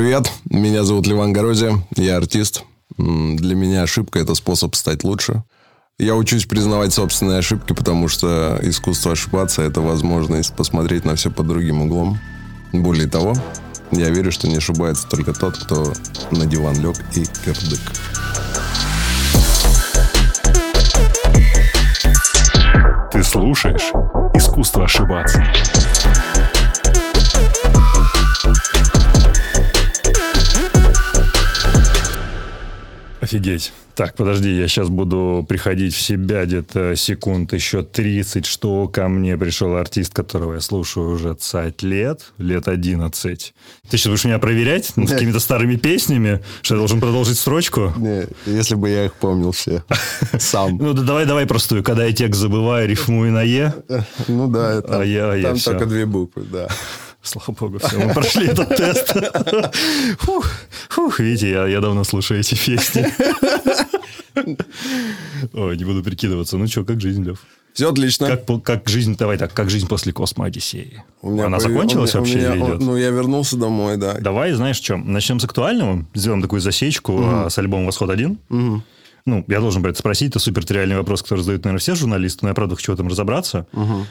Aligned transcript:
привет. 0.00 0.30
Меня 0.48 0.84
зовут 0.84 1.08
Ливан 1.08 1.32
Горозия. 1.32 1.84
Я 1.96 2.18
артист. 2.18 2.62
Для 2.96 3.56
меня 3.56 3.82
ошибка– 3.82 4.18
это 4.20 4.36
способ 4.36 4.76
стать 4.76 5.02
лучше. 5.02 5.42
Я 5.98 6.14
учусь 6.14 6.46
признавать 6.46 6.92
собственные 6.92 7.40
ошибки, 7.40 7.72
потому 7.72 8.06
что 8.06 8.60
искусство 8.62 9.10
ошибаться– 9.10 9.62
это 9.64 9.80
возможность 9.80 10.54
посмотреть 10.54 11.04
на 11.04 11.16
все 11.16 11.32
под 11.32 11.48
другим 11.48 11.82
углом. 11.82 12.16
Более 12.72 13.08
того, 13.08 13.34
я 13.90 14.08
верю, 14.10 14.30
что 14.30 14.46
не 14.46 14.58
ошибается 14.58 15.08
только 15.08 15.32
тот, 15.32 15.56
кто 15.58 15.92
на 16.30 16.46
диван 16.46 16.80
лег 16.80 16.94
и 17.16 17.24
кирдык. 17.24 17.80
Ты 23.10 23.24
слушаешь 23.24 23.90
«Искусство 24.32 24.84
ошибаться». 24.84 25.44
Офигеть. 33.28 33.74
Так, 33.94 34.14
подожди, 34.14 34.56
я 34.56 34.68
сейчас 34.68 34.88
буду 34.88 35.44
приходить 35.46 35.94
в 35.94 36.00
себя 36.00 36.46
где-то 36.46 36.96
секунд 36.96 37.52
еще 37.52 37.82
30, 37.82 38.46
что 38.46 38.88
ко 38.88 39.06
мне 39.08 39.36
пришел 39.36 39.76
артист, 39.76 40.14
которого 40.14 40.54
я 40.54 40.60
слушаю 40.60 41.10
уже 41.10 41.34
цать 41.34 41.82
лет, 41.82 42.32
лет 42.38 42.68
11. 42.68 43.54
Ты 43.90 43.98
сейчас 43.98 44.06
будешь 44.06 44.24
меня 44.24 44.38
проверять 44.38 44.92
ну, 44.96 45.06
с 45.06 45.10
какими-то 45.10 45.40
старыми 45.40 45.76
песнями, 45.76 46.42
что 46.62 46.76
я 46.76 46.78
должен 46.78 47.00
продолжить 47.00 47.38
строчку? 47.38 47.92
Не, 47.98 48.28
если 48.46 48.76
бы 48.76 48.88
я 48.88 49.04
их 49.04 49.12
помнил 49.12 49.52
все 49.52 49.84
сам. 50.38 50.78
Ну, 50.78 50.94
да 50.94 51.02
давай, 51.02 51.26
давай 51.26 51.44
простую. 51.44 51.84
Когда 51.84 52.06
я 52.06 52.14
текст 52.14 52.40
забываю, 52.40 52.88
рифмую 52.88 53.30
на 53.30 53.42
«е». 53.42 53.74
Ну 54.26 54.48
да, 54.48 54.80
там, 54.80 55.02
а 55.02 55.04
я, 55.04 55.32
а 55.32 55.42
там 55.42 55.58
только 55.58 55.84
две 55.84 56.06
буквы, 56.06 56.46
да. 56.50 56.68
Слава 57.22 57.56
богу, 57.58 57.78
все, 57.78 57.98
мы 57.98 58.14
прошли 58.14 58.46
этот 58.46 58.76
тест. 58.76 59.12
Фух, 60.20 60.50
фух, 60.88 61.20
видите, 61.20 61.50
я, 61.50 61.66
я 61.66 61.80
давно 61.80 62.04
слушаю 62.04 62.40
эти 62.40 62.54
песни. 62.54 63.06
Ой, 65.52 65.76
не 65.76 65.84
буду 65.84 66.02
прикидываться. 66.02 66.56
Ну 66.56 66.66
что, 66.68 66.84
как 66.84 67.00
жизнь, 67.00 67.24
Лев? 67.24 67.44
Все 67.72 67.90
отлично. 67.90 68.26
Как, 68.26 68.62
как 68.64 68.88
жизнь, 68.88 69.16
давай 69.16 69.38
так, 69.38 69.52
как 69.52 69.70
жизнь 69.70 69.86
после 69.86 70.12
Космо 70.12 70.46
Одиссеи? 70.46 71.04
У 71.22 71.30
меня 71.30 71.46
Она 71.46 71.58
по... 71.58 71.62
закончилась 71.62 72.14
у 72.14 72.20
меня, 72.20 72.20
вообще 72.20 72.38
у 72.38 72.40
меня, 72.40 72.54
или 72.54 72.74
идет? 72.74 72.80
Ну, 72.80 72.96
я 72.96 73.10
вернулся 73.10 73.56
домой, 73.56 73.96
да. 73.96 74.14
Давай, 74.14 74.52
знаешь 74.52 74.76
что, 74.76 74.96
начнем 74.96 75.38
с 75.38 75.44
актуального, 75.44 76.04
сделаем 76.14 76.42
такую 76.42 76.60
засечку 76.60 77.12
угу. 77.12 77.50
с 77.50 77.58
альбомом 77.58 77.86
«Восход-1». 77.86 78.36
Угу. 78.48 78.82
Ну, 79.26 79.44
я 79.46 79.60
должен 79.60 79.82
про 79.82 79.90
это 79.90 79.98
спросить, 79.98 80.30
это 80.30 80.38
супер 80.38 80.64
тривиальный 80.64 80.96
вопрос, 80.96 81.22
который 81.22 81.40
задают, 81.40 81.64
наверное, 81.64 81.80
все 81.80 81.94
журналисты, 81.94 82.40
но 82.42 82.48
я, 82.48 82.54
правда, 82.54 82.74
хочу 82.76 82.92
в 82.92 82.94
этом 82.94 83.08
разобраться. 83.08 83.66
Угу. 83.72 84.06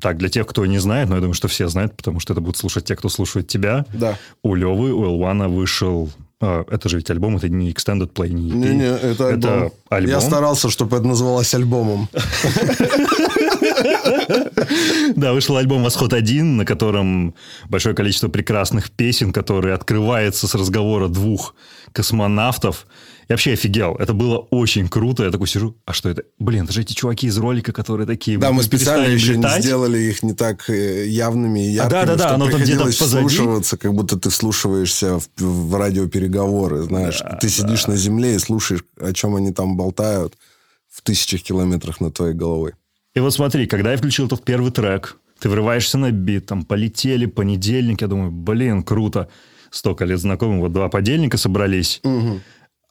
Так, 0.00 0.18
для 0.18 0.28
тех, 0.28 0.46
кто 0.46 0.64
не 0.66 0.78
знает, 0.78 1.08
но 1.08 1.16
я 1.16 1.20
думаю, 1.20 1.34
что 1.34 1.48
все 1.48 1.68
знают, 1.68 1.96
потому 1.96 2.20
что 2.20 2.32
это 2.32 2.40
будут 2.40 2.56
слушать 2.56 2.84
те, 2.84 2.96
кто 2.96 3.08
слушает 3.08 3.48
тебя. 3.48 3.84
Да. 3.92 4.16
У 4.42 4.54
Левы, 4.54 4.92
у 4.92 5.04
Элвана 5.04 5.48
вышел... 5.48 6.10
А, 6.40 6.64
это 6.70 6.88
же 6.88 6.96
ведь 6.96 7.10
альбом, 7.10 7.36
это 7.36 7.48
не 7.48 7.70
extended 7.70 8.12
play, 8.12 8.30
не 8.30 8.50
EP. 8.50 8.54
Не-не, 8.54 8.96
это 8.96 9.28
альбом. 9.28 9.38
Это 9.38 9.70
альбом. 9.90 10.10
Я 10.10 10.20
старался, 10.20 10.70
чтобы 10.70 10.96
это 10.96 11.06
называлось 11.06 11.52
альбомом. 11.54 12.08
Да, 15.16 15.32
вышел 15.32 15.56
альбом 15.56 15.82
«Восход-1», 15.82 16.42
на 16.42 16.64
котором 16.64 17.34
большое 17.68 17.94
количество 17.94 18.28
прекрасных 18.28 18.90
песен, 18.90 19.32
которые 19.32 19.74
открываются 19.74 20.46
с 20.46 20.54
разговора 20.54 21.08
двух 21.08 21.54
космонавтов. 21.92 22.86
Я 23.30 23.34
вообще 23.34 23.52
офигел. 23.52 23.94
Это 23.94 24.12
было 24.12 24.38
очень 24.38 24.88
круто. 24.88 25.22
Я 25.22 25.30
такой 25.30 25.46
сижу, 25.46 25.76
а 25.86 25.92
что 25.92 26.08
это? 26.08 26.24
Блин, 26.40 26.64
это 26.64 26.72
же 26.72 26.80
эти 26.80 26.94
чуваки 26.94 27.28
из 27.28 27.38
ролика, 27.38 27.72
которые 27.72 28.04
такие... 28.04 28.36
Да, 28.38 28.50
мы 28.50 28.64
специально 28.64 29.06
еще 29.06 29.34
летать. 29.34 29.58
не 29.58 29.62
сделали 29.62 29.98
их 29.98 30.24
не 30.24 30.34
так 30.34 30.68
э, 30.68 31.06
явными 31.06 31.60
и 31.64 31.70
яркими, 31.70 32.00
а, 32.02 32.06
да, 32.06 32.16
да, 32.16 32.24
да, 32.24 32.34
оно 32.34 32.50
там 32.50 32.60
где-то 32.60 32.86
позади. 32.86 33.28
слушаться, 33.28 33.76
как 33.76 33.94
будто 33.94 34.18
ты 34.18 34.30
вслушиваешься 34.30 35.20
в, 35.20 35.28
в 35.38 35.76
радиопереговоры, 35.76 36.82
знаешь. 36.82 37.20
Да, 37.20 37.36
ты 37.40 37.48
сидишь 37.48 37.84
да. 37.84 37.92
на 37.92 37.96
земле 37.96 38.34
и 38.34 38.38
слушаешь, 38.40 38.82
о 39.00 39.12
чем 39.12 39.36
они 39.36 39.52
там 39.52 39.76
болтают 39.76 40.34
в 40.90 41.00
тысячах 41.00 41.42
километрах 41.42 42.00
над 42.00 42.14
твоей 42.14 42.34
головой. 42.34 42.72
И 43.14 43.20
вот 43.20 43.32
смотри, 43.32 43.68
когда 43.68 43.92
я 43.92 43.96
включил 43.96 44.26
этот 44.26 44.44
первый 44.44 44.72
трек, 44.72 45.18
ты 45.38 45.48
врываешься 45.48 45.98
на 45.98 46.10
бит, 46.10 46.46
там 46.46 46.64
полетели, 46.64 47.26
понедельник, 47.26 48.00
я 48.00 48.08
думаю, 48.08 48.32
блин, 48.32 48.82
круто. 48.82 49.28
Столько 49.70 50.04
лет 50.04 50.18
знакомым, 50.18 50.58
вот 50.58 50.72
два 50.72 50.88
подельника 50.88 51.36
собрались. 51.36 52.00
Угу. 52.02 52.40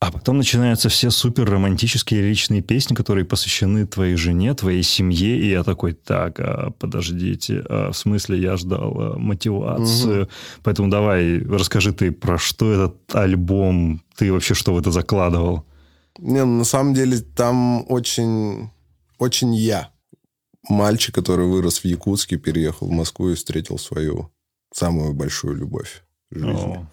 А 0.02 0.14
потом 0.14 0.38
начинаются 0.38 0.88
все 0.88 1.10
супер 1.10 1.50
романтические 1.50 2.22
личные 2.22 2.62
песни, 2.62 2.96
которые 2.96 3.26
посвящены 3.26 3.86
твоей 3.86 4.16
жене, 4.16 4.54
твоей 4.54 4.82
семье. 4.82 5.38
И 5.38 5.50
я 5.50 5.64
такой, 5.64 5.92
так, 5.92 6.40
а, 6.40 6.72
подождите, 6.72 7.62
а, 7.68 7.92
в 7.92 7.98
смысле 7.98 8.40
я 8.40 8.56
ждал 8.56 8.94
а, 8.98 9.18
мотивацию. 9.18 10.24
Угу. 10.24 10.32
Поэтому 10.64 10.90
давай, 10.90 11.40
расскажи 11.40 11.92
ты, 11.92 12.14
про 12.14 12.38
что 12.38 12.72
этот 12.72 13.14
альбом, 13.14 14.02
ты 14.16 14.32
вообще 14.32 14.54
что 14.54 14.74
в 14.74 14.80
это 14.80 14.90
закладывал? 14.90 15.66
Не, 16.18 16.46
ну, 16.46 16.60
на 16.60 16.64
самом 16.64 16.94
деле 16.94 17.20
там 17.20 17.86
очень, 17.92 18.70
очень 19.18 19.54
я. 19.54 19.90
Мальчик, 20.70 21.14
который 21.14 21.46
вырос 21.48 21.80
в 21.80 21.86
Якутске, 21.86 22.38
переехал 22.38 22.88
в 22.88 22.92
Москву 22.92 23.32
и 23.32 23.36
встретил 23.36 23.78
свою 23.78 24.32
самую 24.74 25.14
большую 25.14 25.56
любовь 25.56 26.04
в 26.32 26.40
жизни. 26.40 26.54
О. 26.54 26.88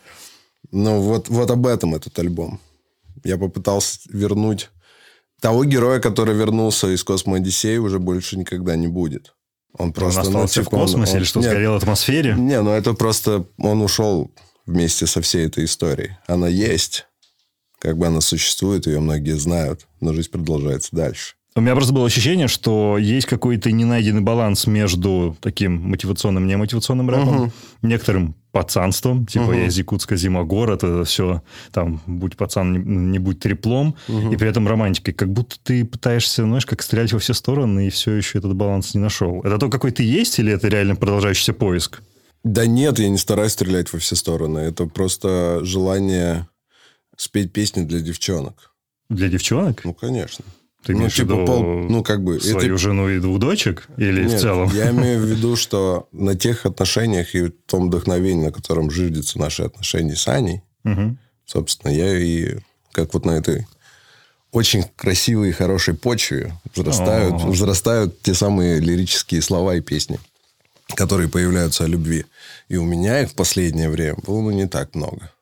Ну, 0.72 1.00
вот, 1.00 1.28
вот 1.28 1.50
об 1.52 1.66
этом 1.68 1.94
этот 1.94 2.18
альбом. 2.18 2.58
Я 3.24 3.38
попытался 3.38 4.00
вернуть 4.08 4.70
того 5.40 5.64
героя, 5.64 6.00
который 6.00 6.34
вернулся 6.34 6.88
из 6.88 7.04
Космо 7.04 7.36
Одиссеи, 7.36 7.76
уже 7.76 7.98
больше 7.98 8.36
никогда 8.36 8.76
не 8.76 8.88
будет. 8.88 9.34
Он 9.78 9.92
просто... 9.92 10.20
Он 10.20 10.26
остался 10.28 10.60
ну, 10.60 10.64
типа, 10.64 10.76
в 10.76 10.80
космосе 10.80 11.12
он, 11.12 11.18
или 11.18 11.24
что, 11.24 11.40
нет, 11.40 11.50
сгорел 11.50 11.72
в 11.72 11.76
атмосфере? 11.76 12.34
Не, 12.34 12.62
ну 12.62 12.70
это 12.70 12.94
просто... 12.94 13.46
Он 13.58 13.82
ушел 13.82 14.32
вместе 14.64 15.06
со 15.06 15.20
всей 15.20 15.46
этой 15.46 15.64
историей. 15.64 16.16
Она 16.26 16.48
есть. 16.48 17.06
Как 17.78 17.98
бы 17.98 18.06
она 18.06 18.20
существует, 18.20 18.86
ее 18.86 19.00
многие 19.00 19.36
знают. 19.36 19.86
Но 20.00 20.14
жизнь 20.14 20.30
продолжается 20.30 20.96
дальше. 20.96 21.35
У 21.56 21.62
меня 21.62 21.74
просто 21.74 21.94
было 21.94 22.04
ощущение, 22.04 22.48
что 22.48 22.98
есть 22.98 23.26
какой-то 23.26 23.72
ненайденный 23.72 24.20
баланс 24.20 24.66
между 24.66 25.34
таким 25.40 25.80
мотивационным, 25.88 26.46
немотивационным 26.46 27.08
рэпом, 27.08 27.40
угу. 27.44 27.52
некоторым 27.80 28.34
пацанством, 28.52 29.24
типа 29.24 29.44
угу. 29.44 29.52
я 29.52 29.66
из 29.66 29.78
Якутска, 29.78 30.16
зима, 30.16 30.44
город, 30.44 30.84
это 30.84 31.04
все, 31.04 31.42
там, 31.72 32.02
будь 32.06 32.36
пацан, 32.36 32.72
не, 32.72 32.78
не 32.78 33.18
будь 33.18 33.40
треплом, 33.40 33.96
угу. 34.06 34.32
и 34.32 34.36
при 34.36 34.50
этом 34.50 34.68
романтикой. 34.68 35.14
Как 35.14 35.32
будто 35.32 35.56
ты 35.62 35.86
пытаешься, 35.86 36.42
знаешь, 36.42 36.66
как 36.66 36.82
стрелять 36.82 37.14
во 37.14 37.18
все 37.18 37.32
стороны, 37.32 37.86
и 37.86 37.90
все 37.90 38.12
еще 38.12 38.36
этот 38.36 38.54
баланс 38.54 38.94
не 38.94 39.00
нашел. 39.00 39.40
Это 39.40 39.56
то, 39.56 39.70
какой 39.70 39.92
ты 39.92 40.02
есть, 40.02 40.38
или 40.38 40.52
это 40.52 40.68
реально 40.68 40.94
продолжающийся 40.94 41.54
поиск? 41.54 42.02
Да 42.44 42.66
нет, 42.66 42.98
я 42.98 43.08
не 43.08 43.16
стараюсь 43.16 43.52
стрелять 43.52 43.90
во 43.94 43.98
все 43.98 44.14
стороны. 44.14 44.58
Это 44.58 44.84
просто 44.84 45.60
желание 45.62 46.48
спеть 47.16 47.50
песни 47.54 47.82
для 47.82 48.00
девчонок. 48.00 48.74
Для 49.08 49.30
девчонок? 49.30 49.84
Ну, 49.84 49.94
конечно. 49.94 50.44
Ты 50.86 50.94
ну, 50.94 51.08
типа, 51.08 51.34
в 51.34 51.40
виду 51.40 51.46
пол, 51.46 51.64
ну, 51.64 52.04
как 52.04 52.22
бы, 52.22 52.40
свою 52.40 52.74
это... 52.74 52.78
жену 52.78 53.08
и 53.08 53.18
двух 53.18 53.40
дочек? 53.40 53.88
Или 53.96 54.22
Нет, 54.22 54.34
в 54.34 54.40
целом? 54.40 54.70
я 54.72 54.90
имею 54.90 55.20
в 55.20 55.24
виду, 55.28 55.56
что 55.56 56.08
на 56.12 56.36
тех 56.36 56.64
отношениях 56.64 57.34
и 57.34 57.48
том 57.48 57.88
вдохновении, 57.88 58.44
на 58.44 58.52
котором 58.52 58.92
жиждятся 58.92 59.40
наши 59.40 59.64
отношения 59.64 60.14
с 60.14 60.28
Аней, 60.28 60.62
угу. 60.84 61.16
собственно, 61.44 61.90
я 61.90 62.16
и 62.16 62.58
как 62.92 63.14
вот 63.14 63.24
на 63.24 63.32
этой 63.32 63.66
очень 64.52 64.84
красивой 64.94 65.48
и 65.48 65.52
хорошей 65.52 65.94
почве 65.94 66.54
взрастают, 66.72 67.34
О-о-о. 67.34 67.50
взрастают 67.50 68.22
те 68.22 68.32
самые 68.32 68.78
лирические 68.78 69.42
слова 69.42 69.74
и 69.74 69.80
песни, 69.80 70.20
которые 70.94 71.28
появляются 71.28 71.82
о 71.82 71.88
любви. 71.88 72.26
И 72.68 72.76
у 72.76 72.84
меня 72.84 73.22
их 73.22 73.30
в 73.30 73.34
последнее 73.34 73.90
время 73.90 74.18
было 74.24 74.40
ну, 74.40 74.52
не 74.52 74.68
так 74.68 74.94
много, 74.94 75.32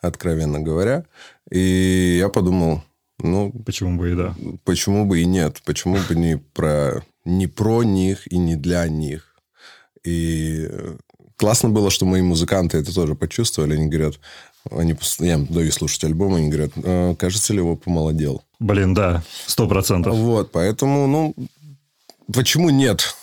откровенно 0.00 0.58
говоря. 0.58 1.04
И 1.52 2.16
я 2.18 2.28
подумал, 2.28 2.82
ну, 3.22 3.52
почему 3.64 3.98
бы 3.98 4.12
и 4.12 4.14
да? 4.14 4.34
Почему 4.64 5.06
бы 5.06 5.20
и 5.20 5.24
нет? 5.24 5.62
Почему 5.64 5.98
бы 6.08 6.14
не 6.14 6.36
про, 6.36 7.02
не 7.24 7.46
про 7.46 7.82
них 7.82 8.30
и 8.30 8.36
не 8.36 8.56
для 8.56 8.86
них? 8.88 9.34
И 10.04 10.68
классно 11.36 11.70
было, 11.70 11.90
что 11.90 12.04
мои 12.06 12.22
музыканты 12.22 12.78
это 12.78 12.94
тоже 12.94 13.14
почувствовали. 13.14 13.74
Они 13.74 13.86
говорят, 13.86 14.18
они, 14.70 14.96
я 15.18 15.38
даю 15.38 15.72
слушать 15.72 16.04
альбом, 16.04 16.34
они 16.34 16.48
говорят, 16.48 16.72
«А, 16.76 17.14
кажется 17.14 17.52
ли 17.52 17.60
его 17.60 17.76
помолодел? 17.76 18.42
Блин, 18.58 18.94
да, 18.94 19.22
сто 19.46 19.66
процентов. 19.66 20.14
Вот, 20.14 20.52
поэтому, 20.52 21.06
ну, 21.06 21.34
почему 22.32 22.70
нет? 22.70 23.16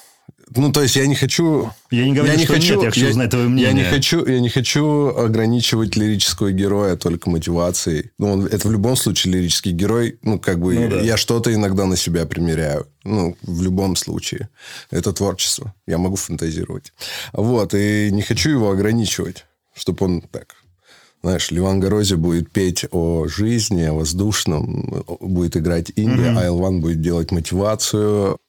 Ну, 0.56 0.72
то 0.72 0.82
есть 0.82 0.96
я 0.96 1.06
не 1.06 1.16
хочу... 1.16 1.70
Я 1.92 2.06
не 2.06 2.14
говорю, 2.14 2.32
я 2.32 2.38
не 2.38 2.46
что 2.46 2.54
хочу, 2.54 2.74
нет, 2.76 2.84
я 2.84 2.90
хочу 2.90 3.04
я, 3.06 3.10
узнать 3.10 3.30
твое 3.30 3.48
мнение. 3.48 3.72
Я 3.72 3.74
не, 3.74 3.84
хочу, 3.84 4.26
я 4.26 4.40
не 4.40 4.50
хочу 4.50 5.16
ограничивать 5.16 5.96
лирического 5.96 6.52
героя 6.52 6.96
только 6.96 7.30
мотивацией. 7.30 8.12
Ну, 8.18 8.34
он, 8.34 8.46
это 8.46 8.68
в 8.68 8.72
любом 8.72 8.96
случае 8.96 9.34
лирический 9.34 9.72
герой. 9.72 10.18
Ну, 10.24 10.40
как 10.40 10.60
бы 10.60 10.74
ну, 10.74 10.90
да. 10.90 11.02
я 11.02 11.18
что-то 11.18 11.54
иногда 11.54 11.86
на 11.86 11.96
себя 11.96 12.26
примеряю. 12.26 12.88
Ну, 13.04 13.38
в 13.44 13.62
любом 13.62 13.96
случае. 13.96 14.50
Это 14.90 15.14
творчество. 15.14 15.74
Я 15.86 15.98
могу 15.98 16.16
фантазировать. 16.16 16.94
Вот. 17.34 17.74
И 17.74 18.10
не 18.12 18.22
хочу 18.22 18.50
его 18.50 18.72
ограничивать. 18.72 19.46
Чтобы 19.76 20.06
он 20.06 20.22
так 20.22 20.56
знаешь, 21.22 21.52
Ливан 21.52 21.82
Горози 21.82 22.16
будет 22.16 22.50
петь 22.50 22.86
о 22.92 23.28
жизни, 23.28 23.84
о 23.84 23.94
воздушном, 23.94 25.04
будет 25.20 25.58
играть 25.58 25.92
Индия, 25.98 26.32
mm-hmm. 26.32 26.40
а 26.40 26.46
Элван 26.46 26.80
будет 26.80 27.02
делать 27.02 27.32
мотивацию 27.32 28.40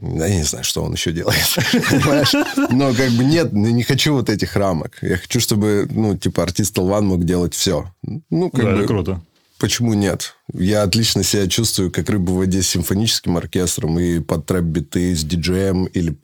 я 0.00 0.28
не 0.28 0.42
знаю, 0.42 0.64
что 0.64 0.82
он 0.82 0.92
еще 0.92 1.12
делает. 1.12 1.38
Понимаешь? 1.90 2.32
Но 2.70 2.94
как 2.94 3.10
бы 3.12 3.24
нет, 3.24 3.52
не 3.52 3.82
хочу 3.82 4.14
вот 4.14 4.28
этих 4.28 4.56
рамок. 4.56 4.98
Я 5.02 5.16
хочу, 5.16 5.40
чтобы, 5.40 5.88
ну, 5.90 6.16
типа, 6.16 6.42
артист 6.42 6.76
L'One 6.78 7.06
мог 7.06 7.24
делать 7.24 7.54
все. 7.54 7.90
Ну, 8.30 8.50
как 8.50 8.64
да, 8.64 8.72
бы... 8.72 8.78
это 8.78 8.86
круто. 8.86 9.20
Почему 9.58 9.94
нет? 9.94 10.34
Я 10.52 10.82
отлично 10.82 11.22
себя 11.22 11.46
чувствую, 11.48 11.90
как 11.90 12.10
рыба 12.10 12.30
в 12.30 12.36
воде 12.36 12.62
с 12.62 12.68
симфоническим 12.68 13.38
оркестром 13.38 13.98
и 13.98 14.20
под 14.20 14.44
трэп-биты 14.44 15.16
с 15.16 15.24
диджеем 15.24 15.86
или 15.86 16.14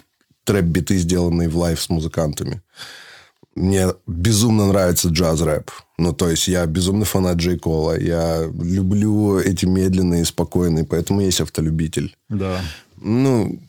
трэп-биты, 0.44 0.98
сделанные 0.98 1.48
в 1.48 1.56
live 1.56 1.80
с 1.80 1.88
музыкантами. 1.88 2.60
Мне 3.54 3.88
безумно 4.06 4.66
нравится 4.66 5.08
джаз-рэп. 5.08 5.70
Ну, 5.98 6.12
то 6.12 6.28
есть, 6.28 6.48
я 6.48 6.66
безумный 6.66 7.04
фанат 7.04 7.36
Джей 7.36 7.58
Кола. 7.58 7.98
Я 7.98 8.50
люблю 8.60 9.38
эти 9.38 9.66
медленные 9.66 10.24
спокойные, 10.24 10.84
поэтому 10.84 11.20
есть 11.20 11.40
автолюбитель. 11.40 12.16
Да. 12.28 12.60
Ну, 13.04 13.60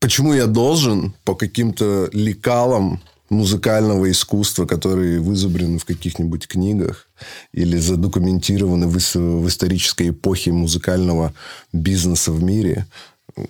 почему 0.00 0.32
я 0.32 0.46
должен 0.46 1.14
по 1.24 1.34
каким-то 1.34 2.08
лекалам 2.12 3.00
музыкального 3.28 4.10
искусства, 4.10 4.66
которые 4.66 5.20
вызубрены 5.20 5.78
в 5.78 5.84
каких-нибудь 5.84 6.46
книгах 6.46 7.08
или 7.52 7.78
задокументированы 7.78 8.86
в, 8.86 8.94
в 8.94 9.48
исторической 9.48 10.10
эпохе 10.10 10.52
музыкального 10.52 11.32
бизнеса 11.72 12.32
в 12.32 12.42
мире, 12.42 12.86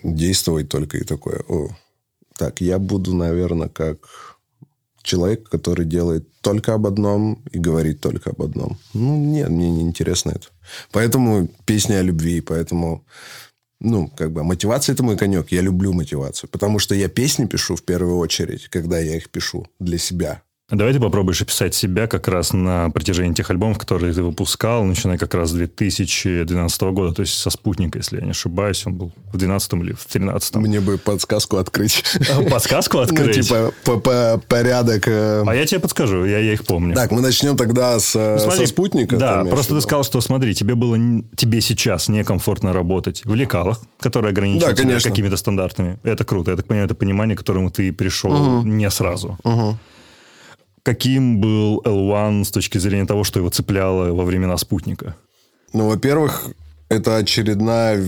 действовать 0.04 0.68
только 0.68 0.98
и 0.98 1.04
такое. 1.04 1.42
О, 1.48 1.68
так, 2.36 2.60
я 2.60 2.78
буду, 2.78 3.14
наверное, 3.14 3.68
как 3.68 4.38
человек, 5.02 5.48
который 5.48 5.84
делает 5.84 6.28
только 6.40 6.74
об 6.74 6.86
одном 6.86 7.42
и 7.50 7.58
говорит 7.58 8.00
только 8.00 8.30
об 8.30 8.42
одном. 8.42 8.78
Ну, 8.94 9.16
нет, 9.16 9.48
мне 9.48 9.70
не 9.70 9.82
интересно 9.82 10.30
это. 10.30 10.46
Поэтому 10.92 11.48
песня 11.66 11.96
о 11.96 12.02
любви, 12.02 12.40
поэтому 12.40 13.04
ну, 13.82 14.08
как 14.08 14.32
бы, 14.32 14.44
мотивация– 14.44 14.92
это 14.94 15.02
мой 15.02 15.16
конек. 15.16 15.50
Я 15.50 15.60
люблю 15.60 15.92
мотивацию. 15.92 16.48
Потому 16.48 16.78
что 16.78 16.94
я 16.94 17.08
песни 17.08 17.46
пишу 17.46 17.74
в 17.74 17.82
первую 17.82 18.18
очередь, 18.18 18.68
когда 18.68 18.98
я 18.98 19.16
их 19.16 19.28
пишу 19.28 19.66
для 19.80 19.98
себя. 19.98 20.42
Давай 20.72 20.94
ты 20.94 21.00
попробуешь 21.00 21.42
описать 21.42 21.74
себя 21.74 22.06
как 22.06 22.28
раз 22.28 22.54
на 22.54 22.88
протяжении 22.88 23.34
тех 23.34 23.50
альбомов, 23.50 23.76
которые 23.76 24.14
ты 24.14 24.22
выпускал, 24.22 24.84
начиная 24.84 25.18
как 25.18 25.34
раз 25.34 25.50
с 25.50 25.52
2012 25.52 26.82
года, 26.82 27.14
то 27.14 27.20
есть 27.20 27.34
со 27.34 27.50
«Спутника», 27.50 27.98
если 27.98 28.16
я 28.16 28.24
не 28.24 28.30
ошибаюсь, 28.30 28.86
он 28.86 28.94
был 28.94 29.12
в 29.32 29.36
12 29.36 29.72
или 29.74 29.92
в 29.92 30.06
13 30.06 30.56
Мне 30.56 30.80
бы 30.80 30.96
подсказку 30.96 31.58
открыть. 31.58 32.02
А, 32.32 32.42
подсказку 32.42 32.98
открыть? 32.98 33.36
Ну, 33.36 33.42
типа, 33.42 33.72
по, 33.84 33.98
по 33.98 34.42
порядок. 34.48 35.06
Э. 35.08 35.44
А 35.46 35.54
я 35.54 35.66
тебе 35.66 35.78
подскажу, 35.78 36.24
я, 36.24 36.38
я 36.38 36.54
их 36.54 36.64
помню. 36.64 36.94
Так, 36.94 37.10
мы 37.10 37.20
начнем 37.20 37.58
тогда 37.58 38.00
с, 38.00 38.16
э, 38.16 38.36
ну, 38.36 38.42
смотри, 38.42 38.64
со 38.64 38.72
«Спутника». 38.72 39.18
Да, 39.18 39.44
просто 39.44 39.74
ты 39.74 39.80
сказал, 39.82 40.04
что, 40.04 40.22
смотри, 40.22 40.54
тебе 40.54 40.74
было 40.74 40.96
тебе 41.36 41.60
сейчас 41.60 42.08
некомфортно 42.08 42.72
работать 42.72 43.26
в 43.26 43.34
лекалах, 43.34 43.78
которые 44.00 44.30
ограничены 44.30 44.74
да, 44.74 45.00
какими-то 45.00 45.36
стандартами. 45.36 45.98
Это 46.02 46.24
круто. 46.24 46.52
Я 46.52 46.56
так 46.56 46.66
понимаю, 46.66 46.86
это 46.86 46.94
понимание, 46.94 47.36
к 47.36 47.40
которому 47.40 47.70
ты 47.70 47.92
пришел 47.92 48.32
угу. 48.32 48.66
не 48.66 48.88
сразу. 48.88 49.38
Угу. 49.44 49.78
Каким 50.82 51.40
был 51.40 51.80
L1 51.84 52.44
с 52.44 52.50
точки 52.50 52.78
зрения 52.78 53.06
того, 53.06 53.22
что 53.24 53.38
его 53.38 53.50
цепляло 53.50 54.12
во 54.12 54.24
времена 54.24 54.56
спутника? 54.56 55.14
Ну, 55.72 55.88
во-первых, 55.88 56.48
это 56.88 57.16
очередная 57.16 58.04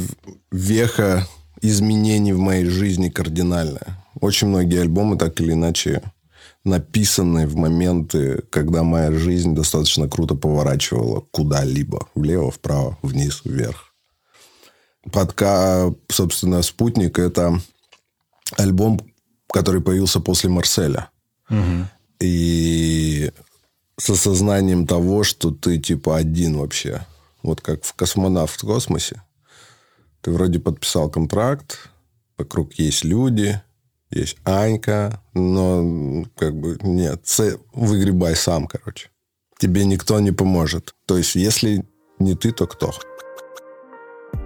веха 0.51 1.27
изменений 1.63 2.33
в 2.33 2.39
моей 2.39 2.67
жизни 2.67 3.09
кардинальная. 3.09 4.05
Очень 4.21 4.49
многие 4.49 4.81
альбомы 4.81 5.17
так 5.17 5.41
или 5.41 5.53
иначе 5.53 6.03
написаны 6.65 7.47
в 7.47 7.57
моменты, 7.57 8.43
когда 8.51 8.83
моя 8.83 9.13
жизнь 9.13 9.55
достаточно 9.55 10.09
круто 10.09 10.35
поворачивала 10.35 11.21
куда-либо. 11.31 12.09
Влево, 12.15 12.51
вправо, 12.51 12.99
вниз, 13.03 13.43
вверх. 13.45 13.95
Подка, 15.13 15.93
собственно, 16.09 16.63
«Спутник»— 16.63 17.19
это 17.21 17.61
альбом, 18.57 19.01
который 19.53 19.83
появился 19.83 20.21
после 20.21 20.49
«Марселя». 20.49 21.11
Угу. 21.51 21.89
И 22.25 23.31
с 23.99 24.11
осознанием 24.11 24.87
того, 24.87 25.25
что 25.25 25.51
ты 25.51 25.79
типа 25.79 26.17
один 26.17 26.57
вообще. 26.57 27.07
Вот 27.43 27.61
как 27.61 27.85
в 27.85 27.93
космонавт 27.95 28.55
в 28.55 28.67
космосе. 28.67 29.23
Ты 30.23 30.31
вроде 30.31 30.59
подписал 30.59 31.11
контракт, 31.11 31.91
вокруг 32.39 32.73
есть 32.75 33.05
люди, 33.05 33.61
есть 34.11 34.39
Анька, 34.45 35.23
но 35.35 36.25
как 36.37 36.59
бы 36.59 36.79
нет, 36.83 37.27
выгребай 37.75 38.35
сам, 38.35 38.67
короче. 38.67 39.11
Тебе 39.59 39.85
никто 39.85 40.19
не 40.21 40.33
поможет. 40.33 40.95
То 41.05 41.19
есть, 41.19 41.35
если 41.35 41.85
не 42.19 42.35
ты, 42.35 42.53
то 42.53 42.67
кто? 42.67 42.95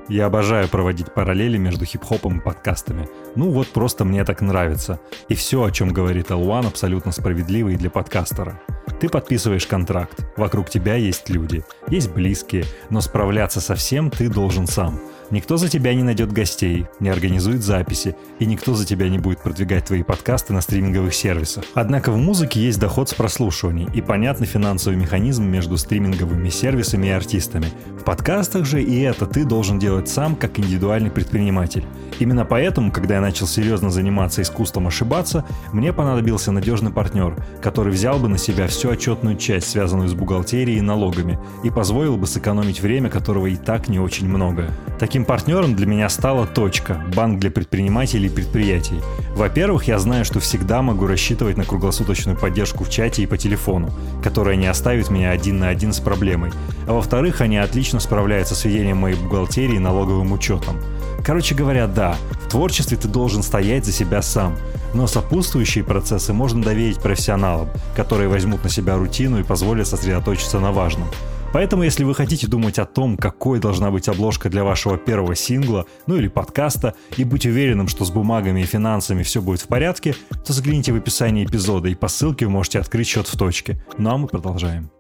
Я 0.09 0.27
обожаю 0.27 0.69
проводить 0.69 1.13
параллели 1.13 1.59
между 1.59 1.85
хип-хопом 1.85 2.39
и 2.39 2.43
подкастами. 2.43 3.09
Ну 3.37 3.51
вот 3.51 3.69
просто 3.69 4.05
мне 4.05 4.25
так 4.25 4.41
нравится. 4.41 5.01
И 5.29 5.35
все, 5.35 5.63
о 5.63 5.71
чем 5.71 5.93
говорит 5.93 6.31
L1, 6.31 6.67
абсолютно 6.67 7.13
справедливо 7.13 7.69
и 7.69 7.77
для 7.77 7.91
подкастера. 7.91 8.61
Ты 9.01 9.11
подписываешь 9.11 9.67
контракт, 9.67 10.27
вокруг 10.37 10.71
тебя 10.71 10.95
есть 10.95 11.29
люди, 11.29 11.63
есть 11.89 12.11
близкие, 12.11 12.65
но 12.89 13.01
справляться 13.01 13.61
со 13.61 13.75
всем 13.75 14.11
ты 14.11 14.29
должен 14.29 14.67
сам– 14.67 14.99
Никто 15.31 15.59
за 15.59 15.69
тебя 15.69 15.95
не 15.95 16.03
найдет 16.03 16.33
гостей, 16.33 16.87
не 17.01 17.11
организует 17.11 17.63
записи, 17.63 18.17
и 18.39 18.47
никто 18.47 18.75
за 18.75 18.87
тебя 18.87 19.11
не 19.11 19.19
будет 19.19 19.43
продвигать 19.43 19.85
твои 19.85 20.03
подкасты 20.03 20.55
на 20.55 20.63
стриминговых 20.63 21.15
сервисах. 21.15 21.65
Однако 21.75 22.13
в 22.13 22.17
музыке 22.17 22.61
есть 22.61 22.81
доход 22.81 23.11
с 23.11 23.15
прослушиваний 23.15 23.89
и 23.93 24.01
понятный 24.01 24.47
финансовый 24.47 24.97
механизм 24.97 25.45
между 25.45 25.77
стриминговыми 25.77 26.49
сервисами 26.49 27.09
и 27.09 27.11
артистами. 27.11 27.67
В 28.01 28.05
подкастах 28.05 28.65
же 28.65 28.83
и 28.83 29.01
это 29.01 29.27
ты 29.27 29.45
должен 29.45 29.79
делать 29.79 30.09
сам, 30.09 30.35
как 30.35 30.59
индивидуальный 30.59 31.11
предприниматель. 31.11 31.85
Именно 32.19 32.45
поэтому, 32.45 32.91
когда 32.91 33.17
я 33.17 33.21
начал 33.21 33.47
серьезно 33.47 33.91
заниматься 33.91 34.43
искусством 34.43 34.89
ошибаться, 34.89 35.45
мне 35.73 35.93
понадобился 35.93 36.51
надежный 36.53 36.91
партнер, 36.91 37.37
который 37.63 37.93
взял 37.93 38.19
бы 38.19 38.29
на 38.29 38.39
себя 38.39 38.67
всю 38.67 38.91
отчетную 38.91 39.37
часть, 39.37 39.71
связанную 39.71 40.09
с 40.09 40.15
бухгалтерией 40.15 40.79
и 40.79 40.83
налогами, 40.83 41.39
и 41.63 41.71
позволил 41.71 42.17
бы 42.17 42.27
сэкономить 42.27 42.81
время, 42.81 43.09
которого 43.09 43.47
и 43.47 43.57
так 43.57 43.89
не 43.89 44.01
очень 44.01 44.29
много. 44.29 44.71
Таким 44.99 45.25
партнером 45.25 45.77
для 45.77 45.87
меня 45.87 46.09
стала 46.09 46.47
«Точка»– 46.47 47.01
банк 47.15 47.39
для 47.39 47.51
предпринимателей 47.51 48.27
и 48.27 48.31
предприятий. 48.31 49.01
Во-первых, 49.37 49.85
я 49.85 49.99
знаю, 50.01 50.25
что 50.25 50.41
всегда 50.41 50.83
могу 50.83 51.07
рассчитывать 51.07 51.57
на 51.57 51.65
круглосуточную 51.65 52.37
поддержку 52.37 52.83
в 52.83 52.91
чате 52.91 53.23
и 53.23 53.27
по 53.27 53.37
телефону, 53.37 53.91
которая 54.25 54.57
не 54.57 54.67
оставит 54.67 55.11
меня 55.11 55.31
один 55.31 55.61
на 55.61 55.69
один 55.69 55.93
с 55.93 56.01
проблемой. 56.01 56.51
А 56.89 56.93
во-вторых, 56.95 57.41
они 57.41 57.59
отлично 57.59 58.01
справляются 58.01 58.57
с 58.57 58.65
ведением 58.65 58.99
моей 58.99 59.17
бухгалтерии 59.17 59.77
и 59.77 59.79
налоговым 59.79 60.33
учетом. 60.33 60.77
Короче 61.25 61.55
говоря, 61.55 61.87
да, 61.87 62.17
в 62.31 62.49
творчестве 62.49 62.97
ты 62.97 63.09
должен 63.09 63.43
стоять 63.43 63.85
за 63.85 63.93
себя 63.93 64.23
сам, 64.23 64.57
но 64.95 65.07
сопутствующие 65.07 65.85
процессы 65.85 66.33
можно 66.33 66.63
доверить 66.63 67.01
профессионалам, 67.01 67.69
которые 67.95 68.29
возьмут 68.29 68.65
на 68.65 68.71
себя 68.71 68.97
рутину 68.97 69.39
и 69.41 69.43
позволят 69.43 69.87
сосредоточиться 69.87 70.61
на 70.61 70.73
важном. 70.73 71.09
Поэтому, 71.53 71.83
если 71.83 72.05
вы 72.05 72.15
хотите 72.15 72.47
думать 72.47 72.79
о 72.79 72.85
том, 72.85 73.17
какой 73.17 73.59
должна 73.59 73.91
быть 73.91 74.07
обложка 74.09 74.51
для 74.51 74.65
вашего 74.65 74.99
первого 74.99 75.35
сингла, 75.35 75.87
ну 76.07 76.17
или 76.17 76.29
подкаста, 76.29 76.95
и 77.17 77.25
быть 77.25 77.47
уверенным, 77.47 77.89
что 77.89 78.05
с 78.05 78.11
бумагами 78.11 78.61
и 78.61 78.65
финансами 78.65 79.23
все 79.23 79.41
будет 79.41 79.63
в 79.63 79.67
порядке, 79.67 80.15
то 80.45 80.53
загляните 80.53 80.93
в 80.93 80.97
описание 80.97 81.47
эпизода, 81.47 81.89
и 81.89 81.95
по 81.95 82.09
ссылке 82.09 82.45
вы 82.45 82.53
можете 82.53 82.81
открыть 82.81 83.07
счет 83.07 83.27
в 83.27 83.37
точке. 83.37 83.83
Ну 83.97 84.11
а 84.11 84.19
мы 84.19 84.29
продолжаем. 84.29 84.91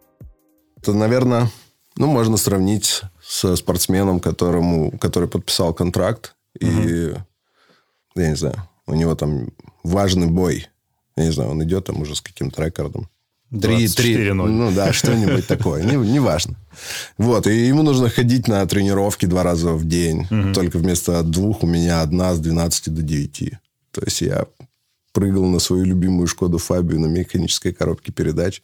Это, 0.80 0.94
наверное, 0.94 1.50
ну, 1.96 2.06
можно 2.06 2.36
сравнить 2.36 3.02
со 3.28 3.56
спортсменом, 3.56 4.20
которому, 4.20 4.90
который 4.98 5.28
подписал 5.28 5.74
контракт, 5.74 6.34
угу. 6.58 6.70
и, 6.70 7.14
я 8.16 8.30
не 8.30 8.36
знаю, 8.36 8.56
у 8.86 8.94
него 8.94 9.14
там 9.14 9.50
важный 9.84 10.28
бой. 10.28 10.66
Я 11.16 11.24
не 11.24 11.32
знаю, 11.32 11.50
он 11.50 11.62
идет 11.62 11.84
там 11.84 12.00
уже 12.00 12.14
с 12.14 12.22
каким-то 12.22 12.64
рекордом. 12.64 13.08
3-3. 13.52 14.32
Ну 14.32 14.72
да, 14.72 14.92
что-нибудь 14.92 15.46
такое. 15.48 15.82
Не, 15.82 15.96
не 15.96 16.20
важно. 16.20 16.56
Вот. 17.18 17.46
И 17.46 17.66
ему 17.66 17.82
нужно 17.82 18.08
ходить 18.08 18.48
на 18.48 18.64
тренировки 18.66 19.26
два 19.26 19.42
раза 19.42 19.72
в 19.72 19.86
день. 19.86 20.26
Угу. 20.30 20.54
Только 20.54 20.78
вместо 20.78 21.22
двух 21.22 21.62
у 21.62 21.66
меня 21.66 22.02
одна 22.02 22.34
с 22.34 22.40
12 22.40 22.94
до 22.94 23.02
9. 23.02 23.52
То 23.90 24.02
есть 24.04 24.20
я 24.22 24.46
прыгал 25.12 25.46
на 25.46 25.58
свою 25.58 25.84
любимую 25.84 26.26
Шкоду 26.26 26.58
Фабию 26.58 27.00
на 27.00 27.06
механической 27.06 27.72
коробке 27.72 28.12
передач. 28.12 28.62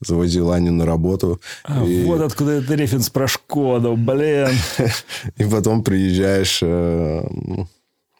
Завозил 0.00 0.52
Аню 0.52 0.72
на 0.72 0.84
работу. 0.84 1.40
А 1.64 1.84
и... 1.84 2.04
Вот 2.04 2.20
откуда 2.20 2.52
это 2.52 2.74
референс 2.74 3.10
про 3.10 3.26
Шкоду, 3.26 3.96
блин. 3.96 4.50
и 5.36 5.44
потом 5.44 5.82
приезжаешь 5.82 6.60
э, 6.62 7.26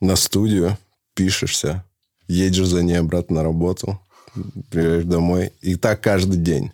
на 0.00 0.16
студию, 0.16 0.78
пишешься, 1.14 1.84
едешь 2.26 2.68
за 2.68 2.82
ней 2.82 2.98
обратно 2.98 3.36
на 3.36 3.42
работу 3.42 4.00
приезжаешь 4.70 5.04
домой. 5.04 5.52
И 5.60 5.76
так 5.76 6.00
каждый 6.00 6.38
день. 6.38 6.72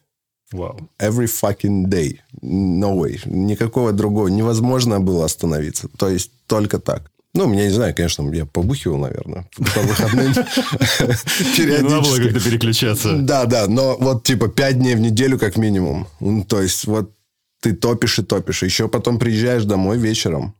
Wow. 0.53 0.81
Every 0.99 1.27
fucking 1.27 1.85
day. 1.87 2.19
No 2.43 2.97
way. 2.97 3.21
Никакого 3.25 3.93
другого. 3.93 4.29
Невозможно 4.29 5.01
было 5.01 5.25
остановиться. 5.25 5.89
То 5.97 6.09
есть, 6.09 6.33
только 6.47 6.79
так. 6.79 7.11
Ну, 7.33 7.53
я 7.53 7.67
не 7.67 7.71
знаю, 7.71 7.95
конечно, 7.95 8.29
я 8.35 8.45
побухивал, 8.45 8.99
наверное, 8.99 9.49
по 9.57 9.81
выходным. 9.83 10.35
Периодически. 11.57 11.83
Надо 11.83 12.01
было 12.01 12.17
как-то 12.17 12.41
переключаться. 12.41 13.17
Да, 13.19 13.45
да, 13.45 13.69
но 13.69 13.97
вот 13.99 14.25
типа 14.25 14.49
пять 14.49 14.79
дней 14.79 14.97
в 14.97 15.01
неделю 15.01 15.39
как 15.39 15.57
минимум. 15.57 16.09
То 16.49 16.61
есть, 16.61 16.87
вот 16.87 17.13
ты 17.61 17.73
топишь 17.73 18.19
и 18.19 18.23
топишь. 18.23 18.63
Еще 18.65 18.89
потом 18.89 19.19
приезжаешь 19.19 19.65
домой 19.65 19.99
вечером, 19.99 20.55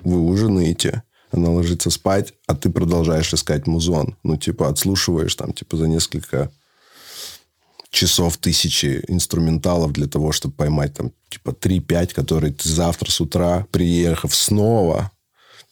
вы 0.00 0.20
ужинаете, 0.20 1.02
она 1.30 1.50
ложится 1.50 1.90
спать, 1.90 2.34
а 2.46 2.54
ты 2.54 2.70
продолжаешь 2.70 3.32
искать 3.32 3.66
музон. 3.66 4.16
Ну, 4.24 4.36
типа, 4.36 4.68
отслушиваешь 4.68 5.34
там, 5.34 5.52
типа, 5.52 5.76
за 5.76 5.86
несколько 5.86 6.50
часов 7.90 8.36
тысячи 8.36 9.04
инструменталов 9.08 9.92
для 9.92 10.06
того, 10.06 10.32
чтобы 10.32 10.54
поймать 10.54 10.94
там, 10.94 11.12
типа, 11.28 11.50
3-5, 11.50 12.14
которые 12.14 12.52
ты 12.52 12.68
завтра 12.68 13.10
с 13.10 13.20
утра, 13.20 13.66
приехав 13.70 14.34
снова, 14.34 15.10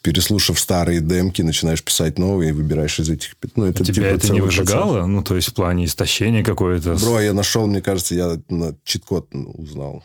переслушав 0.04 0.61
старые 0.61 1.00
демки, 1.00 1.40
начинаешь 1.40 1.82
писать 1.82 2.18
новые 2.18 2.50
и 2.50 2.52
выбираешь 2.52 3.00
из 3.00 3.08
этих... 3.08 3.37
Ну, 3.56 3.64
это, 3.64 3.82
Тебя 3.84 3.94
типа, 3.94 4.04
это 4.04 4.32
не 4.34 4.42
выжигало? 4.42 4.92
Процесс. 4.92 5.08
Ну, 5.08 5.23
то 5.23 5.34
есть, 5.34 5.49
в 5.49 5.54
плане 5.54 5.87
истощения 5.87 6.44
какое-то? 6.44 6.94
Бро, 6.96 7.20
я 7.20 7.32
нашел, 7.32 7.66
мне 7.66 7.80
кажется, 7.80 8.14
я 8.14 8.38
чит-код 8.84 9.30
узнал 9.32 10.04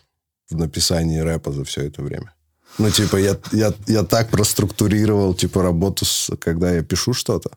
в 0.50 0.56
написании 0.56 1.20
рэпа 1.20 1.51
за 1.51 1.65
все 1.65 1.82
это 1.82 2.01
время. 2.01 2.34
Ну, 2.77 2.89
типа, 2.89 3.18
я, 3.18 3.38
я, 3.51 3.74
я 3.88 4.03
так 4.03 4.29
проструктурировал, 4.29 5.34
типа, 5.34 5.62
работу, 5.62 6.06
с, 6.06 6.32
когда 6.39 6.72
я 6.72 6.82
пишу 6.82 7.12
что-то, 7.13 7.51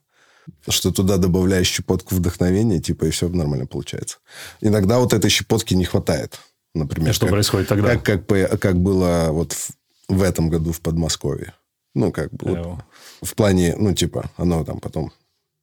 что 0.68 0.90
туда 0.90 1.18
добавляешь 1.18 1.68
щепотку 1.68 2.16
вдохновения, 2.16 2.80
типа, 2.80 3.04
и 3.04 3.11
все 3.11 3.28
нормально 3.28 3.66
получается. 3.66 4.16
Иногда 4.61 4.99
вот 4.99 5.12
этой 5.12 5.30
щепотки 5.30 5.75
не 5.75 5.84
хватает. 5.84 6.40
Например, 6.75 7.11
и 7.11 7.14
что 7.14 7.26
как, 7.26 7.34
происходит 7.34 7.68
тогда? 7.68 7.96
Как, 7.96 8.26
как, 8.26 8.61
как 8.61 8.76
было 8.80 9.28
вот 9.30 9.52
в, 9.52 9.70
в 10.08 10.22
этом 10.22 10.50
году 10.50 10.72
в 10.72 10.80
Подмосковье. 10.80 11.54
Ну, 11.94 12.11
как 12.12 12.32
бы 12.32 12.56
вот, 12.56 12.78
в 13.22 13.34
плане, 13.34 13.75
ну, 13.78 13.94
типа, 13.94 14.30
оно 14.37 14.64
там 14.64 14.80
потом 14.80 15.12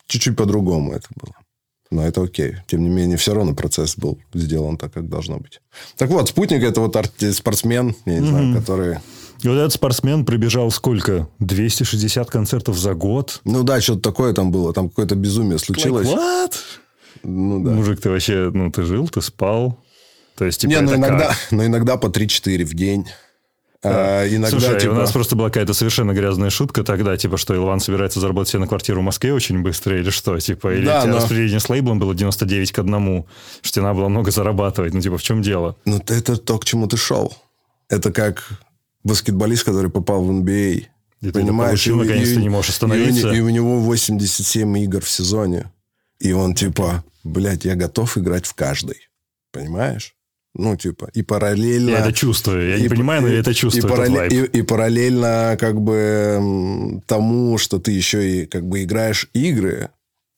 чуть-чуть 0.07 0.37
по-другому 0.37 0.93
это 0.93 1.07
было. 1.15 1.33
Но 1.91 2.05
это 2.05 2.21
окей. 2.21 2.57
Тем 2.67 2.83
не 2.83 2.89
менее, 2.89 3.17
все 3.17 3.33
равно 3.33 3.55
процесс 3.55 3.97
был 3.97 4.19
сделан 4.33 4.77
так, 4.77 4.93
как 4.93 5.09
должно 5.09 5.37
быть. 5.37 5.59
Так 5.97 6.09
вот, 6.09 6.29
спутник 6.29 6.61
это 6.63 6.81
вот 6.81 6.95
спортсмен, 7.33 7.95
я 8.05 8.13
не 8.13 8.19
mm-hmm. 8.19 8.29
знаю, 8.29 8.55
который 8.55 8.97
и 9.41 9.47
вот 9.47 9.55
этот 9.55 9.73
спортсмен 9.73 10.25
пробежал 10.25 10.69
сколько? 10.69 11.29
260 11.39 12.29
концертов 12.29 12.77
за 12.77 12.93
год? 12.93 13.39
Ну 13.45 13.63
да, 13.63 13.79
что-то 13.79 14.01
такое 14.01 14.33
там 14.33 14.51
было. 14.51 14.73
Там 14.73 14.89
какое-то 14.89 15.15
безумие 15.15 15.59
случилось. 15.59 16.07
Like 16.07 16.17
what? 16.17 16.53
Ну 17.23 17.63
да. 17.63 17.71
Мужик, 17.71 18.01
ты 18.01 18.09
вообще, 18.09 18.51
ну 18.53 18.69
ты 18.69 18.83
жил, 18.83 19.07
ты 19.07 19.21
спал? 19.21 19.79
То 20.35 20.45
есть, 20.45 20.61
типа, 20.61 20.71
Не, 20.71 20.81
ну 20.81 20.95
иногда, 20.95 21.27
как? 21.27 21.37
ну 21.51 21.65
иногда 21.65 21.97
по 21.97 22.07
3-4 22.07 22.65
в 22.65 22.73
день. 22.73 23.07
А, 23.81 24.27
иногда, 24.27 24.49
Слушай, 24.49 24.79
типа... 24.79 24.91
у 24.91 24.95
нас 24.95 25.11
просто 25.11 25.37
была 25.37 25.47
какая-то 25.47 25.73
совершенно 25.73 26.11
грязная 26.11 26.49
шутка 26.49 26.83
тогда, 26.83 27.15
типа, 27.15 27.37
что 27.37 27.55
Илван 27.55 27.79
собирается 27.79 28.19
заработать 28.19 28.49
себе 28.49 28.59
на 28.59 28.67
квартиру 28.67 28.99
в 28.99 29.03
Москве 29.03 29.33
очень 29.33 29.61
быстро, 29.61 29.97
или 29.97 30.09
что, 30.09 30.37
типа, 30.37 30.73
или 30.73 30.85
да, 30.85 30.99
у 30.99 31.01
тебя 31.03 31.13
но... 31.13 31.17
распределение 31.19 31.61
с 31.61 31.69
лейблом 31.69 31.97
было 31.97 32.13
99 32.13 32.71
к 32.73 32.79
1, 32.79 33.25
что 33.61 33.73
тебе 33.73 33.83
надо 33.83 33.99
было 33.99 34.09
много 34.09 34.31
зарабатывать, 34.31 34.93
ну, 34.93 34.99
типа, 34.99 35.17
в 35.17 35.23
чем 35.23 35.41
дело? 35.41 35.77
Ну, 35.85 35.97
это 35.97 36.35
то, 36.35 36.59
к 36.59 36.65
чему 36.65 36.87
ты 36.87 36.97
шел. 36.97 37.33
Это 37.87 38.11
как 38.11 38.49
баскетболист, 39.05 39.63
который 39.63 39.89
попал 39.89 40.23
в 40.23 40.31
NBA. 40.31 40.85
И 41.21 41.31
понимаешь, 41.31 41.83
ты 41.83 41.95
наконец-то 41.95 42.39
не 42.39 42.49
можешь 42.49 42.71
остановиться. 42.71 43.31
И, 43.31 43.37
и 43.37 43.39
у 43.39 43.49
него 43.49 43.79
87 43.79 44.77
игр 44.79 45.01
в 45.01 45.09
сезоне. 45.09 45.71
И 46.19 46.33
он 46.33 46.53
типа, 46.53 47.03
блядь, 47.23 47.65
я 47.65 47.75
готов 47.75 48.17
играть 48.17 48.45
в 48.45 48.53
каждой. 48.53 49.09
Понимаешь? 49.51 50.15
Ну, 50.55 50.75
типа, 50.75 51.09
и 51.13 51.21
параллельно... 51.21 51.91
Я 51.91 51.99
это 51.99 52.11
чувствую. 52.11 52.69
Я 52.69 52.77
и, 52.77 52.81
не 52.81 52.89
понимаю, 52.89 53.21
но 53.21 53.27
я 53.27 53.39
это 53.39 53.53
чувствую. 53.53 53.85
И, 53.85 53.89
параллель, 53.89 54.33
и, 54.33 54.59
и 54.59 54.61
параллельно 54.63 55.57
как 55.59 55.79
бы 55.79 57.01
тому, 57.05 57.57
что 57.57 57.79
ты 57.79 57.91
еще 57.91 58.27
и 58.27 58.45
как 58.45 58.67
бы 58.67 58.83
играешь 58.83 59.29
игры, 59.33 59.89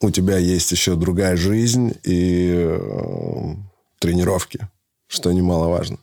у 0.01 0.11
тебя 0.11 0.37
есть 0.37 0.71
еще 0.71 0.95
другая 0.95 1.37
жизнь 1.37 1.93
и 2.03 2.51
э, 2.53 3.55
тренировки, 3.99 4.67
что 5.07 5.31
немаловажно. 5.31 5.97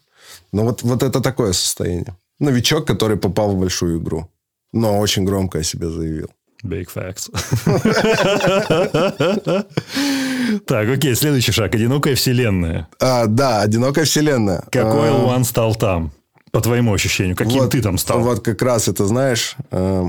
Но 0.52 0.64
вот, 0.64 0.82
вот 0.82 1.02
это 1.02 1.20
такое 1.20 1.52
состояние. 1.52 2.16
Новичок, 2.38 2.86
который 2.86 3.16
попал 3.16 3.52
в 3.52 3.58
большую 3.58 4.00
игру. 4.00 4.30
Но 4.72 4.98
очень 4.98 5.24
громко 5.24 5.58
о 5.58 5.62
себе 5.62 5.88
заявил. 5.88 6.30
Big 6.64 6.88
facts. 6.92 7.30
Так, 10.66 10.88
окей, 10.88 11.14
следующий 11.14 11.52
шаг. 11.52 11.74
Одинокая 11.74 12.14
вселенная. 12.14 12.88
А, 13.00 13.26
да, 13.26 13.62
одинокая 13.62 14.04
вселенная. 14.04 14.64
Какой 14.70 15.08
L1 15.08 15.44
стал 15.44 15.74
там? 15.74 16.12
По 16.50 16.60
твоему 16.60 16.94
ощущению, 16.94 17.36
каким 17.36 17.60
вот, 17.60 17.72
ты 17.72 17.82
там 17.82 17.98
стал? 17.98 18.20
Вот 18.20 18.40
как 18.40 18.62
раз 18.62 18.88
это, 18.88 19.06
знаешь, 19.06 19.54
э, 19.70 20.06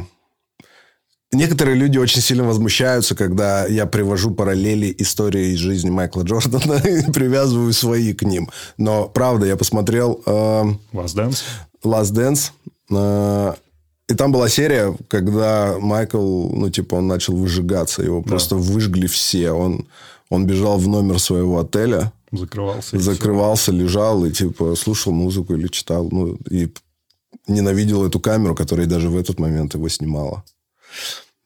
некоторые 1.33 1.75
люди 1.75 1.97
очень 1.97 2.21
сильно 2.21 2.45
возмущаются, 2.45 3.13
когда 3.13 3.65
я 3.65 3.85
привожу 3.85 4.31
параллели 4.31 4.95
истории 4.99 5.49
из 5.49 5.59
жизни 5.59 5.89
Майкла 5.89 6.23
Джордана 6.23 6.75
и 6.87 7.11
привязываю 7.11 7.73
свои 7.73 8.13
к 8.13 8.23
ним. 8.23 8.49
Но, 8.77 9.09
правда, 9.09 9.45
я 9.47 9.57
посмотрел... 9.57 10.21
Э, 10.25 10.63
Last 10.93 11.15
Dance? 11.15 11.43
Last 11.83 12.13
Dance. 12.13 12.51
Э, 12.89 13.53
и 14.09 14.15
там 14.15 14.31
была 14.31 14.49
серия, 14.49 14.97
когда 15.07 15.75
Майкл, 15.79 16.49
ну, 16.49 16.69
типа, 16.69 16.95
он 16.95 17.07
начал 17.07 17.35
выжигаться. 17.35 18.01
Его 18.01 18.21
да. 18.21 18.29
просто 18.29 18.55
выжгли 18.55 19.05
все. 19.05 19.51
Он, 19.51 19.87
он 20.29 20.45
бежал 20.45 20.77
в 20.77 20.87
номер 20.87 21.19
своего 21.19 21.59
отеля. 21.59 22.13
Закрывался. 22.31 22.99
Закрывался, 22.99 23.71
лежал 23.71 24.25
и, 24.25 24.31
типа, 24.31 24.75
слушал 24.75 25.11
музыку 25.11 25.55
или 25.55 25.67
читал. 25.67 26.07
Ну, 26.11 26.35
и 26.49 26.71
ненавидел 27.47 28.05
эту 28.05 28.19
камеру, 28.19 28.55
которая 28.55 28.85
даже 28.85 29.09
в 29.09 29.17
этот 29.17 29.39
момент 29.39 29.73
его 29.73 29.89
снимала. 29.89 30.43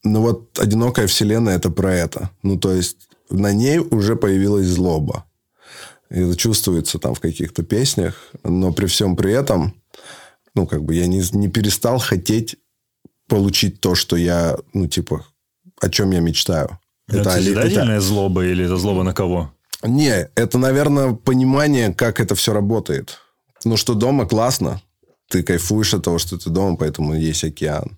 Ну, 0.04 0.22
вот 0.22 0.60
«Одинокая 0.60 1.08
вселенная»— 1.08 1.56
это 1.58 1.70
про 1.70 1.94
это. 1.94 2.30
Ну, 2.42 2.60
то 2.60 2.74
есть, 2.74 3.08
на 3.30 3.54
ней 3.54 3.80
уже 3.80 4.18
появилась 4.18 4.68
злоба. 4.68 5.26
И 6.10 6.20
это 6.20 6.36
чувствуется 6.36 7.00
там 7.00 7.16
в 7.16 7.22
каких-то 7.22 7.64
песнях. 7.64 8.16
Но 8.44 8.74
при 8.74 8.88
всем 8.88 9.16
при 9.16 9.32
этом 9.32 9.74
ну, 10.56 10.68
как 10.68 10.84
бы 10.84 10.96
я 10.96 11.08
не, 11.08 11.24
не 11.32 11.48
перестал 11.48 12.00
хотеть 12.00 12.58
получить 13.28 13.82
то, 13.82 13.96
что 13.96 14.16
я, 14.16 14.58
ну, 14.74 14.88
типа, 14.88 15.26
о 15.80 15.90
чем 15.90 16.12
я 16.12 16.20
мечтаю. 16.20 16.80
Это, 17.08 17.20
это 17.20 17.32
созидательная 17.32 17.98
это... 17.98 18.06
злоба 18.06 18.46
или 18.46 18.66
это 18.66 18.78
злоба 18.78 19.04
на 19.04 19.14
кого? 19.14 19.54
Не, 19.84 20.30
это, 20.36 20.58
наверное, 20.58 21.14
понимание, 21.14 21.94
как 21.94 22.20
это 22.20 22.36
все 22.36 22.54
работает. 22.54 23.20
Ну, 23.66 23.78
что 23.78 23.94
дома 23.94 24.26
классно, 24.26 24.82
ты 25.30 25.44
кайфуешь 25.44 25.94
от 25.94 26.04
того, 26.04 26.20
что 26.20 26.38
ты 26.38 26.50
дома, 26.50 26.78
поэтому 26.78 27.14
есть 27.14 27.44
океан. 27.44 27.98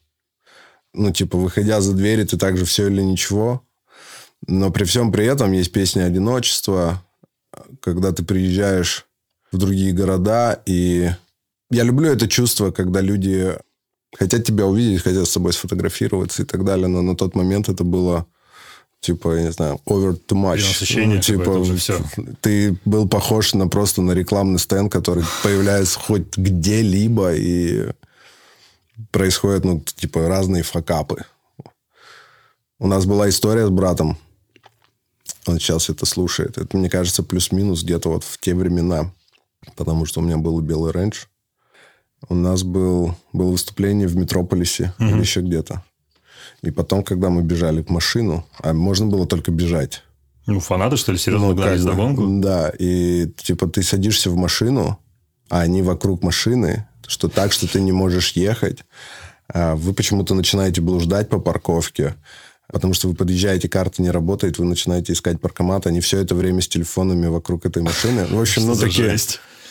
Ну, 0.93 1.11
типа, 1.11 1.37
выходя 1.37 1.81
за 1.81 1.93
двери, 1.93 2.23
ты 2.23 2.37
также 2.37 2.65
все 2.65 2.87
или 2.87 3.01
ничего. 3.01 3.61
Но 4.47 4.71
при 4.71 4.83
всем 4.83 5.11
при 5.11 5.25
этом 5.25 5.51
есть 5.51 5.71
песня 5.71 6.03
одиночества, 6.03 7.03
когда 7.81 8.11
ты 8.11 8.23
приезжаешь 8.23 9.05
в 9.51 9.57
другие 9.57 9.93
города, 9.93 10.61
и 10.65 11.11
я 11.71 11.83
люблю 11.83 12.09
это 12.09 12.27
чувство, 12.27 12.71
когда 12.71 13.01
люди 13.01 13.57
хотят 14.17 14.43
тебя 14.43 14.65
увидеть, 14.65 15.01
хотят 15.01 15.27
с 15.27 15.31
собой 15.31 15.53
сфотографироваться 15.53 16.43
и 16.43 16.45
так 16.45 16.63
далее, 16.63 16.87
но 16.87 17.01
на 17.01 17.15
тот 17.15 17.35
момент 17.35 17.69
это 17.69 17.83
было 17.83 18.27
типа, 19.05 19.35
я 19.35 19.43
не 19.43 19.51
знаю, 19.51 19.79
over 19.85 20.19
too 20.27 20.35
much. 20.35 21.05
Ну, 21.05 21.19
типа, 21.19 21.63
все. 21.75 22.03
ты 22.41 22.77
был 22.85 23.07
похож 23.07 23.53
на 23.53 23.67
просто 23.67 24.01
на 24.01 24.11
рекламный 24.11 24.59
стенд, 24.59 24.91
который 24.91 25.23
появляется 25.43 25.99
хоть 25.99 26.37
где-либо, 26.37 27.33
и 27.33 27.91
происходят, 29.11 29.65
ну, 29.65 29.81
типа, 29.81 30.27
разные 30.27 30.63
факапы. 30.63 31.25
У 32.79 32.87
нас 32.87 33.05
была 33.05 33.29
история 33.29 33.67
с 33.67 33.69
братом. 33.69 34.17
Он 35.45 35.59
сейчас 35.59 35.89
это 35.89 36.05
слушает. 36.05 36.57
Это, 36.57 36.75
мне 36.77 36.89
кажется, 36.89 37.23
плюс-минус 37.23 37.83
где-то 37.83 38.09
вот 38.09 38.23
в 38.23 38.39
те 38.39 38.53
времена. 38.55 39.11
Потому 39.75 40.05
что 40.05 40.19
у 40.19 40.23
меня 40.23 40.37
был 40.37 40.59
белый 40.61 40.91
рейндж 40.91 41.25
у 42.29 42.35
нас 42.35 42.63
был, 42.63 43.15
было 43.33 43.51
выступление 43.51 44.07
в 44.07 44.15
Метрополисе 44.15 44.93
угу. 44.99 45.09
или 45.09 45.19
еще 45.19 45.41
где-то. 45.41 45.83
И 46.61 46.71
потом, 46.71 47.03
когда 47.03 47.29
мы 47.29 47.43
бежали 47.43 47.81
к 47.81 47.89
машину, 47.89 48.45
а 48.59 48.73
можно 48.73 49.05
было 49.05 49.27
только 49.27 49.51
бежать. 49.51 50.03
Ну, 50.47 50.59
фанаты, 50.59 50.97
что 50.97 51.11
ли, 51.11 51.17
серьезно 51.17 51.47
ну, 51.47 51.55
гнались 51.55 51.83
догонку? 51.83 52.27
Да, 52.39 52.71
и 52.77 53.27
типа 53.37 53.67
ты 53.67 53.81
садишься 53.81 54.29
в 54.29 54.35
машину, 54.35 54.99
а 55.49 55.61
они 55.61 55.81
вокруг 55.81 56.23
машины, 56.23 56.87
что 57.07 57.29
так, 57.29 57.51
что 57.51 57.67
ты 57.67 57.81
не 57.81 57.91
можешь 57.91 58.31
ехать. 58.33 58.83
А 59.47 59.75
вы 59.75 59.93
почему-то 59.93 60.33
начинаете 60.33 60.81
блуждать 60.81 61.29
по 61.29 61.39
парковке, 61.39 62.15
потому 62.71 62.93
что 62.93 63.07
вы 63.07 63.15
подъезжаете, 63.15 63.69
карта 63.69 64.01
не 64.01 64.11
работает, 64.11 64.57
вы 64.57 64.65
начинаете 64.65 65.13
искать 65.13 65.39
паркомат, 65.39 65.87
они 65.87 65.99
все 65.99 66.19
это 66.19 66.35
время 66.35 66.61
с 66.61 66.67
телефонами 66.67 67.27
вокруг 67.27 67.65
этой 67.65 67.83
машины. 67.83 68.25
В 68.25 68.39
общем, 68.39 68.65
ну, 68.65 68.75
такие, 68.75 69.17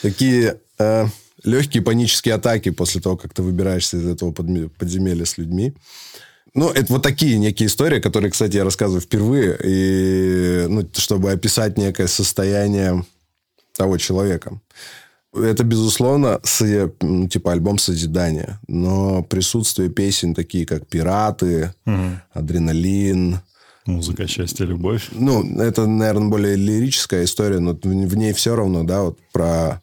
такие 0.02 0.58
э, 0.78 1.06
легкие 1.44 1.82
панические 1.82 2.34
атаки 2.34 2.70
после 2.70 3.00
того, 3.00 3.16
как 3.16 3.34
ты 3.34 3.42
выбираешься 3.42 3.96
из 3.96 4.06
этого 4.06 4.32
подземелья 4.32 5.24
с 5.24 5.38
людьми. 5.38 5.74
Ну, 6.54 6.70
это 6.70 6.92
вот 6.92 7.02
такие 7.02 7.36
некие 7.38 7.66
истории, 7.66 8.00
которые, 8.00 8.30
кстати, 8.30 8.56
я 8.56 8.64
рассказываю 8.64 9.00
впервые, 9.00 9.58
и, 9.62 10.66
ну, 10.68 10.88
чтобы 10.94 11.32
описать 11.32 11.76
некое 11.76 12.06
состояние 12.06 13.04
того 13.76 13.98
человека. 13.98 14.60
Это, 15.34 15.64
безусловно, 15.64 16.40
с, 16.44 16.92
ну, 17.00 17.28
типа 17.28 17.52
альбом 17.52 17.78
созидания. 17.78 18.60
Но 18.68 19.24
присутствие 19.24 19.90
песен, 19.90 20.32
такие 20.32 20.64
как 20.64 20.86
«Пираты», 20.86 21.74
угу. 21.86 22.20
«Адреналин», 22.32 23.40
Музыка, 23.86 24.26
счастье, 24.26 24.64
любовь. 24.64 25.08
Ну, 25.12 25.60
это, 25.60 25.86
наверное, 25.86 26.30
более 26.30 26.56
лирическая 26.56 27.24
история, 27.24 27.58
но 27.58 27.78
в 27.82 28.16
ней 28.16 28.32
все 28.32 28.56
равно, 28.56 28.82
да, 28.82 29.02
вот 29.02 29.18
про 29.30 29.82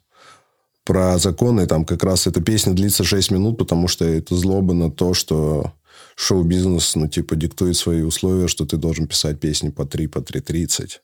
про 0.84 1.20
законы, 1.20 1.68
там 1.68 1.86
как 1.86 2.04
раз 2.04 2.26
эта 2.26 2.42
песня 2.42 2.74
длится 2.74 3.04
6 3.04 3.30
минут, 3.32 3.60
потому 3.60 3.88
что 3.88 4.04
это 4.04 4.36
злоба 4.36 4.74
на 4.74 4.90
то, 4.90 5.14
что 5.14 5.74
шоу-бизнес, 6.22 6.96
ну, 6.96 7.08
типа, 7.08 7.36
диктует 7.36 7.76
свои 7.76 8.02
условия, 8.02 8.48
что 8.48 8.66
ты 8.66 8.78
должен 8.78 9.08
писать 9.08 9.40
песни 9.40 9.70
по 9.70 9.86
3, 9.86 10.08
по 10.08 10.20
3.30. 10.20 11.00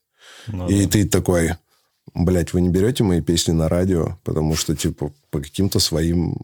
Ну, 0.47 0.69
и 0.69 0.83
да. 0.83 0.89
ты 0.89 1.07
такой, 1.07 1.53
блядь, 2.13 2.53
вы 2.53 2.62
не 2.62 2.69
берете 2.69 3.03
мои 3.03 3.21
песни 3.21 3.51
на 3.51 3.67
радио, 3.67 4.17
потому 4.24 4.55
что, 4.55 4.75
типа, 4.75 5.12
по 5.31 5.39
каким-то 5.39 5.79
своим... 5.79 6.38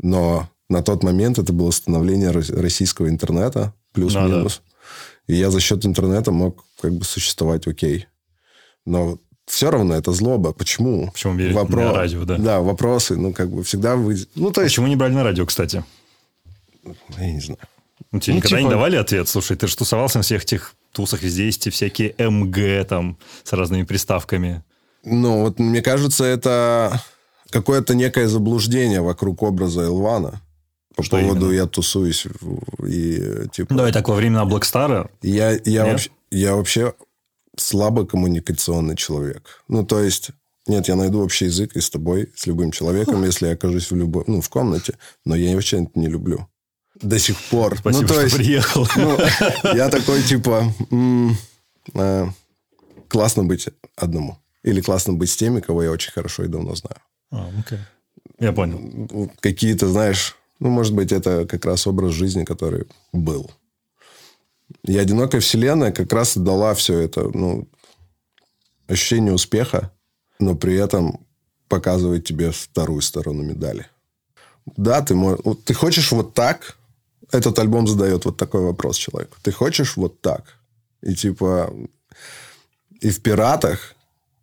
Но 0.00 0.48
на 0.68 0.82
тот 0.82 1.02
момент 1.02 1.38
это 1.38 1.52
было 1.52 1.70
становление 1.70 2.30
российского 2.30 3.08
интернета, 3.08 3.72
плюс-минус. 3.92 4.60
Ну, 4.64 4.72
да. 5.28 5.34
И 5.34 5.36
я 5.38 5.50
за 5.50 5.60
счет 5.60 5.86
интернета 5.86 6.30
мог 6.30 6.64
как 6.80 6.92
бы 6.92 7.04
существовать 7.04 7.66
окей. 7.66 8.06
Но 8.84 9.18
все 9.46 9.70
равно 9.70 9.94
это 9.94 10.12
злоба. 10.12 10.52
Почему? 10.52 11.10
Почему 11.10 11.34
берете 11.34 11.54
Вопро... 11.54 11.80
на 11.80 11.92
радио, 11.92 12.24
да? 12.24 12.36
Да, 12.36 12.60
вопросы. 12.60 13.16
Ну, 13.16 13.32
как 13.32 13.50
бы 13.50 13.62
всегда 13.62 13.96
вы... 13.96 14.18
Ну, 14.34 14.50
то 14.50 14.60
есть... 14.60 14.74
Почему 14.74 14.88
не 14.88 14.96
брали 14.96 15.14
на 15.14 15.24
радио, 15.24 15.46
кстати? 15.46 15.82
Я 17.16 17.32
не 17.32 17.40
знаю. 17.40 17.58
Ну, 18.12 18.20
тебе 18.20 18.34
ну, 18.34 18.36
никогда 18.38 18.56
типа... 18.58 18.66
не 18.66 18.70
давали 18.70 18.96
ответ? 18.96 19.28
Слушай, 19.28 19.56
ты 19.56 19.66
же 19.66 19.76
тусовался 19.76 20.18
на 20.18 20.22
всех 20.22 20.42
этих 20.42 20.74
тусах, 20.92 21.22
везде 21.22 21.46
есть 21.46 21.70
всякие 21.72 22.14
МГ 22.18 22.86
там 22.88 23.18
с 23.44 23.52
разными 23.52 23.84
приставками. 23.84 24.62
Ну, 25.04 25.42
вот 25.42 25.58
мне 25.58 25.82
кажется, 25.82 26.24
это 26.24 27.02
какое-то 27.50 27.94
некое 27.94 28.28
заблуждение 28.28 29.00
вокруг 29.00 29.42
образа 29.42 29.82
Элвана. 29.82 30.40
По 30.96 31.02
Что 31.02 31.18
поводу 31.18 31.46
именно? 31.46 31.60
я 31.60 31.66
тусуюсь 31.66 32.26
и 32.84 33.46
типа... 33.52 33.74
Давай 33.74 33.92
так, 33.92 34.08
во 34.08 34.16
времена 34.16 34.44
Блэкстара? 34.44 35.08
Я, 35.22 35.56
я, 35.64 35.84
вообще, 35.84 36.10
я 36.32 36.56
вообще 36.56 36.92
слабо 37.56 38.04
коммуникационный 38.04 38.96
человек. 38.96 39.62
Ну, 39.68 39.84
то 39.84 40.00
есть... 40.02 40.30
Нет, 40.66 40.88
я 40.88 40.96
найду 40.96 41.22
общий 41.22 41.46
язык 41.46 41.76
и 41.76 41.80
с 41.80 41.88
тобой, 41.88 42.30
с 42.36 42.46
любым 42.46 42.72
человеком, 42.72 43.24
если 43.24 43.46
я 43.46 43.52
окажусь 43.54 43.90
в 43.90 43.96
любой, 43.96 44.24
ну, 44.26 44.42
в 44.42 44.50
комнате, 44.50 44.98
но 45.24 45.34
я 45.34 45.54
вообще 45.54 45.82
это 45.82 45.98
не 45.98 46.08
люблю. 46.08 46.46
До 47.02 47.18
сих 47.18 47.36
пор. 47.50 47.76
Спасибо, 47.78 48.02
ну, 48.02 48.08
то 48.08 48.14
что 48.14 48.22
есть, 48.24 48.36
приехал. 48.36 48.88
Ну, 48.96 49.18
я 49.74 49.88
такой, 49.88 50.22
типа, 50.22 50.72
м- 50.90 51.36
э, 51.94 52.26
классно 53.08 53.44
быть 53.44 53.68
одному. 53.96 54.38
Или 54.64 54.80
классно 54.80 55.12
быть 55.12 55.30
с 55.30 55.36
теми, 55.36 55.60
кого 55.60 55.82
я 55.84 55.90
очень 55.90 56.12
хорошо 56.12 56.44
и 56.44 56.48
давно 56.48 56.74
знаю. 56.74 56.96
А, 57.30 57.50
окей. 57.58 57.78
Я 58.40 58.52
понял. 58.52 59.28
Какие-то, 59.40 59.88
знаешь, 59.88 60.36
ну, 60.60 60.70
может 60.70 60.94
быть, 60.94 61.12
это 61.12 61.46
как 61.46 61.64
раз 61.64 61.86
образ 61.86 62.12
жизни, 62.12 62.44
который 62.44 62.86
был. 63.12 63.50
И 64.84 64.96
«Одинокая 64.98 65.40
вселенная» 65.40 65.92
как 65.92 66.12
раз 66.12 66.36
дала 66.36 66.74
все 66.74 66.98
это, 66.98 67.28
ну, 67.32 67.68
ощущение 68.86 69.32
успеха, 69.32 69.92
но 70.38 70.54
при 70.56 70.74
этом 70.76 71.20
показывает 71.68 72.24
тебе 72.24 72.50
вторую 72.50 73.00
сторону 73.02 73.42
медали. 73.42 73.86
Да, 74.76 75.00
ты, 75.02 75.14
можешь, 75.14 75.40
ты 75.64 75.74
хочешь 75.74 76.12
вот 76.12 76.34
так, 76.34 76.77
этот 77.30 77.58
альбом 77.58 77.86
задает 77.86 78.24
вот 78.24 78.36
такой 78.36 78.62
вопрос 78.62 78.96
человеку. 78.96 79.36
Ты 79.42 79.52
хочешь 79.52 79.96
вот 79.96 80.20
так? 80.20 80.58
И 81.02 81.14
типа... 81.14 81.72
И 83.00 83.10
в 83.10 83.20
«Пиратах» 83.20 83.94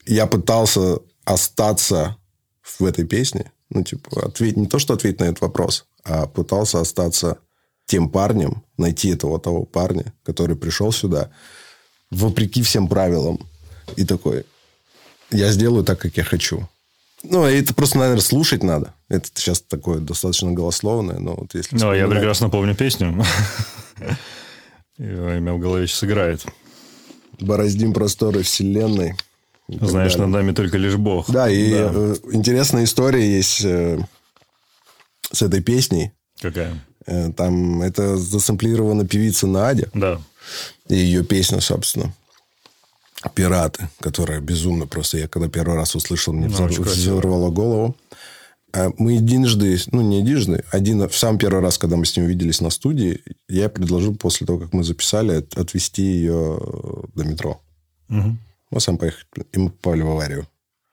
я 0.05 0.27
пытался 0.27 0.99
остаться 1.25 2.15
в 2.61 2.85
этой 2.85 3.05
песне. 3.05 3.51
Ну, 3.69 3.83
типа, 3.83 4.27
ответь, 4.27 4.55
не 4.55 4.67
то, 4.67 4.79
что 4.79 4.93
ответить 4.93 5.19
на 5.19 5.25
этот 5.25 5.41
вопрос, 5.41 5.85
а 6.05 6.25
пытался 6.25 6.79
остаться 6.79 7.39
тем 7.85 8.09
парнем, 8.09 8.63
найти 8.77 9.09
этого 9.09 9.39
того 9.39 9.65
парня, 9.65 10.13
который 10.23 10.55
пришел 10.55 10.91
сюда, 10.91 11.31
вопреки 12.11 12.61
всем 12.61 12.87
правилам. 12.87 13.39
И 13.97 14.05
такой, 14.05 14.45
я 15.31 15.51
сделаю 15.51 15.83
так, 15.83 15.99
как 15.99 16.15
я 16.17 16.23
хочу. 16.23 16.67
Ну, 17.29 17.45
это 17.45 17.73
просто, 17.73 17.97
наверное, 17.97 18.21
слушать 18.21 18.63
надо. 18.63 18.93
Это 19.09 19.29
сейчас 19.33 19.61
такое 19.61 19.99
достаточно 19.99 20.51
голословное, 20.51 21.19
но 21.19 21.35
вот 21.35 21.53
если... 21.53 21.77
Ну, 21.77 21.93
я 21.93 22.07
прекрасно 22.07 22.49
помню 22.49 22.75
песню. 22.75 23.23
И 24.97 25.03
у 25.03 25.39
меня 25.39 25.53
в 25.53 25.59
голове 25.59 25.87
сейчас 25.87 26.03
играет. 26.05 26.45
Бороздим 27.39 27.93
просторы 27.93 28.43
вселенной. 28.43 29.15
Знаешь, 29.67 30.15
над 30.15 30.29
нами 30.29 30.51
только 30.51 30.77
лишь 30.77 30.95
Бог. 30.95 31.29
Да, 31.29 31.49
и 31.49 31.71
да. 31.71 31.91
Э, 31.93 32.15
интересная 32.31 32.83
история 32.83 33.27
есть 33.27 33.65
э, 33.65 33.99
с 35.31 35.41
этой 35.41 35.61
песней. 35.61 36.11
Какая? 36.39 36.79
Э, 37.07 37.31
там 37.31 37.81
это 37.81 38.15
засэмплирована 38.15 39.07
певица 39.07 39.47
Надя. 39.47 39.89
Да. 39.93 40.21
И 40.87 40.95
ее 40.95 41.23
песня, 41.23 41.61
собственно. 41.61 42.13
«Пираты», 43.33 43.89
которая 43.99 44.39
безумно 44.39 44.87
просто... 44.87 45.17
Я 45.17 45.27
когда 45.27 45.49
первый 45.49 45.75
раз 45.75 45.95
услышал, 45.95 46.33
мне 46.33 46.47
ну, 46.47 46.67
взорвало 46.67 47.49
голову. 47.49 47.95
А 48.73 48.91
мы 48.97 49.13
единожды, 49.13 49.79
ну, 49.91 50.01
не 50.01 50.19
единожды, 50.19 50.63
один, 50.71 51.07
в 51.07 51.17
сам 51.17 51.37
первый 51.37 51.61
раз, 51.61 51.77
когда 51.77 51.95
мы 51.95 52.05
с 52.05 52.15
ним 52.15 52.25
увиделись 52.25 52.59
на 52.59 52.69
студии, 52.69 53.21
я 53.47 53.69
предложил 53.69 54.15
после 54.15 54.45
того, 54.45 54.59
как 54.59 54.73
мы 54.73 54.83
записали, 54.83 55.45
отвезти 55.55 56.03
ее 56.03 56.59
до 57.13 57.23
метро. 57.23 57.61
Угу. 58.09 58.37
Мы 58.71 58.79
сам 58.81 58.97
поехали, 58.97 59.25
и 59.53 59.57
мы 59.57 59.69
попали 59.69 60.01
в 60.01 60.09
аварию. 60.09 60.47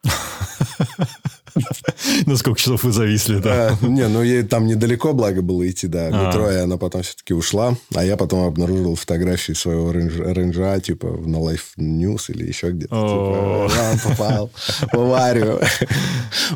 На 2.26 2.36
сколько 2.36 2.58
часов 2.58 2.84
вы 2.84 2.92
зависли, 2.92 3.38
да? 3.38 3.78
А, 3.80 3.86
не, 3.86 4.06
ну 4.08 4.22
ей 4.22 4.42
там 4.42 4.66
недалеко, 4.66 5.12
благо 5.12 5.42
было 5.42 5.68
идти 5.68 5.86
до 5.86 6.08
а. 6.08 6.10
метро, 6.10 6.50
и 6.50 6.56
она 6.56 6.76
потом 6.76 7.02
все-таки 7.02 7.34
ушла. 7.34 7.76
А 7.94 8.04
я 8.04 8.16
потом 8.16 8.44
обнаружил 8.44 8.96
фотографии 8.96 9.52
своего 9.52 9.92
рейнджа, 9.92 10.80
типа, 10.80 11.06
на 11.06 11.36
Life 11.36 11.76
News 11.78 12.30
или 12.32 12.46
еще 12.46 12.70
где-то. 12.70 13.68
Типа, 13.68 14.08
попал 14.08 14.50
в 14.92 14.94
аварию. 14.94 15.60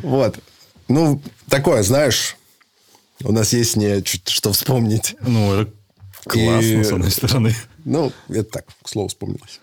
Вот. 0.03 0.39
Ну, 0.89 1.21
такое, 1.49 1.83
знаешь, 1.83 2.37
у 3.25 3.33
нас 3.33 3.53
есть 3.53 3.77
не 3.77 4.03
что 4.05 4.53
вспомнить. 4.53 5.17
Ну, 5.21 5.55
это 5.55 5.73
классно, 6.25 6.85
с 6.85 6.93
одной 6.93 7.11
стороны. 7.11 7.55
Ну, 7.85 8.13
это 8.29 8.45
так, 8.45 8.67
к 8.83 8.89
слову, 8.89 9.09
вспомнилось. 9.09 9.61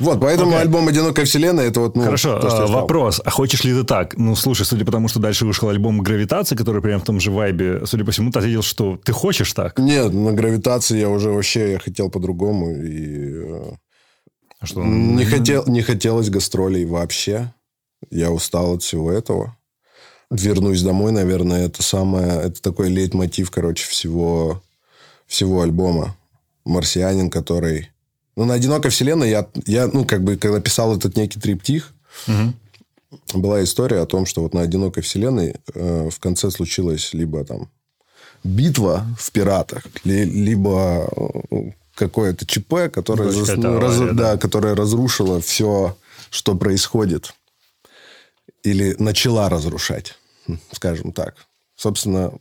Вот, 0.00 0.18
поэтому 0.18 0.52
okay. 0.52 0.60
альбом 0.60 0.88
«Одинокая 0.88 1.26
вселенная» 1.26 1.66
это 1.66 1.80
вот, 1.80 1.94
ну, 1.94 2.04
Хорошо, 2.04 2.38
то, 2.38 2.48
а, 2.48 2.66
вопрос. 2.66 3.20
А 3.22 3.30
хочешь 3.30 3.64
ли 3.64 3.72
ты 3.72 3.84
так? 3.84 4.16
Ну, 4.16 4.34
слушай, 4.34 4.64
судя 4.64 4.84
по 4.86 4.92
тому, 4.92 5.08
что 5.08 5.20
дальше 5.20 5.44
вышел 5.44 5.68
альбом 5.68 6.00
«Гравитация», 6.00 6.56
который 6.56 6.80
прям 6.80 7.00
в 7.00 7.04
том 7.04 7.20
же 7.20 7.30
вайбе, 7.30 7.84
судя 7.84 8.04
по 8.04 8.10
всему, 8.10 8.30
ты 8.30 8.38
ответил, 8.38 8.62
что 8.62 8.98
ты 9.02 9.12
хочешь 9.12 9.52
так? 9.52 9.78
Нет, 9.78 10.12
на 10.12 10.32
«Гравитации» 10.32 10.98
я 10.98 11.10
уже 11.10 11.30
вообще 11.30 11.72
я 11.72 11.78
хотел 11.78 12.10
по-другому. 12.10 12.70
И... 12.70 13.34
Э, 13.44 13.72
а 14.60 14.66
что? 14.66 14.82
Не, 14.82 15.24
хотел, 15.26 15.64
не 15.66 15.82
хотелось 15.82 16.30
гастролей 16.30 16.86
вообще. 16.86 17.52
Я 18.10 18.30
устал 18.30 18.76
от 18.76 18.82
всего 18.82 19.12
этого. 19.12 19.54
Вернусь 20.30 20.82
домой, 20.82 21.12
наверное, 21.12 21.66
это 21.66 21.82
самое... 21.82 22.40
Это 22.40 22.62
такой 22.62 22.88
лейтмотив, 22.88 23.50
короче, 23.50 23.86
всего, 23.86 24.62
всего 25.26 25.60
альбома. 25.60 26.16
«Марсианин», 26.64 27.28
который 27.28 27.89
но 28.36 28.44
на 28.44 28.54
«Одинокой 28.54 28.90
вселенной» 28.90 29.30
я, 29.30 29.46
я, 29.66 29.88
ну, 29.88 30.04
как 30.04 30.22
бы, 30.22 30.36
когда 30.36 30.60
писал 30.60 30.96
этот 30.96 31.16
некий 31.16 31.40
триптих, 31.40 31.92
угу. 32.26 33.40
была 33.40 33.62
история 33.62 34.00
о 34.00 34.06
том, 34.06 34.26
что 34.26 34.42
вот 34.42 34.54
на 34.54 34.62
«Одинокой 34.62 35.02
вселенной» 35.02 35.56
э, 35.74 36.08
в 36.10 36.18
конце 36.20 36.50
случилась 36.50 37.12
либо 37.12 37.44
там 37.44 37.70
битва 38.44 39.06
в 39.18 39.30
пиратах, 39.32 39.84
ли, 40.04 40.24
либо 40.24 41.08
э, 41.50 41.56
какое-то 41.94 42.46
ЧП, 42.46 42.90
которое, 42.92 43.30
зас... 43.30 43.56
ну, 43.56 43.78
раз... 43.78 43.98
да. 43.98 44.12
Да, 44.12 44.36
которое 44.38 44.74
разрушило 44.74 45.40
все, 45.40 45.96
что 46.30 46.54
происходит. 46.54 47.34
Или 48.62 48.94
начала 48.98 49.48
разрушать, 49.48 50.14
скажем 50.72 51.12
так. 51.12 51.34
Собственно, 51.76 52.32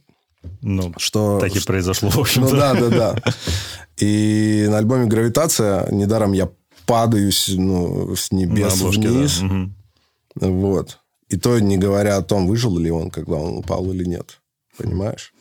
ну, 0.62 0.94
что... 0.98 1.40
Так 1.40 1.56
и 1.56 1.60
произошло, 1.60 2.10
в 2.10 2.18
общем-то. 2.18 2.54
Ну, 2.54 2.60
да, 2.60 2.74
да, 2.74 2.90
да. 2.90 3.16
И 3.98 4.66
на 4.70 4.78
альбоме 4.78 5.06
«Гравитация» 5.08 5.90
недаром 5.92 6.32
я 6.32 6.50
падаю 6.86 7.32
ну, 7.50 8.16
с 8.16 8.32
небес 8.32 8.74
обложке, 8.74 9.10
вниз. 9.10 9.40
Да. 9.40 9.46
Угу. 10.48 10.56
Вот. 10.56 11.00
И 11.30 11.38
то 11.38 11.60
не 11.60 11.78
говоря 11.78 12.18
о 12.18 12.22
том, 12.22 12.48
выжил 12.48 12.78
ли 12.78 12.90
он, 12.90 13.12
когда 13.12 13.36
он 13.36 13.58
упал 13.58 13.92
или 13.92 14.06
нет. 14.06 14.40
Понимаешь? 14.78 15.34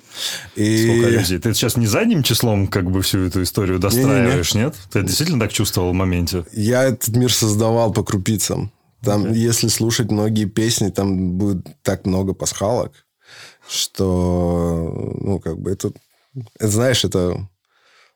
И... 0.56 0.84
Сколько 0.84 1.10
людей? 1.10 1.38
Ты 1.38 1.54
сейчас 1.54 1.76
не 1.76 1.86
задним 1.86 2.22
числом 2.22 2.66
как 2.66 2.90
бы 2.90 3.02
всю 3.02 3.20
эту 3.20 3.42
историю 3.42 3.78
достраиваешь, 3.78 4.54
не, 4.54 4.58
не, 4.58 4.64
не. 4.64 4.70
нет? 4.70 4.76
Ты 4.90 5.02
действительно 5.02 5.40
так 5.40 5.52
чувствовал 5.52 5.90
в 5.90 5.94
моменте? 5.94 6.44
Я 6.52 6.84
этот 6.84 7.14
мир 7.16 7.32
создавал 7.32 7.92
по 7.92 8.02
крупицам. 8.02 8.72
Там, 9.02 9.26
okay. 9.26 9.36
если 9.36 9.68
слушать 9.68 10.10
многие 10.10 10.46
песни, 10.46 10.88
там 10.88 11.32
будет 11.38 11.66
так 11.82 12.04
много 12.04 12.34
пасхалок, 12.34 13.06
что, 13.68 15.14
ну, 15.20 15.40
как 15.40 15.58
бы 15.58 15.70
это, 15.70 15.92
это 16.58 16.68
знаешь, 16.68 17.04
это 17.04 17.48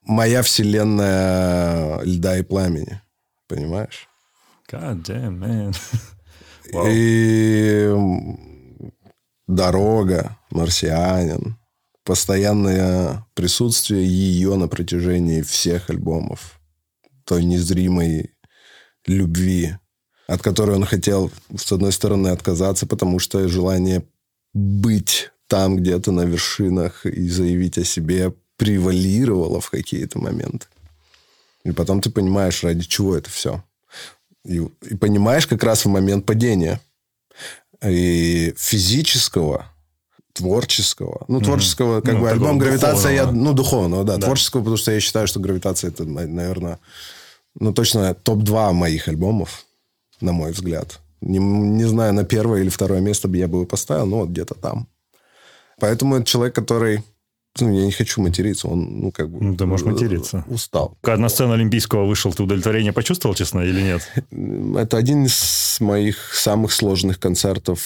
моя 0.03 0.43
вселенная 0.43 2.01
льда 2.03 2.39
и 2.39 2.43
пламени. 2.43 3.01
Понимаешь? 3.47 4.09
God 4.71 5.03
damn, 5.03 5.39
man. 5.39 5.77
wow. 6.73 6.87
И 6.89 7.95
дорога, 9.47 10.39
марсианин, 10.51 11.59
постоянное 12.05 13.27
присутствие 13.35 14.07
ее 14.07 14.57
на 14.57 14.69
протяжении 14.69 15.43
всех 15.43 15.91
альбомов. 15.91 16.61
Той 17.25 17.45
незримой 17.45 18.35
любви, 19.07 19.77
от 20.27 20.43
которой 20.43 20.77
он 20.77 20.85
хотел, 20.85 21.31
с 21.55 21.71
одной 21.71 21.93
стороны, 21.93 22.29
отказаться, 22.29 22.87
потому 22.87 23.19
что 23.19 23.47
желание 23.49 24.05
быть 24.55 25.32
там 25.53 25.77
где-то 25.77 26.13
на 26.13 26.23
вершинах 26.23 27.05
и 27.05 27.29
заявить 27.29 27.77
о 27.77 27.85
себе 27.85 28.33
превалировало 28.57 29.61
в 29.61 29.69
какие-то 29.69 30.19
моменты. 30.19 30.67
И 31.63 31.73
потом 31.73 32.01
ты 32.01 32.09
понимаешь, 32.09 32.65
ради 32.65 32.85
чего 32.85 33.15
это 33.15 33.29
все. 33.29 33.63
И, 34.47 34.67
и 34.89 34.97
понимаешь 34.97 35.47
как 35.47 35.63
раз 35.63 35.85
в 35.85 35.91
момент 35.91 36.25
падения. 36.25 36.81
И 37.85 38.55
физического, 38.57 39.67
творческого. 40.33 41.27
Ну, 41.29 41.43
творческого, 41.43 42.01
как 42.01 42.15
ну, 42.15 42.21
бы 42.21 42.31
альбом 42.31 42.57
«Гравитация», 42.57 43.13
я, 43.13 43.25
духовного. 43.25 43.45
ну, 43.45 43.53
духовного, 43.53 44.05
да, 44.05 44.17
Да. 44.17 44.27
Творческого, 44.29 44.61
потому 44.61 44.79
что 44.79 44.93
я 44.93 45.01
считаю, 45.01 45.27
что 45.27 45.39
«Гравитация» 45.39 45.91
это, 45.91 46.07
наверное, 46.07 46.79
ну, 47.61 47.75
точно 47.75 48.15
топ-2 48.15 48.73
моих 48.73 49.07
альбомов, 49.07 49.67
на 50.23 50.33
мой 50.33 50.53
взгляд. 50.53 50.99
Не, 51.21 51.41
не 51.41 51.85
знаю, 51.85 52.15
на 52.15 52.25
первое 52.25 52.63
или 52.63 52.71
второе 52.71 53.01
место 53.03 53.29
бы 53.29 53.37
я 53.37 53.49
бы 53.49 53.59
его 53.59 53.67
поставил, 53.67 54.07
но 54.07 54.21
вот 54.21 54.31
где-то 54.31 54.55
там. 54.55 54.89
Поэтому 55.81 56.17
это 56.17 56.25
человек, 56.25 56.55
который... 56.55 57.03
Ну, 57.61 57.71
я 57.79 57.85
не 57.85 57.93
хочу 57.93 58.23
материться, 58.23 58.67
он, 58.67 59.01
ну, 59.01 59.13
как 59.13 59.31
бы... 59.31 59.45
Ну, 59.45 59.57
ты 59.57 59.67
можешь 59.67 59.85
материться. 59.85 60.43
Устал. 60.49 60.97
Когда 61.03 61.21
на 61.21 61.29
сцену 61.29 61.53
Олимпийского 61.53 62.07
вышел, 62.07 62.33
ты 62.33 62.43
удовлетворение 62.43 62.95
почувствовал, 62.95 63.35
честно, 63.35 63.61
или 63.61 63.83
нет? 63.83 64.11
Это 64.79 64.97
один 64.97 65.27
из 65.27 65.77
моих 65.81 66.35
самых 66.35 66.73
сложных 66.73 67.21
концертов 67.21 67.81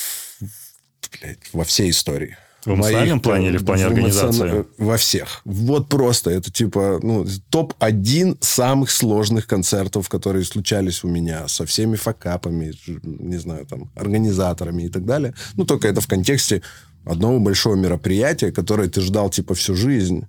блядь, 1.20 1.38
во 1.52 1.64
всей 1.64 1.90
истории. 1.90 2.36
В 2.64 2.74
эмоциональном 2.74 3.18
Моих, 3.18 3.22
плане 3.22 3.48
или 3.48 3.58
в 3.58 3.64
плане 3.64 3.84
эмоцион- 3.84 3.86
организации? 3.86 4.64
Во 4.78 4.96
всех. 4.96 5.40
Вот 5.44 5.88
просто. 5.88 6.30
Это 6.30 6.50
типа 6.50 6.98
ну, 7.00 7.24
топ-1 7.50 8.38
самых 8.40 8.90
сложных 8.90 9.46
концертов, 9.46 10.08
которые 10.08 10.44
случались 10.44 11.04
у 11.04 11.08
меня 11.08 11.46
со 11.46 11.64
всеми 11.64 11.94
факапами, 11.94 12.72
не 13.04 13.36
знаю, 13.36 13.66
там, 13.66 13.92
организаторами 13.94 14.82
и 14.82 14.88
так 14.88 15.04
далее. 15.04 15.34
Ну, 15.54 15.64
только 15.64 15.86
это 15.86 16.00
в 16.00 16.08
контексте 16.08 16.62
одного 17.06 17.38
большого 17.38 17.74
мероприятия, 17.76 18.52
которое 18.52 18.88
ты 18.88 19.00
ждал 19.00 19.30
типа 19.30 19.54
всю 19.54 19.74
жизнь. 19.74 20.26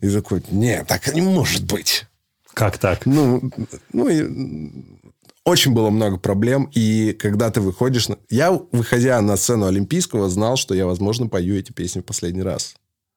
И 0.00 0.08
такой, 0.08 0.42
нет, 0.50 0.86
так 0.86 1.12
не 1.14 1.20
может 1.20 1.64
быть. 1.66 2.06
Как 2.54 2.78
так? 2.78 3.04
Ну, 3.06 3.50
ну 3.92 4.08
и 4.08 4.72
очень 5.44 5.72
было 5.72 5.90
много 5.90 6.16
проблем. 6.16 6.70
И 6.74 7.12
когда 7.12 7.50
ты 7.50 7.60
выходишь... 7.60 8.08
на- 8.08 8.16
Я, 8.30 8.52
выходя 8.72 9.20
на 9.20 9.36
сцену 9.36 9.66
Олимпийского, 9.66 10.28
знал, 10.30 10.56
что 10.56 10.74
я, 10.74 10.86
возможно, 10.86 11.26
пою 11.28 11.56
эти 11.56 11.72
песни 11.72 12.00
в 12.00 12.04
последний 12.04 12.42
раз. 12.42 12.74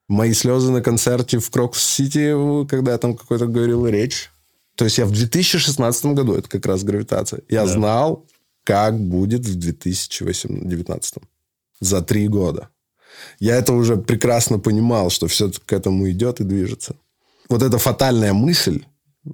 Мои 0.09 0.33
слезы 0.33 0.71
на 0.71 0.81
концерте 0.81 1.39
в 1.39 1.49
Крокус-Сити, 1.49 2.65
когда 2.67 2.91
я 2.91 2.97
там 2.97 3.15
какой-то 3.15 3.47
говорил 3.47 3.87
речь. 3.87 4.29
То 4.75 4.85
есть 4.85 4.97
я 4.97 5.05
в 5.05 5.11
2016 5.11 6.05
году, 6.07 6.33
это 6.33 6.49
как 6.49 6.65
раз 6.65 6.83
гравитация, 6.83 7.41
я 7.49 7.65
Да. 7.65 7.71
знал, 7.71 8.25
как 8.63 8.99
будет 8.99 9.45
в 9.45 9.55
2019. 9.55 11.15
За 11.79 12.01
три 12.01 12.27
года. 12.27 12.69
Я 13.39 13.55
это 13.55 13.73
уже 13.73 13.97
прекрасно 13.97 14.59
понимал, 14.59 15.09
что 15.09 15.27
все 15.27 15.51
к 15.65 15.73
этому 15.73 16.09
идет 16.09 16.39
и 16.39 16.43
движется. 16.43 16.95
Вот 17.49 17.61
эта 17.61 17.77
фатальная 17.77 18.33
мысль, 18.33 18.83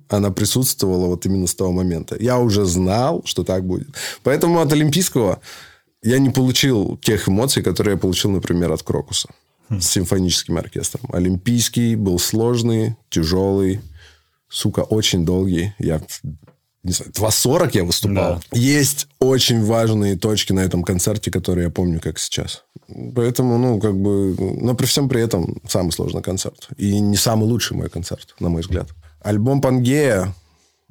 она 0.08 0.32
присутствовала 0.32 1.08
вот 1.08 1.26
именно 1.26 1.48
с 1.48 1.56
того 1.56 1.72
момента. 1.72 2.16
Я 2.20 2.40
уже 2.40 2.66
знал, 2.66 3.22
что 3.26 3.44
так 3.44 3.66
будет. 3.66 3.88
Поэтому 4.24 4.60
от 4.60 4.72
Олимпийского 4.74 5.40
я 6.02 6.20
не 6.20 6.30
получил 6.30 6.98
тех 6.98 7.28
эмоций, 7.28 7.64
которые 7.64 7.94
я 7.94 8.00
получил, 8.00 8.32
например, 8.32 8.72
от 8.72 8.84
Крокуса 8.84 9.30
с 9.70 9.86
симфоническим 9.88 10.58
оркестром. 10.58 11.10
Олимпийский 11.12 11.96
был 11.96 12.20
сложный, 12.20 12.96
тяжелый, 13.10 13.82
сука, 14.48 14.82
очень 14.82 15.26
долгий. 15.26 15.74
Я 15.78 16.02
не 16.90 16.94
знаю, 16.94 17.12
2.40 17.12 17.70
я 17.74 17.84
выступал. 17.84 18.42
Есть 18.52 19.08
очень 19.20 19.64
важные 19.64 20.18
точки 20.18 20.54
на 20.54 20.60
этом 20.60 20.84
концерте, 20.84 21.32
которые 21.32 21.66
я 21.66 21.70
помню 21.70 22.00
как 22.02 22.20
сейчас. 22.20 22.64
Поэтому, 23.16 23.58
ну, 23.58 23.80
как 23.80 23.96
бы... 23.96 24.36
Но 24.62 24.74
при 24.74 24.86
всем 24.86 25.08
при 25.10 25.22
этом 25.22 25.62
самый 25.68 25.92
сложный 25.92 26.22
концерт. 26.22 26.68
И 26.78 27.00
не 27.00 27.18
самый 27.18 27.46
лучший 27.46 27.78
мой 27.78 27.90
концерт, 27.90 28.36
на 28.40 28.50
мой 28.50 28.62
взгляд. 28.62 28.90
Альбом 29.22 29.62
Пангея, 29.62 30.34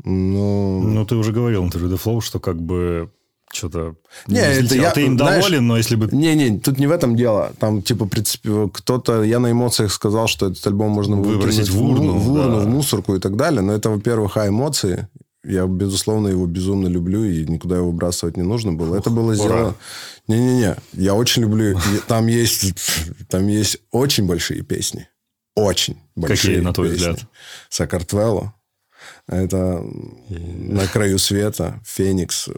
ну... 0.04 0.80
Ну, 0.80 1.04
ты 1.04 1.16
уже 1.16 1.32
говорил 1.32 1.64
на 1.64 1.70
The 1.70 2.00
Flow, 2.02 2.20
что 2.20 2.38
как 2.38 2.60
бы 2.60 3.10
что-то... 3.52 3.94
Не, 4.26 4.38
это 4.38 4.74
я- 4.74 4.90
Ты 4.90 5.06
им 5.06 5.18
знаешь- 5.18 5.44
доволен, 5.44 5.66
но 5.66 5.76
если 5.76 5.96
бы... 5.96 6.08
Не-не, 6.12 6.58
тут 6.60 6.78
не 6.78 6.86
в 6.86 6.90
этом 6.90 7.16
дело. 7.16 7.52
Там, 7.58 7.82
типа, 7.82 8.06
принципе, 8.06 8.68
кто-то... 8.72 9.22
Я 9.22 9.38
на 9.38 9.50
эмоциях 9.50 9.92
сказал, 9.92 10.28
что 10.28 10.46
этот 10.46 10.64
альбом 10.66 10.90
можно 10.90 11.16
Выбросить 11.16 11.70
в 11.70 11.82
урну, 11.82 12.12
в, 12.12 12.32
урну, 12.32 12.58
да. 12.58 12.64
в 12.64 12.68
мусорку 12.68 13.14
и 13.16 13.20
так 13.20 13.36
далее. 13.36 13.62
Но 13.62 13.72
это, 13.72 13.90
во-первых, 13.90 14.36
а 14.36 14.48
эмоции. 14.48 15.08
Я, 15.48 15.66
безусловно, 15.66 16.28
его 16.28 16.46
безумно 16.46 16.88
люблю, 16.88 17.24
и 17.24 17.46
никуда 17.46 17.76
его 17.76 17.90
выбрасывать 17.90 18.36
не 18.36 18.42
нужно 18.42 18.74
было. 18.74 18.96
Это 18.96 19.08
было 19.08 19.34
сделано... 19.34 19.74
Не-не-не, 20.26 20.76
я 20.92 21.14
очень 21.14 21.40
люблю... 21.40 21.80
Там 22.06 22.26
есть, 22.26 22.74
там 23.30 23.46
есть 23.46 23.78
очень 23.90 24.26
большие 24.26 24.62
песни. 24.62 25.08
Очень 25.54 26.02
большие 26.14 26.56
Какие, 26.56 26.64
на 26.66 26.74
твой 26.74 26.90
песни. 26.90 26.98
взгляд? 26.98 27.30
Сакартвелло. 27.70 28.54
Это 29.26 29.82
«На 30.28 30.86
краю 30.86 31.18
света», 31.18 31.80
«Феникс». 31.82 32.50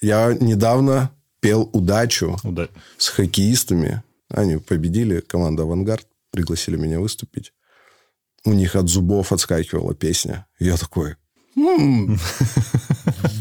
Я 0.00 0.32
недавно 0.32 1.10
пел 1.40 1.68
«Удачу» 1.74 2.38
Уда- 2.42 2.70
с 2.96 3.08
хоккеистами. 3.08 4.02
Они 4.30 4.56
победили, 4.56 5.20
команда 5.20 5.64
«Авангард», 5.64 6.06
пригласили 6.30 6.78
меня 6.78 7.00
выступить. 7.00 7.52
У 8.46 8.54
них 8.54 8.76
от 8.76 8.88
зубов 8.88 9.30
отскакивала 9.30 9.94
песня. 9.94 10.46
Я 10.58 10.78
такой... 10.78 11.16
«М, 11.56 12.18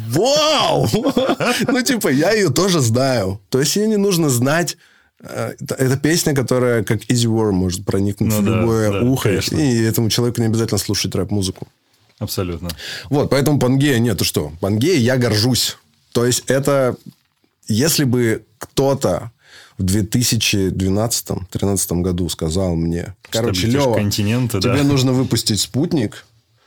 Вау! 0.09 0.87
Ну, 1.67 1.81
типа, 1.81 2.09
я 2.09 2.31
ее 2.31 2.49
тоже 2.49 2.79
знаю. 2.79 3.39
То 3.49 3.59
есть, 3.59 3.75
ей 3.75 3.87
не 3.87 3.97
нужно 3.97 4.29
знать... 4.29 4.77
э, 5.19 5.53
Это, 5.59 5.97
песня, 5.97 6.33
которая 6.33 6.83
как 6.83 7.01
Easy 7.09 7.25
Worm 7.27 7.51
может 7.51 7.85
проникнуть 7.85 8.31
Ну 8.31 8.41
в 8.41 8.45
да, 8.45 8.59
любое 8.61 8.91
да, 8.91 9.01
ухо. 9.01 9.29
конечно. 9.29 9.57
И 9.57 9.81
этому 9.83 10.09
человеку 10.09 10.41
не 10.41 10.47
обязательно 10.47 10.77
слушать 10.77 11.15
рэп-музыку. 11.15 11.67
Абсолютно. 12.19 12.69
Вот, 13.09 13.29
поэтому 13.29 13.59
Пангея 13.59 13.99
нет, 13.99 14.19
ты 14.19 14.25
что? 14.25 14.51
Пангея 14.61 14.97
я 14.99 15.17
горжусь. 15.17 15.77
То 16.13 16.25
есть, 16.25 16.43
это... 16.47 16.95
Если 17.67 18.03
бы 18.03 18.43
кто-то 18.59 19.31
в 19.79 19.83
2012-2013 19.83 22.01
году 22.01 22.29
сказал 22.29 22.75
мне, 22.75 23.15
короче, 23.29 23.67
Лева, 23.67 23.95
континенты, 23.95 24.59
да. 24.59 24.73
тебе 24.73 24.83
нужно 24.83 25.13
выпустить 25.13 25.59
спутник, 25.59 26.25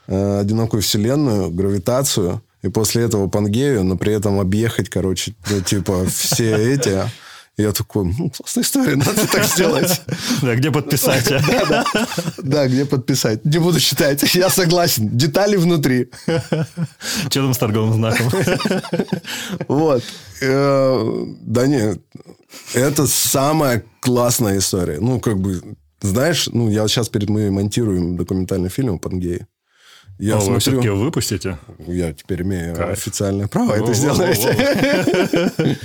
э, 0.09 0.39
одинокую 0.39 0.81
вселенную, 0.81 1.51
гравитацию, 1.51 2.41
и 2.61 2.67
после 2.67 3.03
этого 3.03 3.29
Пангею, 3.29 3.83
но 3.83 3.97
при 3.97 4.13
этом 4.13 4.39
объехать, 4.39 4.89
короче, 4.89 5.33
ну, 5.49 5.61
типа, 5.61 6.05
все 6.05 6.73
эти... 6.73 7.09
Я 7.57 7.73
такой, 7.73 8.05
ну, 8.05 8.29
классная 8.29 8.63
история, 8.63 8.95
надо 8.95 9.27
так 9.27 9.43
сделать. 9.43 10.01
Да, 10.41 10.55
где 10.55 10.71
подписать? 10.71 11.27
Да, 11.29 11.65
да. 11.65 11.85
Да, 12.37 12.67
где 12.67 12.85
подписать? 12.85 13.43
Не 13.43 13.57
буду 13.59 13.81
читать. 13.81 14.23
Я 14.33 14.49
согласен. 14.49 15.09
Детали 15.09 15.57
внутри. 15.57 16.09
Что 16.25 16.65
там 17.29 17.53
с 17.53 17.57
торговым 17.57 17.93
знаком? 17.95 18.31
Вот. 19.67 20.03
Э, 20.41 21.25
Да 21.41 21.67
нет, 21.67 21.99
это 22.73 23.07
самая 23.07 23.83
классная 23.99 24.57
история. 24.59 24.99
Ну, 25.01 25.19
как 25.19 25.37
бы, 25.39 25.61
знаешь, 26.01 26.47
ну, 26.53 26.69
я 26.69 26.87
сейчас 26.87 27.09
перед 27.09 27.29
мы 27.29 27.51
монтируем 27.51 28.15
документальный 28.15 28.69
фильм 28.69 28.95
о 28.95 28.99
Пангее. 28.99 29.47
Я 30.19 30.35
О, 30.35 30.39
вы 30.39 30.59
все-таки 30.59 30.71
смотрю, 30.71 30.93
его 30.95 31.03
выпустите? 31.05 31.57
я 31.87 32.11
теперь 32.13 32.41
имею 32.41 32.75
Кайф. 32.75 32.91
официальное 32.91 33.47
право 33.47 33.73
это 33.73 33.93
сделать. 33.93 34.39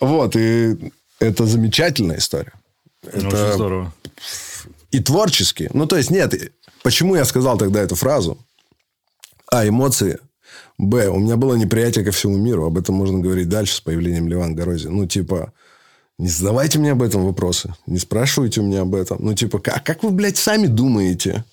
Вот, 0.00 0.36
и 0.36 0.76
это 1.18 1.46
замечательная 1.46 2.18
история. 2.18 2.52
Ну, 3.02 3.10
Очень 3.10 3.28
Это 3.28 3.52
здорово. 3.54 3.94
и 4.90 5.00
творчески. 5.00 5.70
Ну, 5.72 5.86
то 5.86 5.96
есть, 5.96 6.10
нет, 6.10 6.34
почему 6.82 7.16
я 7.16 7.24
сказал 7.24 7.58
тогда 7.58 7.80
эту 7.80 7.94
фразу? 7.96 8.38
А, 9.50 9.66
эмоции. 9.66 10.18
Б, 10.78 11.08
у 11.08 11.18
меня 11.18 11.36
было 11.36 11.54
неприятие 11.54 12.04
ко 12.04 12.10
всему 12.10 12.38
миру. 12.38 12.64
Об 12.66 12.78
этом 12.78 12.94
можно 12.94 13.18
говорить 13.18 13.48
дальше 13.48 13.74
с 13.76 13.80
появлением 13.80 14.28
Ливан 14.28 14.54
Горози. 14.54 14.88
Ну, 14.88 15.06
типа, 15.06 15.52
не 16.18 16.28
задавайте 16.28 16.78
мне 16.78 16.92
об 16.92 17.02
этом 17.02 17.24
вопросы. 17.24 17.74
Не 17.86 17.98
спрашивайте 17.98 18.60
у 18.60 18.64
меня 18.64 18.82
об 18.82 18.94
этом. 18.94 19.18
Ну, 19.20 19.34
типа, 19.34 19.58
как, 19.58 19.84
как 19.84 20.02
вы, 20.02 20.10
блядь, 20.10 20.36
сами 20.38 20.66
думаете? 20.66 21.44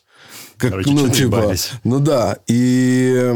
Как, 0.57 0.71
Короче, 0.71 0.91
ну, 0.91 1.09
типа, 1.09 1.53
ну, 1.83 1.99
да. 1.99 2.37
И 2.47 3.33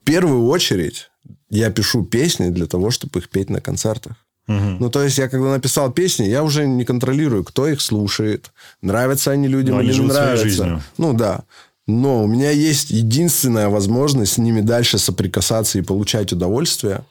в 0.00 0.04
первую 0.04 0.46
очередь 0.46 1.10
я 1.50 1.70
пишу 1.70 2.04
песни 2.04 2.50
для 2.50 2.66
того, 2.66 2.90
чтобы 2.90 3.20
их 3.20 3.28
петь 3.28 3.50
на 3.50 3.60
концертах. 3.60 4.16
Ну, 4.46 4.90
то 4.90 5.02
есть, 5.02 5.18
я 5.18 5.28
когда 5.28 5.50
написал 5.50 5.90
песни, 5.90 6.24
я 6.24 6.42
уже 6.42 6.66
не 6.66 6.84
контролирую, 6.84 7.44
кто 7.44 7.66
их 7.66 7.80
слушает, 7.80 8.52
нравятся 8.82 9.30
они 9.30 9.48
людям 9.48 9.76
Ну, 9.76 9.80
они 9.80 9.88
или 9.88 9.92
не 9.92 9.96
живут 9.96 10.12
своей 10.12 10.26
нравятся. 10.26 10.82
Ну, 10.98 11.14
да. 11.14 11.44
Но 11.86 12.24
у 12.24 12.26
меня 12.26 12.50
есть 12.50 12.90
единственная 12.90 13.68
возможность 13.68 14.32
с 14.32 14.38
ними 14.38 14.60
дальше 14.60 14.98
соприкасаться 14.98 15.78
и 15.78 15.82
получать 15.82 16.32
удовольствие. 16.32 17.04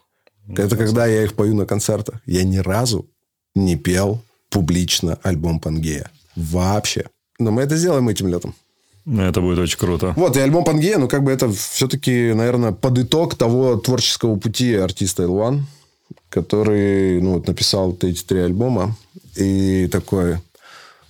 это 0.56 0.76
когда 0.78 1.06
я 1.06 1.24
их 1.24 1.34
пою 1.34 1.56
на 1.56 1.66
концертах. 1.66 2.22
Я 2.26 2.44
ни 2.44 2.58
разу 2.58 3.08
не 3.56 3.76
пел 3.78 4.22
публично 4.50 5.18
альбом 5.24 5.60
Пангея. 5.60 6.10
Вообще. 6.36 7.06
Но 7.39 7.52
мы 7.52 7.63
это 7.63 7.78
сделаем 7.78 8.10
этим 8.10 8.28
летом. 8.28 8.56
Это 9.06 9.42
будет 9.42 9.60
очень 9.60 9.78
круто. 9.78 10.13
Вот, 10.16 10.38
и 10.38 10.39
альбом 10.39 10.63
Пангея, 10.63 10.98
ну, 10.98 11.08
как 11.08 11.24
бы 11.24 11.32
это 11.32 11.52
все-таки, 11.52 12.34
наверное, 12.34 12.72
под 12.72 13.00
итог 13.00 13.36
того 13.36 13.76
творческого 13.76 14.38
пути 14.38 14.76
артиста 14.76 15.24
L1, 15.24 15.62
который, 16.30 17.22
ну, 17.22 17.34
вот 17.34 17.48
написал 17.48 17.92
вот 17.92 18.04
эти 18.04 18.24
три 18.24 18.39
альбома. 18.39 18.96
И 19.36 19.88
такой 19.92 20.38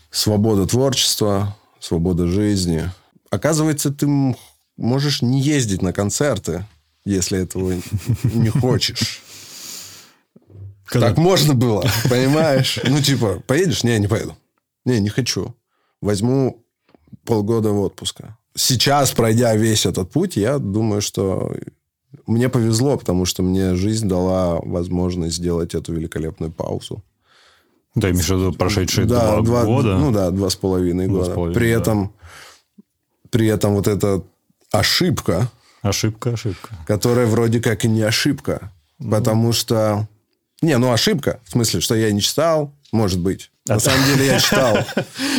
свобода 0.09 0.65
творчества, 0.65 1.55
свобода 1.79 2.27
жизни. 2.27 2.89
Оказывается, 3.29 3.91
ты 3.91 4.07
можешь 4.77 5.21
не 5.21 5.41
ездить 5.41 5.81
на 5.81 5.93
концерты, 5.93 6.65
если 7.05 7.39
этого 7.39 7.73
не 8.23 8.49
хочешь. 8.49 9.21
Когда? 10.85 11.09
Так 11.09 11.17
можно 11.17 11.53
было, 11.53 11.85
понимаешь? 12.09 12.79
Ну, 12.83 13.01
типа, 13.01 13.41
поедешь? 13.45 13.83
Не, 13.83 13.99
не 13.99 14.07
поеду. 14.07 14.35
Не, 14.85 14.99
не 14.99 15.09
хочу. 15.09 15.55
Возьму 16.01 16.62
полгода 17.25 17.71
отпуска. 17.71 18.37
Сейчас, 18.55 19.11
пройдя 19.11 19.55
весь 19.55 19.85
этот 19.85 20.11
путь, 20.11 20.35
я 20.35 20.59
думаю, 20.59 21.01
что 21.01 21.51
мне 22.27 22.49
повезло, 22.49 22.97
потому 22.97 23.25
что 23.25 23.41
мне 23.43 23.75
жизнь 23.75 24.07
дала 24.07 24.59
возможность 24.59 25.35
сделать 25.35 25.73
эту 25.73 25.93
великолепную 25.93 26.51
паузу. 26.51 27.03
Да, 27.95 28.09
имеешь 28.09 28.25
в 28.25 28.31
виду 28.31 28.53
прошедшие 28.53 29.05
да, 29.05 29.37
два, 29.37 29.41
два 29.41 29.65
года? 29.65 29.97
Ну 29.97 30.11
да, 30.11 30.31
два 30.31 30.49
с 30.49 30.55
половиной 30.55 31.07
года. 31.07 31.31
С 31.31 31.33
половиной, 31.33 31.55
при, 31.55 31.73
да. 31.73 31.79
этом, 31.79 32.13
при 33.29 33.47
этом 33.47 33.75
вот 33.75 33.87
эта 33.87 34.23
ошибка... 34.71 35.49
Ошибка, 35.81 36.31
ошибка. 36.31 36.75
Которая 36.87 37.27
вроде 37.27 37.59
как 37.59 37.85
и 37.85 37.87
не 37.87 38.01
ошибка. 38.01 38.71
Ну. 38.99 39.11
Потому 39.11 39.51
что... 39.51 40.07
Не, 40.61 40.77
ну 40.77 40.91
ошибка. 40.91 41.39
В 41.43 41.51
смысле, 41.51 41.81
что 41.81 41.93
я 41.93 42.11
не 42.11 42.21
читал, 42.21 42.73
может 42.93 43.19
быть. 43.19 43.49
На 43.67 43.79
самом 43.79 44.05
деле 44.05 44.27
я 44.27 44.39
читал. 44.39 44.77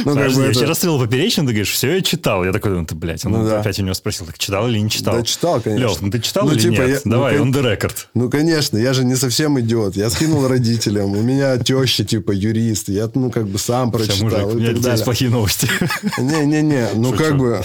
Ну, 0.05 0.13
Подожди, 0.13 0.43
я 0.43 0.51
вчера 0.51 0.75
смотрел 0.75 0.99
поперечный, 0.99 1.47
ты 1.47 1.53
говоришь, 1.53 1.71
все, 1.71 1.95
я 1.95 2.03
читал. 2.03 2.45
Я 2.45 2.53
такой 2.53 2.73
думаю, 2.73 2.87
ты, 2.87 2.95
блядь, 2.95 3.25
он 3.25 3.33
ну, 3.33 3.47
да. 3.47 3.61
опять 3.61 3.79
у 3.79 3.83
него 3.83 3.95
спросил, 3.95 4.27
так 4.27 4.37
читал 4.39 4.69
или 4.69 4.79
не 4.79 4.91
читал? 4.91 5.15
Да, 5.17 5.23
читал, 5.23 5.61
конечно. 5.63 5.87
Лев, 5.87 6.01
ну 6.03 6.11
ты 6.11 6.21
читал 6.21 6.45
ну, 6.45 6.53
или 6.53 6.61
типа, 6.61 6.83
нет? 6.83 7.03
Я, 7.05 7.11
Давай, 7.11 7.39
on 7.39 7.59
the 7.59 7.79
record. 7.79 7.95
Ну, 8.13 8.29
конечно, 8.29 8.77
я 8.77 8.93
же 8.93 9.05
не 9.05 9.15
совсем 9.15 9.59
идиот. 9.61 9.97
Я 9.97 10.11
скинул 10.11 10.47
родителям, 10.47 11.13
у 11.13 11.23
меня 11.23 11.57
теща, 11.57 12.05
типа, 12.05 12.33
юрист. 12.33 12.89
Я, 12.89 13.09
ну, 13.15 13.31
как 13.31 13.47
бы 13.47 13.59
сам 13.59 13.91
прочитал. 13.93 14.25
Мужик, 14.25 14.47
у 14.47 14.59
меня 14.59 14.75
здесь 14.75 15.03
плохие 15.03 15.31
новости. 15.31 15.71
Не-не-не, 16.19 16.89
ну, 16.97 17.13
как 17.15 17.39
бы, 17.39 17.63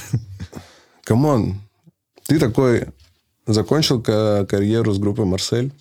come 1.04 1.36
on, 1.36 1.60
ты 2.28 2.40
такой 2.40 2.86
закончил 3.48 4.02
карьеру 4.02 4.94
с 4.94 5.00
группой 5.00 5.26
«Марсель», 5.26 5.74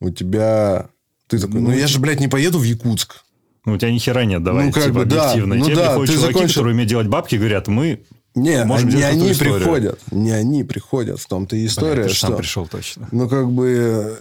у 0.00 0.10
тебя... 0.10 0.88
Ты 1.30 1.38
такой, 1.38 1.60
ну, 1.60 1.72
я 1.72 1.86
же, 1.86 2.00
блядь, 2.00 2.18
не 2.18 2.26
поеду 2.26 2.58
в 2.58 2.64
Якутск. 2.64 3.22
Ну, 3.64 3.74
у 3.74 3.78
тебя 3.78 3.92
ни 3.92 3.98
хера 3.98 4.24
нет, 4.24 4.42
давай, 4.42 4.66
ну, 4.66 4.72
как 4.72 4.84
типа, 4.84 4.94
бы, 4.94 5.02
объективно. 5.02 5.54
Да. 5.54 5.60
Ну, 5.60 5.64
Тебе 5.66 5.76
да, 5.76 5.82
приходят 5.90 6.06
ты 6.08 6.14
чуваки, 6.14 6.32
закончил... 6.32 6.54
которые 6.54 6.74
умеют 6.74 6.90
делать 6.90 7.06
бабки, 7.06 7.36
говорят, 7.36 7.68
мы 7.68 8.00
не, 8.34 8.64
можем 8.64 8.88
не 8.88 9.02
они 9.02 9.32
приходят. 9.32 10.00
Не 10.10 10.32
они 10.32 10.64
приходят. 10.64 11.20
В 11.20 11.26
том-то 11.28 11.54
и 11.54 11.66
история, 11.66 12.02
Блин, 12.02 12.08
ты 12.08 12.14
что... 12.14 12.26
сам 12.26 12.36
пришел 12.36 12.66
точно. 12.66 13.08
Ну, 13.12 13.28
как 13.28 13.50
бы... 13.50 14.18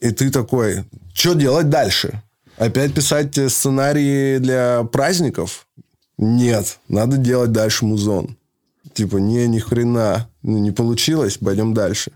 И 0.00 0.10
ты 0.10 0.30
такой, 0.30 0.84
что 1.14 1.34
делать 1.34 1.70
дальше? 1.70 2.22
Опять 2.56 2.92
писать 2.92 3.34
сценарии 3.50 4.38
для 4.38 4.84
праздников? 4.84 5.66
Нет, 6.18 6.78
надо 6.88 7.16
делать 7.16 7.52
дальше 7.52 7.86
музон. 7.86 8.36
Типа, 8.92 9.16
не, 9.16 9.46
ни 9.48 9.58
хрена, 9.58 10.28
ну, 10.42 10.58
не 10.58 10.70
получилось, 10.70 11.38
пойдем 11.38 11.72
дальше. 11.72 12.12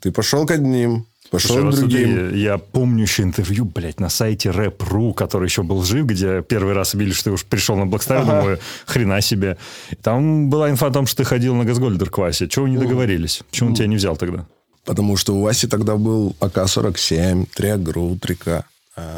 Ты 0.00 0.12
пошел 0.12 0.46
к 0.46 0.50
одним, 0.50 1.06
Пошел 1.30 1.56
Слушай, 1.56 1.76
другим. 1.78 2.18
Смотри, 2.18 2.40
я 2.40 2.58
помню 2.58 3.02
еще 3.02 3.22
интервью, 3.22 3.64
блядь, 3.64 4.00
на 4.00 4.08
сайте 4.08 4.50
Rap.ru, 4.50 5.14
который 5.14 5.46
еще 5.46 5.62
был 5.62 5.82
жив, 5.82 6.06
где 6.06 6.42
первый 6.42 6.74
раз 6.74 6.94
объявили, 6.94 7.14
что 7.14 7.24
ты 7.24 7.30
уж 7.32 7.44
пришел 7.44 7.76
на 7.76 7.84
Blackstar, 7.84 8.20
ага. 8.20 8.40
думаю, 8.40 8.58
хрена 8.86 9.20
себе. 9.20 9.56
Там 10.02 10.48
была 10.50 10.70
инфа 10.70 10.86
о 10.86 10.90
том, 10.90 11.06
что 11.06 11.18
ты 11.18 11.24
ходил 11.24 11.54
на 11.54 11.64
Газгольдер 11.64 12.10
к 12.10 12.18
Васе. 12.18 12.48
Чего 12.48 12.64
вы 12.64 12.70
не 12.70 12.78
договорились? 12.78 13.42
Почему 13.50 13.70
он 13.70 13.74
тебя 13.74 13.86
не 13.86 13.96
взял 13.96 14.16
тогда? 14.16 14.46
Потому 14.84 15.16
что 15.16 15.34
у 15.34 15.42
Васи 15.42 15.66
тогда 15.66 15.96
был 15.96 16.36
АК-47, 16.40 17.48
Триагру, 17.54 18.16
Трика. 18.16 18.64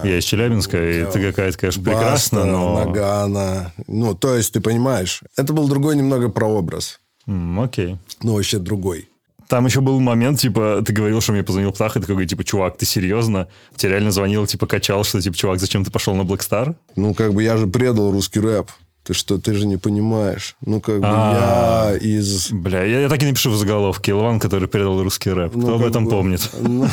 Я 0.02 0.18
из 0.18 0.24
Челябинска, 0.24 0.76
и 0.76 1.04
ты 1.04 1.22
какая-то, 1.22 1.56
конечно, 1.56 1.82
прекрасна, 1.82 2.44
но... 2.44 2.84
Нагана. 2.84 3.72
Ну, 3.86 4.14
то 4.14 4.34
есть, 4.34 4.52
ты 4.52 4.60
понимаешь, 4.60 5.22
это 5.36 5.52
был 5.52 5.68
другой 5.68 5.94
немного 5.94 6.28
прообраз. 6.30 6.98
Mm, 7.28 7.64
окей. 7.64 7.96
Ну, 8.22 8.34
вообще 8.34 8.58
другой. 8.58 9.08
Там 9.48 9.64
еще 9.64 9.80
был 9.80 9.98
момент, 9.98 10.38
типа, 10.40 10.82
ты 10.84 10.92
говорил, 10.92 11.22
что 11.22 11.32
мне 11.32 11.42
позвонил 11.42 11.72
Птах, 11.72 11.96
и 11.96 12.00
такой, 12.00 12.26
типа, 12.26 12.44
чувак, 12.44 12.76
ты 12.76 12.84
серьезно? 12.84 13.48
Тебе 13.76 13.92
реально 13.92 14.10
звонил, 14.10 14.46
типа, 14.46 14.66
качал, 14.66 15.04
что, 15.04 15.22
типа, 15.22 15.36
чувак, 15.36 15.58
зачем 15.58 15.84
ты 15.84 15.90
пошел 15.90 16.14
на 16.14 16.22
Black 16.22 16.40
Star? 16.40 16.76
Ну, 16.96 17.14
как 17.14 17.32
бы 17.32 17.42
я 17.42 17.56
же 17.56 17.66
предал 17.66 18.12
русский 18.12 18.40
рэп. 18.40 18.70
Ты 19.04 19.14
что, 19.14 19.38
ты 19.38 19.54
же 19.54 19.66
не 19.66 19.78
понимаешь. 19.78 20.54
Ну, 20.60 20.82
как 20.82 21.00
бы 21.00 21.06
я 21.06 21.96
из... 21.98 22.50
Бля, 22.52 22.84
я, 22.84 23.00
я 23.00 23.08
так 23.08 23.22
и 23.22 23.26
напишу 23.26 23.50
в 23.50 23.56
заголовке. 23.56 24.10
Илван, 24.10 24.38
который 24.38 24.68
предал 24.68 25.02
русский 25.02 25.30
рэп. 25.30 25.52
Кто 25.52 25.60
ну, 25.60 25.74
об 25.76 25.82
этом 25.82 26.04
бы, 26.04 26.10
помнит? 26.10 26.50
Ну, 26.60 26.86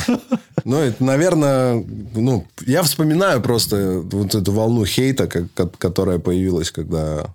ну, 0.64 0.78
это, 0.78 1.04
наверное, 1.04 1.84
ну, 2.14 2.46
я 2.64 2.82
вспоминаю 2.84 3.42
просто 3.42 4.00
вот 4.02 4.34
эту 4.34 4.50
волну 4.50 4.86
хейта, 4.86 5.26
как, 5.26 5.76
которая 5.76 6.18
появилась, 6.18 6.70
когда 6.70 7.34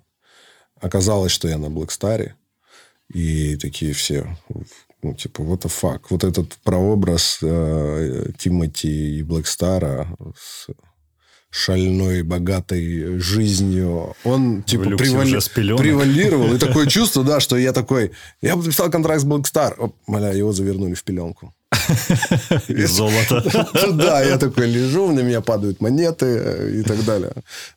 оказалось, 0.80 1.30
что 1.30 1.46
я 1.46 1.58
на 1.58 1.70
Блэкстаре. 1.70 2.34
И 3.14 3.56
такие 3.56 3.92
все 3.92 4.36
ну, 5.02 5.14
типа, 5.14 5.42
what 5.42 5.62
the 5.62 5.70
fuck. 5.70 6.00
Вот 6.10 6.24
этот 6.24 6.54
прообраз 6.62 7.38
э, 7.42 8.30
Тимати 8.38 9.18
и 9.18 9.22
Блэкстара 9.22 10.08
с 10.38 10.68
шальной, 11.52 12.22
богатой 12.22 13.18
жизнью, 13.18 14.14
он 14.24 14.62
типа 14.62 14.84
привали... 14.96 15.38
превалировал. 15.76 16.54
И 16.54 16.58
такое 16.58 16.86
чувство, 16.88 17.22
да, 17.24 17.40
что 17.40 17.56
я 17.56 17.72
такой, 17.72 18.12
я 18.40 18.56
подписал 18.56 18.90
контракт 18.90 19.20
с 19.20 19.24
Блэкстар. 19.24 19.76
Маля, 20.06 20.32
его 20.32 20.52
завернули 20.52 20.94
в 20.94 21.04
пеленку. 21.04 21.52
Из 22.68 22.90
золота. 22.90 23.42
Да, 23.92 24.22
я 24.22 24.38
такой 24.38 24.66
лежу, 24.66 25.12
на 25.12 25.20
меня 25.20 25.40
падают 25.40 25.80
монеты 25.80 26.26
э, 26.26 26.80
и 26.80 26.82
так 26.82 27.04
далее. 27.04 27.32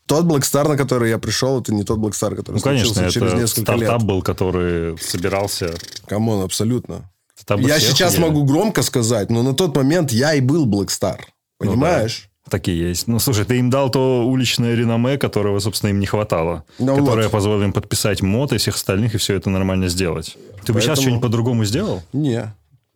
Тот 0.05 0.25
Blackstar, 0.25 0.67
на 0.67 0.77
который 0.77 1.09
я 1.09 1.17
пришел, 1.17 1.59
это 1.59 1.73
не 1.73 1.83
тот 1.83 1.99
Blackstar, 1.99 2.35
который 2.35 2.55
ну, 2.55 2.59
случился 2.59 3.09
через 3.09 3.33
несколько 3.33 3.73
лет. 3.73 3.81
стартап 3.81 4.03
был, 4.03 4.21
который 4.21 4.97
собирался... 4.99 5.73
Come 6.07 6.28
on, 6.28 6.43
абсолютно. 6.43 7.09
Я 7.49 7.79
сейчас 7.79 8.17
могу 8.17 8.43
громко 8.43 8.81
сказать, 8.81 9.29
но 9.29 9.43
на 9.43 9.53
тот 9.53 9.75
момент 9.75 10.11
я 10.11 10.33
и 10.33 10.41
был 10.41 10.67
Blackstar. 10.67 11.19
Понимаешь? 11.57 12.23
Ну, 12.25 12.29
да. 12.45 12.51
Такие 12.51 12.89
есть. 12.89 13.07
Ну, 13.07 13.17
слушай, 13.19 13.43
ты 13.43 13.57
им 13.57 13.69
дал 13.69 13.89
то 13.89 14.25
уличное 14.27 14.75
реноме, 14.75 15.17
которого, 15.17 15.59
собственно, 15.59 15.89
им 15.89 15.99
не 15.99 16.05
хватало. 16.05 16.63
Ну, 16.77 16.95
которое 16.95 17.23
вот. 17.23 17.31
позволило 17.31 17.63
им 17.63 17.73
подписать 17.73 18.21
Мота 18.21 18.53
и 18.53 18.57
всех 18.57 18.75
остальных, 18.75 19.15
и 19.15 19.17
все 19.17 19.35
это 19.35 19.49
нормально 19.49 19.87
сделать. 19.87 20.33
Ты 20.35 20.41
Поэтому... 20.51 20.75
бы 20.75 20.81
сейчас 20.81 20.99
что-нибудь 20.99 21.21
по-другому 21.21 21.65
сделал? 21.65 22.03
Не. 22.13 22.53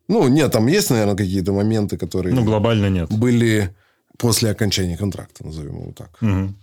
Ну, 0.07 0.27
нет, 0.27 0.51
там 0.51 0.67
есть, 0.67 0.89
наверное, 0.91 1.15
какие-то 1.15 1.51
моменты, 1.51 1.97
которые... 1.97 2.33
Ну, 2.35 2.43
глобально 2.43 2.89
нет. 2.89 3.09
Были 3.11 3.73
после 4.17 4.51
окончания 4.51 4.97
контракта, 4.97 5.45
назовем 5.45 5.81
его 5.81 5.93
так. 5.93 6.09
Угу. 6.21 6.53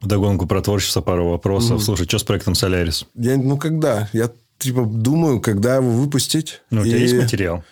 Вдогонку 0.00 0.46
про 0.46 0.60
творчество 0.60 1.00
пару 1.00 1.28
вопросов. 1.28 1.76
Угу. 1.76 1.82
Слушай, 1.82 2.06
что 2.08 2.18
с 2.18 2.24
проектом 2.24 2.54
«Солярис»? 2.54 3.06
Я, 3.14 3.36
ну, 3.36 3.58
когда? 3.58 4.08
Я 4.12 4.30
типа 4.58 4.84
думаю, 4.84 5.40
когда 5.40 5.76
его 5.76 5.90
выпустить. 5.90 6.62
Ну, 6.70 6.82
у 6.82 6.84
тебя 6.84 6.96
и, 6.96 7.00
есть 7.00 7.14
материал? 7.14 7.64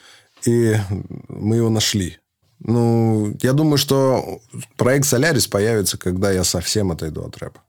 И 0.45 0.77
мы 1.29 1.57
его 1.57 1.71
нашли. 1.71 2.19
Ну, 2.61 3.37
я 3.43 3.53
думаю, 3.53 3.77
что 3.77 4.41
проект 4.77 5.07
«Солярис» 5.07 5.47
появится, 5.47 5.99
когда 5.99 6.31
я 6.31 6.45
совсем 6.45 6.91
отойду 6.91 7.23
от 7.25 7.37
рэпа. 7.37 7.61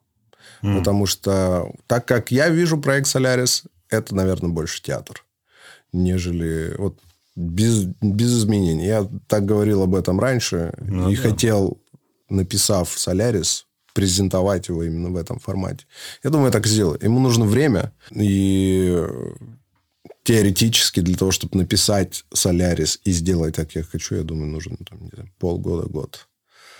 Mm. 0.63 0.79
Потому 0.79 1.05
что, 1.05 1.71
так 1.87 2.05
как 2.05 2.31
я 2.31 2.49
вижу 2.49 2.79
проект 2.79 3.07
«Солярис», 3.07 3.63
это, 3.89 4.15
наверное, 4.15 4.49
больше 4.49 4.81
театр, 4.81 5.25
нежели... 5.91 6.73
Вот 6.77 6.99
без, 7.37 7.83
без 8.01 8.39
изменений. 8.39 8.87
Я 8.87 9.07
так 9.27 9.45
говорил 9.45 9.83
об 9.83 9.93
этом 9.93 10.19
раньше 10.19 10.73
ну, 10.79 11.09
и 11.09 11.15
да. 11.15 11.21
хотел, 11.21 11.79
написав 12.29 12.89
«Солярис», 12.97 13.66
презентовать 13.97 14.67
его 14.67 14.83
именно 14.83 15.09
в 15.09 15.15
этом 15.15 15.39
формате. 15.39 15.87
Я 16.23 16.29
думаю, 16.29 16.45
я 16.47 16.51
так 16.51 16.67
сделаю. 16.67 16.99
Ему 17.01 17.19
нужно 17.19 17.45
время. 17.45 17.91
И 18.11 18.95
теоретически 20.21 20.99
для 20.99 21.15
того, 21.15 21.31
чтобы 21.31 21.57
написать 21.57 22.23
Солярис 22.31 22.99
и 23.05 23.11
сделать 23.11 23.55
так, 23.55 23.73
я 23.73 23.81
хочу, 23.81 24.13
я 24.13 24.21
думаю, 24.21 24.51
нужно 24.51 24.77
там, 24.87 25.01
не 25.01 25.09
знаю, 25.11 25.31
полгода, 25.39 25.89
год. 25.89 26.27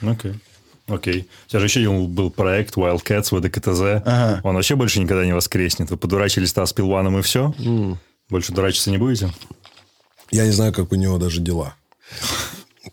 Окей. 0.02 0.34
Okay. 0.34 0.40
Окей. 0.86 1.22
Okay. 1.22 1.26
У 1.48 1.50
тебя 1.50 1.60
же 1.60 1.66
еще 1.66 2.08
был 2.08 2.30
проект 2.30 2.78
Wildcats 2.78 3.36
в 3.36 3.42
ДКТЗ. 3.42 4.04
Ага. 4.06 4.42
Он 4.44 4.54
вообще 4.54 4.76
больше 4.76 5.00
никогда 5.00 5.26
не 5.26 5.34
воскреснет. 5.34 5.90
Вы 5.90 5.98
подурачились 5.98 6.54
с 6.56 6.74
Пилваном 6.74 7.18
и 7.18 7.24
все? 7.24 7.52
Mm. 7.58 7.98
Больше 8.30 8.54
дурачиться 8.54 8.92
не 8.92 9.00
будете? 9.00 9.34
Я 10.30 10.46
не 10.46 10.52
знаю, 10.52 10.72
как 10.72 10.92
у 10.92 10.96
него 10.96 11.18
даже 11.18 11.42
дела 11.42 11.74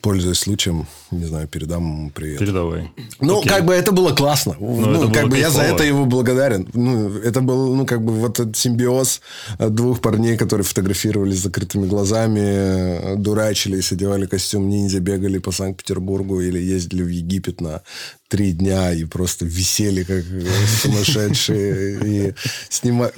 пользуясь 0.00 0.38
случаем, 0.38 0.86
не 1.10 1.24
знаю, 1.24 1.48
передам 1.48 1.84
ему 1.84 2.10
привет. 2.10 2.38
Передавай. 2.38 2.90
Ну, 3.20 3.40
Окей. 3.40 3.50
как 3.50 3.64
бы 3.64 3.74
это 3.74 3.92
было 3.92 4.14
классно. 4.14 4.56
Ну, 4.58 4.80
ну 4.80 5.04
это 5.04 5.14
как 5.14 5.28
бы 5.28 5.38
я 5.38 5.50
за 5.50 5.62
это 5.62 5.84
его 5.84 6.04
благодарен. 6.06 6.68
Ну, 6.74 7.08
это 7.18 7.40
был, 7.40 7.74
ну, 7.74 7.86
как 7.86 8.04
бы 8.04 8.12
вот 8.12 8.40
этот 8.40 8.56
симбиоз 8.56 9.20
двух 9.58 10.00
парней, 10.00 10.36
которые 10.36 10.64
фотографировались 10.64 11.38
с 11.38 11.42
закрытыми 11.42 11.86
глазами, 11.86 13.16
дурачились, 13.16 13.92
одевали 13.92 14.26
костюм 14.26 14.68
ниндзя, 14.68 15.00
бегали 15.00 15.38
по 15.38 15.52
Санкт-Петербургу 15.52 16.40
или 16.40 16.58
ездили 16.58 17.02
в 17.02 17.08
Египет 17.08 17.60
на 17.60 17.82
три 18.28 18.52
дня 18.52 18.92
и 18.92 19.04
просто 19.04 19.44
висели 19.44 20.02
как 20.02 20.24
сумасшедшие 20.82 22.00
и 22.04 22.34
снимали 22.68 23.12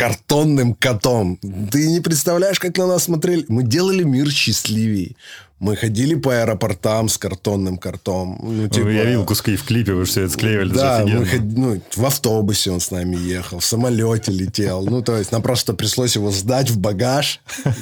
картонным 0.00 0.72
котом. 0.72 1.38
Ты 1.70 1.86
не 1.88 2.00
представляешь, 2.00 2.58
как 2.58 2.78
на 2.78 2.86
нас 2.86 3.04
смотрели. 3.04 3.44
Мы 3.48 3.64
делали 3.64 4.02
мир 4.02 4.30
счастливее 4.30 5.14
Мы 5.60 5.76
ходили 5.76 6.14
по 6.14 6.40
аэропортам 6.40 7.10
с 7.10 7.18
картонным 7.18 7.76
картом. 7.76 8.38
Ну, 8.42 8.68
типа, 8.68 8.88
я 8.88 9.04
видел 9.04 9.26
куски 9.26 9.56
в 9.56 9.64
клипе, 9.64 9.92
вы 9.92 10.06
все 10.06 10.22
это 10.22 10.32
склеивали. 10.32 10.72
Да, 10.72 11.04
мы 11.06 11.26
ход... 11.26 11.40
ну, 11.42 11.82
в 11.94 12.06
автобусе 12.06 12.70
он 12.70 12.80
с 12.80 12.90
нами 12.90 13.16
ехал, 13.16 13.58
в 13.58 13.64
самолете 13.64 14.32
летел. 14.32 14.82
Ну, 14.86 15.02
то 15.02 15.18
есть, 15.18 15.32
нам 15.32 15.42
просто 15.42 15.74
пришлось 15.74 16.16
его 16.16 16.30
сдать 16.30 16.70
в 16.70 16.78
багаж. 16.78 17.40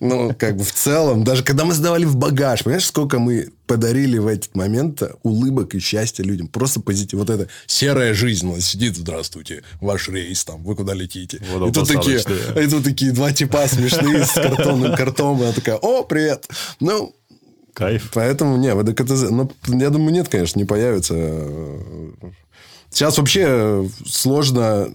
Ну, 0.00 0.34
как 0.38 0.56
бы 0.56 0.64
в 0.64 0.72
целом, 0.72 1.24
даже 1.24 1.42
когда 1.42 1.64
мы 1.64 1.74
сдавали 1.74 2.04
в 2.04 2.16
багаж, 2.16 2.62
понимаешь, 2.62 2.86
сколько 2.86 3.18
мы 3.18 3.48
подарили 3.68 4.18
в 4.18 4.26
этот 4.26 4.56
момент 4.56 5.02
улыбок 5.22 5.74
и 5.74 5.78
счастья 5.78 6.24
людям. 6.24 6.48
Просто 6.48 6.80
позитив. 6.80 7.20
Вот 7.20 7.30
это 7.30 7.48
серая 7.66 8.14
жизнь. 8.14 8.50
Он 8.50 8.60
сидит, 8.60 8.96
здравствуйте, 8.96 9.62
ваш 9.80 10.08
рейс, 10.08 10.44
там, 10.44 10.64
вы 10.64 10.74
куда 10.74 10.94
летите? 10.94 11.36
и 11.36 11.72
тут, 11.72 11.86
такие, 11.86 12.18
и 12.18 12.66
тут 12.66 12.82
такие 12.82 13.12
два 13.12 13.32
типа 13.32 13.68
смешные 13.68 14.24
с 14.24 14.32
картонным 14.32 14.96
картом. 14.96 15.38
И 15.40 15.44
она 15.44 15.52
такая, 15.52 15.76
о, 15.76 16.02
привет. 16.02 16.48
Ну, 16.80 17.14
Кайф. 17.74 18.10
Поэтому, 18.12 18.56
не, 18.56 18.74
ВДКТЗ... 18.74 19.30
Ну, 19.30 19.52
я 19.68 19.90
думаю, 19.90 20.12
нет, 20.12 20.28
конечно, 20.28 20.58
не 20.58 20.64
появится. 20.64 21.14
Сейчас 22.90 23.18
вообще 23.18 23.88
сложно 24.04 24.88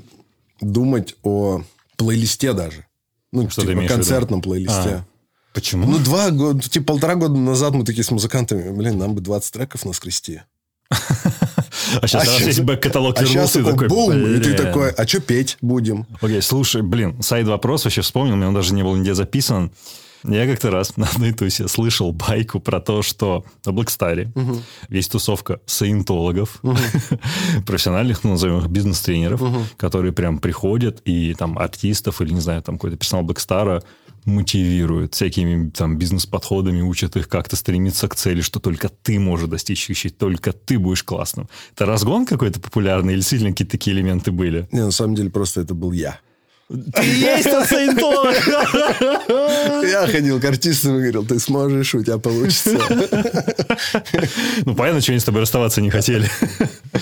думать 0.59 1.15
о 1.23 1.61
плейлисте 1.95 2.51
даже. 2.51 2.85
Ну, 3.31 3.49
Что 3.49 3.65
типа 3.65 3.87
концертном 3.87 4.41
плейлисте. 4.41 4.73
А. 4.89 5.05
Почему? 5.53 5.87
Ну, 5.87 5.99
два 5.99 6.31
года, 6.31 6.67
типа 6.67 6.93
полтора 6.93 7.15
года 7.15 7.35
назад 7.35 7.73
мы 7.73 7.85
такие 7.85 8.03
с 8.03 8.11
музыкантами, 8.11 8.71
блин, 8.71 8.97
нам 8.97 9.13
бы 9.13 9.21
20 9.21 9.53
треков 9.53 9.85
наскрести. 9.85 10.41
А 10.89 12.07
сейчас, 12.07 12.27
а 12.27 12.43
есть 12.43 12.61
бэк-каталог 12.61 13.17
а 13.17 13.25
сейчас 13.25 13.51
такой, 13.51 13.71
такой 13.73 13.87
бум, 13.87 14.13
и 14.13 14.39
ты 14.39 14.53
такой, 14.53 14.91
а 14.91 15.07
что 15.07 15.19
петь 15.19 15.57
будем? 15.61 16.07
Окей, 16.21 16.41
слушай, 16.41 16.81
блин, 16.81 17.21
сайт 17.21 17.47
вопрос 17.47 17.85
вообще 17.85 18.01
вспомнил, 18.01 18.33
у 18.33 18.37
меня 18.37 18.47
он 18.47 18.53
даже 18.53 18.73
не 18.73 18.83
был 18.83 18.95
нигде 18.95 19.13
записан. 19.13 19.71
Я 20.23 20.47
как-то 20.47 20.71
раз 20.71 20.95
на 20.97 21.07
одной 21.07 21.33
тусе 21.33 21.67
слышал 21.67 22.11
байку 22.11 22.59
про 22.59 22.79
то, 22.79 23.01
что 23.01 23.45
на 23.65 23.73
Блэкстаре 23.73 24.31
угу. 24.35 24.61
есть 24.89 25.11
тусовка 25.11 25.59
саентологов, 25.65 26.59
угу. 26.63 26.77
профессиональных, 27.65 28.23
ну, 28.23 28.31
назовем 28.31 28.59
их, 28.59 28.67
бизнес-тренеров, 28.67 29.41
угу. 29.41 29.59
которые 29.77 30.13
прям 30.13 30.39
приходят 30.39 31.01
и 31.05 31.33
там 31.33 31.57
артистов 31.57 32.21
или, 32.21 32.33
не 32.33 32.41
знаю, 32.41 32.61
там 32.61 32.75
какой-то 32.75 32.97
персонал 32.97 33.25
Блэкстара 33.25 33.83
мотивируют 34.25 35.13
всякими 35.15 35.69
там 35.69 35.97
бизнес-подходами, 35.97 36.81
учат 36.81 37.15
их 37.15 37.27
как-то 37.27 37.55
стремиться 37.55 38.07
к 38.07 38.15
цели, 38.15 38.41
что 38.41 38.59
только 38.59 38.89
ты 38.89 39.19
можешь 39.19 39.49
достичь 39.49 39.89
вещей, 39.89 40.09
только 40.09 40.53
ты 40.53 40.79
будешь 40.79 41.03
классным. 41.03 41.49
Это 41.75 41.85
разгон 41.85 42.25
какой-то 42.25 42.59
популярный 42.59 43.13
или 43.13 43.21
сильно 43.21 43.49
какие-то 43.49 43.71
такие 43.71 43.95
элементы 43.95 44.31
были? 44.31 44.67
Не, 44.71 44.85
на 44.85 44.91
самом 44.91 45.15
деле 45.15 45.29
просто 45.29 45.61
это 45.61 45.73
был 45.73 45.91
я. 45.91 46.19
Ты 46.69 47.03
есть 47.03 47.49
тот 47.49 47.67
саентолог! 47.67 48.35
Я 49.83 50.07
ходил 50.07 50.39
к 50.39 50.45
артистам 50.45 50.95
и 50.95 50.99
говорил, 50.99 51.25
ты 51.25 51.39
сможешь, 51.39 51.93
у 51.93 52.03
тебя 52.03 52.17
получится. 52.17 52.79
Ну, 54.65 54.75
понятно, 54.75 55.01
что 55.01 55.11
они 55.11 55.19
с 55.19 55.25
тобой 55.25 55.41
расставаться 55.41 55.81
не 55.81 55.89
хотели. 55.89 56.27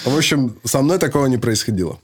В 0.03 0.17
общем, 0.17 0.57
со 0.65 0.81
мной 0.81 0.97
такого 0.97 1.27
не 1.27 1.37
происходило. 1.37 1.99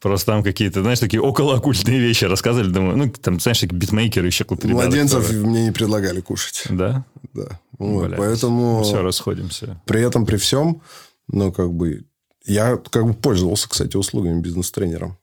Просто 0.00 0.32
там 0.32 0.42
какие-то, 0.42 0.80
знаешь, 0.82 0.98
такие 0.98 1.20
околооккультные 1.20 2.00
вещи 2.00 2.24
рассказывали. 2.24 2.70
Думаю, 2.70 2.96
ну, 2.96 3.10
там, 3.10 3.38
знаешь, 3.38 3.60
такие 3.60 3.76
битмейкеры 3.76 4.26
еще 4.26 4.44
какие-то 4.44 4.68
Младенцев 4.68 5.22
которые... 5.22 5.46
мне 5.46 5.64
не 5.64 5.72
предлагали 5.72 6.20
кушать. 6.20 6.64
Да? 6.70 7.04
Да. 7.34 7.60
Вот, 7.78 8.14
поэтому... 8.16 8.82
Все, 8.82 9.02
расходимся. 9.02 9.80
При 9.84 10.00
этом, 10.00 10.24
при 10.24 10.36
всем, 10.36 10.82
ну, 11.28 11.52
как 11.52 11.72
бы... 11.72 12.04
Я 12.46 12.78
как 12.90 13.06
бы 13.06 13.12
пользовался, 13.12 13.68
кстати, 13.68 13.96
услугами 13.96 14.40
бизнес-тренера 14.40 15.16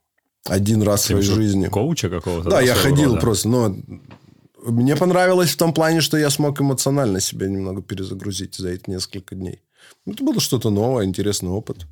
один 0.48 0.82
раз 0.82 1.02
в 1.02 1.06
своей 1.06 1.22
жизни. 1.22 1.66
Коуча 1.66 2.08
какого-то? 2.08 2.50
Да, 2.50 2.60
я 2.60 2.74
ходил 2.74 3.10
рода. 3.10 3.20
просто, 3.20 3.48
но 3.48 3.76
мне 4.64 4.96
понравилось 4.96 5.50
в 5.50 5.56
том 5.56 5.72
плане, 5.72 6.00
что 6.00 6.16
я 6.16 6.30
смог 6.30 6.60
эмоционально 6.60 7.20
себя 7.20 7.48
немного 7.48 7.82
перезагрузить 7.82 8.56
за 8.56 8.70
эти 8.70 8.90
несколько 8.90 9.34
дней. 9.34 9.62
Это 10.06 10.24
было 10.24 10.40
что-то 10.40 10.70
новое, 10.70 11.04
интересный 11.04 11.50
опыт. 11.50 11.86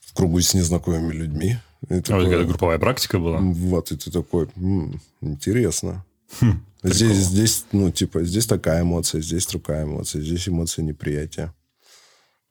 В 0.00 0.14
кругу 0.14 0.40
с 0.40 0.54
незнакомыми 0.54 1.12
людьми. 1.12 1.58
И 1.88 1.94
а 1.94 2.02
такое... 2.02 2.26
это 2.26 2.44
групповая 2.44 2.78
практика 2.78 3.18
была? 3.18 3.38
Вот, 3.38 3.92
и 3.92 3.96
ты 3.96 4.10
такой, 4.10 4.48
м-м, 4.56 5.00
интересно. 5.20 6.04
Хм, 6.40 6.64
здесь, 6.82 7.16
здесь, 7.16 7.64
ну, 7.72 7.90
типа, 7.90 8.24
здесь 8.24 8.46
такая 8.46 8.82
эмоция, 8.82 9.20
здесь 9.20 9.46
другая 9.46 9.84
эмоция, 9.84 10.22
здесь 10.22 10.48
эмоция 10.48 10.84
неприятия 10.84 11.52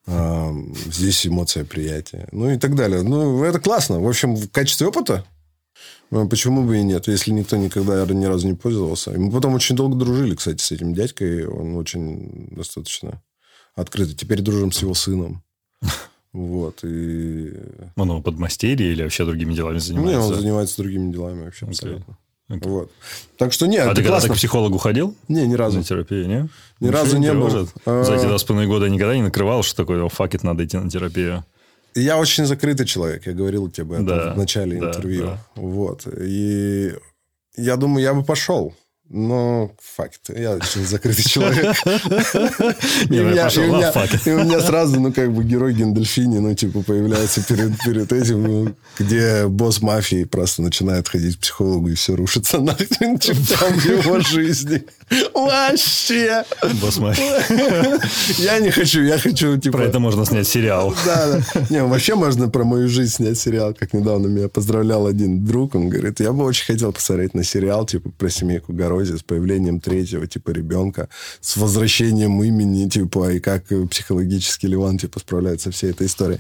здесь 0.06 1.26
эмоция 1.26 1.64
приятия, 1.64 2.28
ну 2.34 2.50
и 2.50 2.58
так 2.58 2.76
далее. 2.76 3.04
Ну, 3.04 3.42
это 3.46 3.62
классно. 3.62 4.02
В 4.02 4.08
общем, 4.08 4.36
в 4.36 4.50
качестве 4.50 4.88
опыта 4.88 5.26
ну, 6.12 6.30
Почему 6.30 6.64
бы 6.64 6.78
и 6.78 6.84
нет, 6.84 7.08
если 7.08 7.32
никто 7.32 7.58
никогда 7.58 8.06
ни 8.06 8.26
разу 8.26 8.48
не 8.48 8.54
пользовался. 8.54 9.14
И 9.14 9.18
мы 9.18 9.32
потом 9.32 9.56
очень 9.56 9.76
долго 9.76 9.96
дружили, 9.96 10.36
кстати, 10.36 10.62
с 10.62 10.72
этим 10.72 10.94
дядькой. 10.94 11.48
Он 11.48 11.76
очень 11.76 12.50
достаточно 12.52 13.24
открытый. 13.76 14.14
Теперь 14.14 14.42
дружим 14.42 14.72
с 14.72 14.82
его 14.84 14.94
сыном. 14.94 15.44
Вот. 16.34 16.84
И... 16.84 17.54
Он 17.96 18.10
его 18.10 18.22
подмастерье 18.22 18.92
или 18.92 19.04
вообще 19.04 19.24
другими 19.26 19.54
делами 19.54 19.78
занимается? 19.78 20.20
Нет, 20.20 20.32
он 20.32 20.36
занимается 20.36 20.78
другими 20.78 21.12
делами 21.12 21.44
вообще 21.46 21.68
абсолютно. 21.68 22.18
Okay. 22.50 22.68
Вот. 22.68 22.92
Так 23.38 23.54
что 23.54 23.68
нет, 23.68 23.88
А 23.88 23.96
ты 23.96 24.04
когда-то 24.04 24.30
к 24.30 24.34
психологу 24.34 24.78
ходил? 24.78 25.16
Не, 25.28 25.48
ни 25.48 25.54
разу. 25.54 25.78
На 25.78 25.84
терапию, 25.84 26.28
не? 26.28 26.36
Ни 26.80 26.88
Ничего 26.88 26.92
разу 26.92 27.18
не, 27.18 27.28
не 27.28 27.34
был. 27.34 27.70
А... 27.86 28.04
За 28.04 28.16
эти 28.16 28.26
два 28.26 28.38
с 28.38 28.44
половиной 28.44 28.68
года 28.68 28.90
никогда 28.90 29.16
не 29.16 29.22
накрывал, 29.22 29.64
что 29.64 29.78
такое, 29.78 30.08
факет, 30.10 30.44
надо 30.44 30.66
идти 30.66 30.78
на 30.78 30.90
терапию? 30.90 31.46
Я 31.96 32.18
очень 32.18 32.46
закрытый 32.46 32.86
человек, 32.86 33.28
я 33.28 33.34
говорил 33.34 33.70
тебе 33.70 33.84
об 33.84 33.92
этом 33.94 34.06
да, 34.08 34.34
в 34.34 34.38
начале 34.38 34.80
да, 34.80 34.88
интервью. 34.88 35.26
Да. 35.26 35.40
Вот. 35.56 36.08
И 36.20 36.94
я 37.56 37.78
думаю, 37.78 38.04
я 38.04 38.14
бы 38.14 38.24
пошел. 38.24 38.74
Но 39.16 39.72
факт. 39.80 40.22
Я 40.36 40.54
очень 40.54 40.88
закрытый 40.88 41.24
человек. 41.24 41.76
И 43.12 43.20
у 43.20 43.26
меня 44.44 44.60
сразу, 44.60 45.00
ну, 45.00 45.14
как 45.14 45.32
бы 45.32 45.44
герой 45.44 45.76
Гендельфини, 45.76 46.40
ну, 46.40 46.56
типа, 46.56 46.82
появляется 46.82 47.44
перед 47.44 48.12
этим, 48.12 48.42
ну, 48.42 48.76
где 48.98 49.46
босс 49.46 49.84
мафии 49.84 50.24
просто 50.24 50.64
начинает 50.64 51.08
ходить 51.08 51.38
к 51.38 51.42
психологу, 51.42 51.90
и 51.90 51.94
все 51.94 52.16
рушится 52.16 52.58
нахрен, 52.58 53.20
типа, 53.20 53.40
там 53.60 53.74
в 53.74 53.86
его 53.86 54.20
жизни. 54.20 54.84
Вообще. 55.36 56.44
Босс 56.82 56.98
мафии. 56.98 58.42
Я 58.42 58.58
не 58.58 58.72
хочу, 58.72 59.04
я 59.04 59.20
хочу, 59.20 59.58
типа... 59.58 59.78
Про 59.78 59.86
это 59.86 60.00
можно 60.00 60.26
снять 60.26 60.48
сериал. 60.48 60.96
Да, 61.06 61.40
да. 61.54 61.66
Не, 61.70 61.84
вообще 61.84 62.16
можно 62.16 62.50
про 62.50 62.64
мою 62.64 62.90
жизнь 62.90 63.14
снять 63.14 63.38
сериал. 63.38 63.76
Как 63.80 63.94
недавно 63.94 64.26
меня 64.26 64.48
поздравлял 64.48 65.06
один 65.06 65.46
друг, 65.46 65.76
он 65.76 65.90
говорит, 65.90 66.20
я 66.20 66.32
бы 66.32 66.44
очень 66.46 66.66
хотел 66.66 66.92
посмотреть 66.92 67.36
на 67.36 67.44
сериал, 67.44 67.86
типа, 67.86 68.10
про 68.10 68.30
семейку 68.30 68.74
Горой 68.74 69.03
психозе, 69.04 69.18
с 69.18 69.24
появлением 69.24 69.80
третьего 69.80 70.28
типа 70.28 70.52
ребенка, 70.52 71.10
с 71.42 71.58
возвращением 71.58 72.42
имени, 72.44 72.90
типа, 72.90 73.34
и 73.34 73.40
как 73.40 73.66
психологически 73.90 74.66
Ливан, 74.66 74.98
типа, 74.98 75.20
справляется 75.20 75.66
со 75.66 75.72
всей 75.72 75.92
этой 75.92 76.08
историей. 76.08 76.40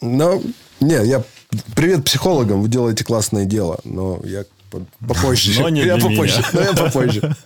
Но, 0.00 0.42
не, 0.80 1.06
я... 1.06 1.24
Привет 1.74 2.04
психологам, 2.04 2.62
вы 2.62 2.68
делаете 2.68 3.04
классное 3.04 3.44
дело, 3.44 3.80
но 3.84 4.20
я 4.24 4.44
попозже. 5.00 5.60
Но 5.60 5.68
не 5.68 5.82
я 5.82 5.98
попозже. 5.98 6.44
Но 6.52 6.60
я 6.60 6.72
попозже. 6.72 7.36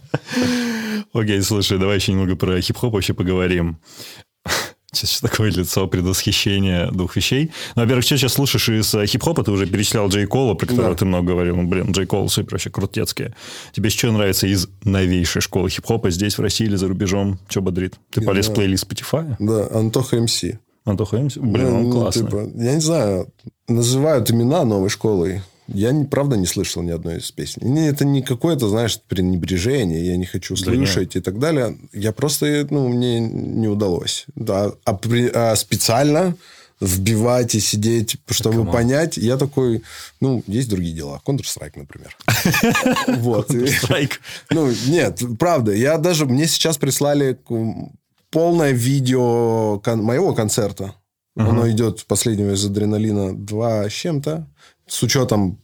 Окей, 1.13 1.43
слушай, 1.43 1.79
давай 1.79 1.97
еще 1.97 2.13
немного 2.13 2.37
про 2.37 2.61
хип-хоп 2.61 2.93
вообще 2.93 3.15
поговорим. 3.15 3.79
Сейчас 4.95 5.21
такое 5.21 5.51
лицо 5.51 5.87
предвосхищения 5.87 6.91
двух 6.91 7.17
вещей. 7.17 7.51
Ну, 7.75 7.83
во-первых, 7.83 8.05
что 8.05 8.17
сейчас 8.17 8.35
слушаешь 8.35 8.69
из 8.69 8.95
э, 8.95 9.07
хип-хопа? 9.07 9.43
Ты 9.43 9.51
уже 9.51 9.67
перечислял 9.67 10.09
Джей 10.09 10.27
Кола, 10.27 10.55
про 10.55 10.67
которого 10.67 10.93
да. 10.93 10.99
ты 10.99 11.05
много 11.05 11.29
говорил. 11.29 11.57
Ну, 11.57 11.67
блин, 11.67 11.93
Джей 11.93 12.07
Кол 12.07 12.29
супер, 12.29 12.53
вообще 12.53 12.71
крутецкие. 12.71 13.35
Тебе 13.73 13.91
что 13.91 14.11
нравится 14.13 14.47
из 14.47 14.69
новейшей 14.85 15.43
школы 15.43 15.71
хип-хопа 15.71 16.11
здесь, 16.11 16.39
в 16.39 16.41
России 16.41 16.67
или 16.67 16.77
за 16.77 16.89
рубежом? 16.89 17.39
Что 17.49 17.61
бодрит? 17.61 17.95
Ты 18.11 18.21
не 18.21 18.27
полез 18.27 18.49
в 18.49 18.55
плейлист 18.55 18.91
Spotify? 18.91 19.37
Да, 19.39 19.69
Антоха 19.77 20.21
МС. 20.21 20.45
Антоха 20.85 21.19
МС? 21.19 21.37
Блин, 21.37 21.71
ну, 21.71 21.81
он 21.81 21.93
классный. 21.93 22.25
Типа, 22.25 22.49
я 22.55 22.75
не 22.75 22.81
знаю, 22.81 23.29
называют 23.69 24.31
имена 24.31 24.65
новой 24.65 24.91
школой. 24.91 25.43
Я, 25.67 25.93
правда, 26.11 26.37
не 26.37 26.47
слышал 26.47 26.83
ни 26.83 26.91
одной 26.91 27.19
из 27.19 27.31
песен. 27.31 27.77
это 27.79 28.05
не 28.05 28.23
какое-то, 28.23 28.69
знаешь, 28.69 29.01
пренебрежение, 29.09 30.07
я 30.07 30.17
не 30.17 30.27
хочу 30.27 30.57
слышать 30.57 31.15
да 31.15 31.19
и 31.21 31.23
так 31.23 31.39
далее. 31.39 31.79
Я 31.93 32.13
просто, 32.13 32.67
ну, 32.71 32.89
мне 32.89 33.21
не 33.21 33.69
удалось. 33.69 34.27
Да, 34.35 34.73
а, 34.85 34.95
при, 34.95 35.31
а 35.33 35.57
специально 35.57 36.37
вбивать 36.81 37.55
и 37.55 37.61
сидеть, 37.61 38.17
чтобы 38.29 38.71
понять, 38.71 39.17
я 39.17 39.37
такой, 39.37 39.83
ну, 40.21 40.43
есть 40.47 40.69
другие 40.69 40.95
дела. 40.95 41.21
Counter-Strike, 41.27 41.75
например. 41.77 42.17
Вот. 43.21 43.51
Counter-Strike. 43.51 44.13
Ну, 44.51 44.71
нет, 44.87 45.23
правда. 45.39 45.73
Я 45.73 45.99
даже... 45.99 46.27
Мне 46.27 46.47
сейчас 46.47 46.77
прислали 46.77 47.39
полное 48.31 48.73
видео 48.73 49.81
моего 49.87 50.35
концерта. 50.35 50.95
Оно 51.37 51.69
идет 51.71 52.05
последнего 52.07 52.53
из 52.53 52.65
адреналина 52.65 53.35
2 53.35 53.89
с 53.89 53.93
чем-то 53.93 54.47
с 54.87 55.03
учетом 55.03 55.59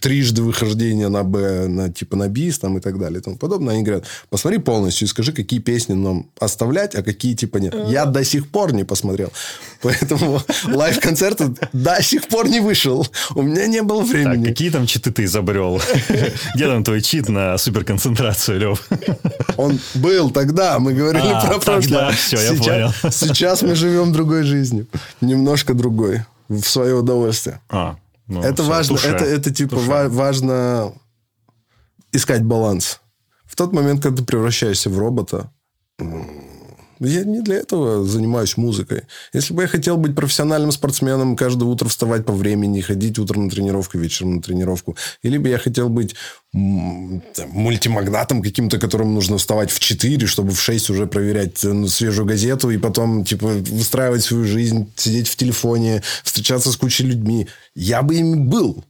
трижды 0.00 0.42
выхождение 0.42 1.08
на 1.08 1.22
Б, 1.22 1.68
на, 1.68 1.90
типа 1.90 2.16
на 2.16 2.28
бис 2.28 2.58
там, 2.58 2.78
и 2.78 2.80
так 2.80 2.98
далее 2.98 3.20
и 3.20 3.22
тому 3.22 3.36
подобное. 3.36 3.74
Они 3.74 3.82
говорят, 3.82 4.04
посмотри 4.30 4.58
полностью 4.58 5.06
и 5.06 5.08
скажи, 5.08 5.32
какие 5.32 5.60
песни 5.60 5.92
нам 5.92 6.30
оставлять, 6.40 6.94
а 6.94 7.02
какие 7.02 7.34
типа 7.34 7.58
нет. 7.58 7.74
Я 7.88 8.06
до 8.06 8.24
сих 8.24 8.48
пор 8.48 8.72
не 8.72 8.84
посмотрел. 8.84 9.30
Поэтому 9.82 10.42
лайв-концерт 10.66 11.40
до 11.72 12.02
сих 12.02 12.28
пор 12.28 12.48
не 12.48 12.60
вышел. 12.60 13.06
У 13.34 13.42
меня 13.42 13.66
не 13.66 13.82
было 13.82 14.02
времени. 14.02 14.44
Так, 14.44 14.52
какие 14.52 14.70
там 14.70 14.86
читы 14.86 15.12
ты 15.12 15.24
изобрел? 15.24 15.80
Где 16.54 16.66
там 16.66 16.82
твой 16.82 17.02
чит 17.02 17.28
на 17.28 17.58
суперконцентрацию, 17.58 18.58
Лев? 18.58 18.88
Он 19.58 19.78
был 19.94 20.30
тогда, 20.30 20.78
мы 20.78 20.94
говорили 20.94 21.30
а, 21.30 21.46
про 21.46 21.58
прошлое. 21.58 22.10
Все, 22.12 22.38
я 22.40 22.54
понял. 22.54 22.92
Сейчас 23.10 23.62
мы 23.62 23.74
живем 23.74 24.12
другой 24.12 24.44
жизнью. 24.44 24.86
Немножко 25.20 25.74
другой. 25.74 26.22
В 26.50 26.64
свое 26.64 26.94
удовольствие. 26.96 27.60
А, 27.70 27.96
ну, 28.26 28.42
это 28.42 28.62
все, 28.62 28.70
важно, 28.70 28.96
это, 28.98 29.24
это 29.24 29.54
типа 29.54 29.76
ва- 29.76 30.08
важно 30.08 30.92
искать 32.12 32.42
баланс. 32.44 33.00
В 33.44 33.54
тот 33.56 33.72
момент, 33.72 34.02
когда 34.02 34.18
ты 34.18 34.24
превращаешься 34.24 34.90
в 34.90 34.98
робота, 34.98 35.50
я 37.00 37.24
не 37.24 37.40
для 37.40 37.56
этого 37.56 38.04
занимаюсь 38.04 38.56
музыкой. 38.56 39.02
Если 39.32 39.54
бы 39.54 39.62
я 39.62 39.68
хотел 39.68 39.96
быть 39.96 40.14
профессиональным 40.14 40.70
спортсменом, 40.70 41.36
каждое 41.36 41.64
утро 41.64 41.88
вставать 41.88 42.26
по 42.26 42.32
времени, 42.32 42.80
ходить 42.80 43.18
утром 43.18 43.44
на 43.44 43.50
тренировку, 43.50 43.98
вечером 43.98 44.36
на 44.36 44.42
тренировку, 44.42 44.96
или 45.22 45.38
бы 45.38 45.48
я 45.48 45.58
хотел 45.58 45.88
быть 45.88 46.14
мультимагнатом 46.52 48.42
каким-то, 48.42 48.78
которому 48.78 49.12
нужно 49.12 49.38
вставать 49.38 49.70
в 49.70 49.78
4, 49.78 50.26
чтобы 50.26 50.50
в 50.50 50.60
6 50.60 50.90
уже 50.90 51.06
проверять 51.06 51.64
э, 51.64 51.72
ну, 51.72 51.86
свежую 51.86 52.26
газету, 52.26 52.70
и 52.70 52.78
потом, 52.78 53.24
типа, 53.24 53.46
выстраивать 53.46 54.24
свою 54.24 54.44
жизнь, 54.44 54.92
сидеть 54.96 55.28
в 55.28 55.36
телефоне, 55.36 56.02
встречаться 56.24 56.72
с 56.72 56.76
кучей 56.76 57.04
людьми. 57.04 57.46
Я 57.74 58.02
бы 58.02 58.16
им 58.16 58.48
был. 58.48 58.84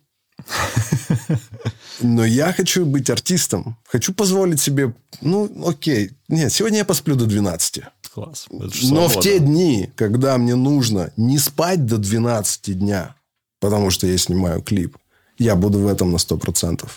Но 2.01 2.25
я 2.25 2.53
хочу 2.53 2.87
быть 2.87 3.11
артистом. 3.11 3.77
Хочу 3.87 4.15
позволить 4.15 4.61
себе, 4.61 4.95
ну, 5.21 5.51
окей. 5.67 6.13
Нет, 6.29 6.53
сегодня 6.53 6.79
я 6.79 6.85
посплю 6.85 7.15
до 7.15 7.27
12. 7.27 7.83
Класс. 8.15 8.47
Но 8.51 9.09
в 9.09 9.21
те 9.21 9.39
дни, 9.39 9.91
когда 9.97 10.37
мне 10.39 10.57
нужно 10.57 11.13
не 11.17 11.39
спать 11.39 11.87
до 11.87 11.99
12 11.99 12.79
дня, 12.79 13.15
потому 13.61 13.91
что 13.91 14.07
я 14.07 14.19
снимаю 14.19 14.63
клип, 14.63 14.97
я 15.39 15.55
буду 15.57 15.79
в 15.79 15.87
этом 15.87 16.11
на 16.13 16.17
100%. 16.17 16.89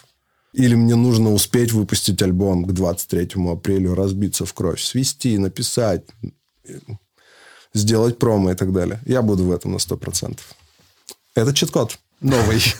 Или 0.53 0.75
мне 0.75 0.95
нужно 0.95 1.33
успеть 1.33 1.71
выпустить 1.71 2.21
альбом 2.21 2.65
к 2.65 2.73
23 2.73 3.31
апреля, 3.51 3.95
разбиться 3.95 4.45
в 4.45 4.53
кровь, 4.53 4.81
свести, 4.81 5.37
написать, 5.37 6.03
сделать 7.73 8.19
промо 8.19 8.51
и 8.51 8.55
так 8.55 8.71
далее. 8.71 8.99
Я 9.05 9.21
буду 9.21 9.45
в 9.45 9.51
этом 9.51 9.73
на 9.73 9.77
100%. 9.77 10.39
Это 11.35 11.53
чит-код 11.53 11.97
новый. 12.23 12.57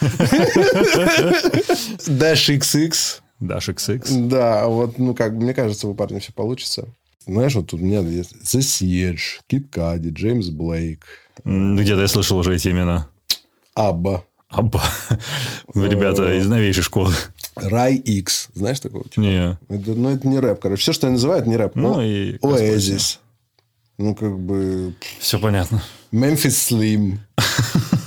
Dash 2.07 2.49
XX. 2.49 3.21
Dash 3.41 3.73
XX. 3.73 4.27
Да, 4.27 4.67
вот, 4.67 4.97
ну 4.97 5.13
как, 5.13 5.33
мне 5.33 5.53
кажется, 5.53 5.87
у 5.87 5.93
парня 5.93 6.19
все 6.19 6.31
получится. 6.33 6.87
Знаешь, 7.25 7.55
вот 7.55 7.67
тут 7.67 7.79
у 7.79 7.83
меня 7.83 7.99
есть 7.99 8.33
The 8.43 8.59
Siege, 8.59 9.41
Кит 9.47 9.67
Кади, 9.69 10.09
Джеймс 10.09 10.47
Блейк. 10.47 11.05
Где-то 11.45 12.01
я 12.01 12.07
слышал 12.07 12.37
уже 12.37 12.55
эти 12.55 12.69
имена. 12.69 13.07
Абба. 13.75 14.23
Абба. 14.49 14.83
Ребята 15.73 16.37
из 16.37 16.47
новейшей 16.47 16.83
школы. 16.83 17.13
Рай 17.55 17.95
X. 17.95 18.49
Знаешь 18.53 18.79
такого? 18.79 19.03
Типа? 19.05 19.19
Не. 19.21 19.57
Это, 19.69 19.93
ну, 19.93 20.09
это 20.09 20.27
не 20.27 20.39
рэп, 20.39 20.59
короче. 20.59 20.81
Все, 20.81 20.93
что 20.93 21.07
я 21.07 21.13
называю, 21.13 21.41
это 21.41 21.49
не 21.49 21.57
рэп. 21.57 21.75
Ну, 21.75 22.01
и... 22.01 22.37
Оазис. 22.41 23.19
Ну, 23.97 24.15
как 24.15 24.37
бы... 24.39 24.95
Все 25.19 25.39
понятно. 25.39 25.83
Мемфис 26.11 26.57
Слим. 26.57 27.19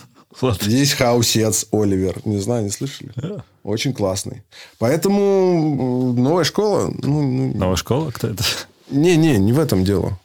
Здесь 0.60 0.92
Хаусец 0.92 1.66
Оливер. 1.72 2.20
Не 2.24 2.38
знаю, 2.38 2.64
не 2.64 2.70
слышали? 2.70 3.10
Yeah. 3.16 3.42
Очень 3.62 3.92
классный. 3.94 4.42
Поэтому 4.78 6.12
новая 6.12 6.44
школа... 6.44 6.92
Ну, 7.02 7.22
ну... 7.22 7.52
Новая 7.54 7.76
школа? 7.76 8.10
Кто 8.10 8.28
это? 8.28 8.44
Не-не, 8.90 9.38
не 9.38 9.52
в 9.52 9.58
этом 9.58 9.84
дело. 9.84 10.18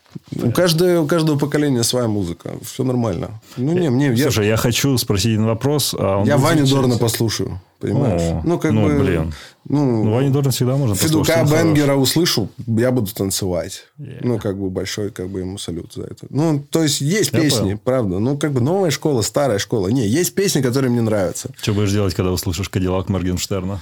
У 0.43 0.51
каждого, 0.51 1.01
у 1.01 1.07
каждого 1.07 1.38
поколения 1.38 1.84
своя 1.84 2.07
музыка. 2.07 2.53
Все 2.64 2.84
нормально. 2.84 3.41
Ну, 3.57 3.74
не, 3.74 3.89
мне... 3.89 4.16
Слушай, 4.16 4.45
я, 4.45 4.51
я 4.51 4.57
хочу 4.57 4.97
спросить 4.97 5.34
один 5.34 5.45
вопрос. 5.45 5.95
А 5.97 6.18
он 6.18 6.28
я 6.28 6.38
Ваню 6.38 6.66
Дорна 6.68 6.97
послушаю. 6.97 7.62
Понимаешь? 7.80 8.22
О, 8.22 8.41
ну, 8.45 8.59
как 8.59 8.72
ну, 8.72 8.88
бы... 8.88 8.99
блин. 8.99 9.34
Ну, 9.68 10.03
ну, 10.03 10.14
Ваню 10.14 10.32
Дорна 10.32 10.51
всегда 10.51 10.76
можно 10.78 10.95
Федука 10.95 11.34
послушать. 11.34 11.66
Бенгера 11.66 11.95
услышу, 11.95 12.49
я 12.68 12.91
буду 12.91 13.14
танцевать. 13.14 13.86
Yeah. 13.99 14.20
Ну, 14.22 14.39
как 14.39 14.57
бы 14.57 14.70
большой 14.70 15.12
как 15.12 15.30
бы 15.30 15.39
ему 15.39 15.57
салют 15.57 15.93
за 15.93 16.03
это. 16.03 16.28
Ну, 16.30 16.64
то 16.70 16.84
есть, 16.84 17.01
есть 17.01 17.34
я 17.34 17.41
песни, 17.41 17.59
понял. 17.59 17.80
правда. 17.84 18.20
Ну, 18.20 18.38
как 18.38 18.51
бы 18.51 18.62
новая 18.62 18.91
школа, 18.91 19.22
старая 19.22 19.59
школа. 19.59 19.88
Не, 19.88 20.07
есть 20.07 20.36
песни, 20.36 20.62
которые 20.62 20.91
мне 20.91 21.01
нравятся. 21.01 21.49
Что 21.62 21.74
будешь 21.74 21.91
делать, 21.91 22.14
когда 22.14 22.32
услышишь 22.32 22.70
Кадиллак 22.70 23.09
Моргенштерна? 23.09 23.82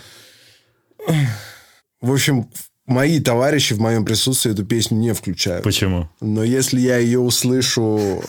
В 2.01 2.13
общем, 2.13 2.47
мои 2.89 3.19
товарищи 3.19 3.73
в 3.73 3.79
моем 3.79 4.03
присутствии 4.03 4.51
эту 4.51 4.65
песню 4.65 4.97
не 4.97 5.13
включают. 5.13 5.63
Почему? 5.63 6.09
Но 6.19 6.43
если 6.43 6.79
я 6.79 6.97
ее 6.97 7.19
услышу 7.19 8.21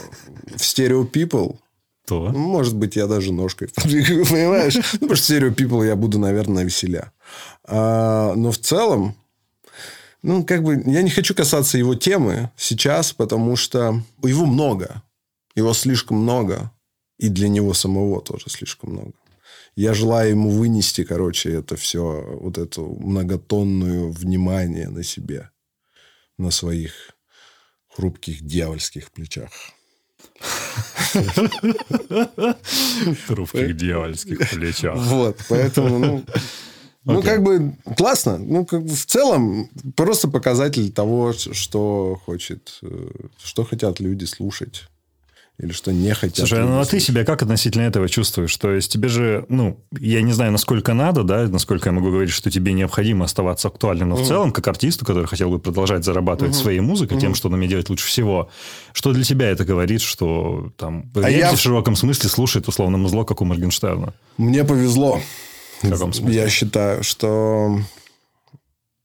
в 0.46 0.60
Stereo 0.60 1.10
People, 1.10 1.56
то? 2.06 2.30
Может 2.30 2.76
быть, 2.76 2.96
я 2.96 3.06
даже 3.06 3.32
ножкой 3.32 3.68
подвигаю, 3.68 4.26
понимаешь? 4.30 4.74
Ну, 4.74 4.82
потому 4.82 5.14
что 5.16 5.34
Stereo 5.34 5.54
People 5.54 5.86
я 5.86 5.96
буду, 5.96 6.18
наверное, 6.18 6.62
на 6.62 6.64
веселя. 6.64 7.12
А, 7.64 8.34
но 8.34 8.50
в 8.50 8.58
целом, 8.58 9.14
ну, 10.22 10.44
как 10.44 10.62
бы, 10.62 10.82
я 10.86 11.02
не 11.02 11.10
хочу 11.10 11.34
касаться 11.34 11.78
его 11.78 11.94
темы 11.94 12.50
сейчас, 12.56 13.12
потому 13.12 13.56
что 13.56 14.02
его 14.22 14.44
много. 14.44 15.02
Его 15.54 15.72
слишком 15.72 16.18
много. 16.18 16.70
И 17.18 17.28
для 17.28 17.48
него 17.48 17.74
самого 17.74 18.20
тоже 18.20 18.44
слишком 18.48 18.92
много. 18.92 19.12
Я 19.76 19.94
желаю 19.94 20.30
ему 20.30 20.50
вынести, 20.50 21.04
короче, 21.04 21.52
это 21.52 21.76
все, 21.76 22.22
вот 22.40 22.58
эту 22.58 22.96
многотонную 23.00 24.10
внимание 24.10 24.88
на 24.88 25.02
себе, 25.02 25.50
на 26.38 26.50
своих 26.50 26.92
хрупких 27.88 28.42
дьявольских 28.42 29.10
плечах. 29.10 29.50
Хрупких 33.26 33.76
дьявольских 33.76 34.50
плечах. 34.50 34.98
Вот, 34.98 35.38
поэтому, 35.48 35.98
ну, 35.98 36.24
ну, 37.04 37.22
как 37.22 37.42
бы 37.42 37.74
классно. 37.96 38.38
Ну, 38.38 38.66
как 38.66 38.82
бы 38.84 38.94
в 38.94 39.06
целом 39.06 39.70
просто 39.96 40.28
показатель 40.28 40.92
того, 40.92 41.32
что 41.32 42.20
хочет, 42.24 42.78
э, 42.82 43.10
что 43.42 43.64
хотят 43.64 44.00
люди 44.00 44.24
слушать 44.26 44.84
или 45.62 45.72
что 45.72 45.92
не 45.92 46.14
хотят. 46.14 46.38
Слушай, 46.38 46.64
ну 46.64 46.80
а 46.80 46.84
ты 46.84 47.00
себя 47.00 47.24
как 47.24 47.42
относительно 47.42 47.82
этого 47.82 48.08
чувствуешь? 48.08 48.56
То 48.56 48.72
есть 48.72 48.90
тебе 48.90 49.08
же, 49.08 49.44
ну, 49.48 49.78
я 49.98 50.22
не 50.22 50.32
знаю, 50.32 50.52
насколько 50.52 50.94
надо, 50.94 51.22
да, 51.22 51.46
насколько 51.48 51.90
я 51.90 51.92
могу 51.92 52.10
говорить, 52.10 52.32
что 52.32 52.50
тебе 52.50 52.72
необходимо 52.72 53.26
оставаться 53.26 53.68
актуальным, 53.68 54.10
но 54.10 54.14
угу. 54.14 54.24
в 54.24 54.26
целом, 54.26 54.52
как 54.52 54.66
артисту, 54.68 55.04
который 55.04 55.26
хотел 55.26 55.50
бы 55.50 55.58
продолжать 55.58 56.04
зарабатывать 56.04 56.54
угу. 56.54 56.62
своей 56.62 56.80
музыкой, 56.80 57.16
угу. 57.16 57.20
тем, 57.20 57.34
что 57.34 57.48
он 57.48 57.54
умеет 57.54 57.70
делать 57.70 57.90
лучше 57.90 58.06
всего, 58.06 58.48
что 58.92 59.12
для 59.12 59.24
тебя 59.24 59.50
это 59.50 59.64
говорит, 59.64 60.00
что 60.00 60.72
там 60.76 61.10
а 61.14 61.30
я... 61.30 61.52
в 61.52 61.60
широком 61.60 61.94
смысле 61.94 62.30
слушает 62.30 62.66
условно 62.66 62.96
музло, 62.96 63.24
как 63.24 63.42
у 63.42 63.44
Моргенштерна? 63.44 64.14
Мне 64.38 64.64
повезло. 64.64 65.20
В 65.82 65.90
каком 65.90 66.12
смысле? 66.12 66.42
Я 66.42 66.48
считаю, 66.48 67.02
что 67.02 67.80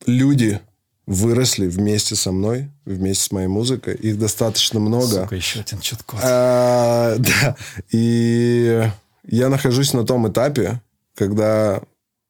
люди 0.06 0.60
выросли 1.06 1.68
вместе 1.68 2.16
со 2.16 2.32
мной, 2.32 2.70
вместе 2.86 3.24
с 3.26 3.32
моей 3.32 3.47
музыкой. 3.47 3.95
Их 3.95 4.18
достаточно 4.18 4.80
много. 4.80 5.24
Сука, 5.24 5.36
еще 5.36 5.60
один 5.60 5.80
чет-код. 5.80 6.20
А, 6.24 7.16
да. 7.18 7.56
И 7.91 8.89
я 9.28 9.49
нахожусь 9.49 9.93
на 9.93 10.06
том 10.06 10.28
этапе, 10.28 10.82
когда... 11.16 11.82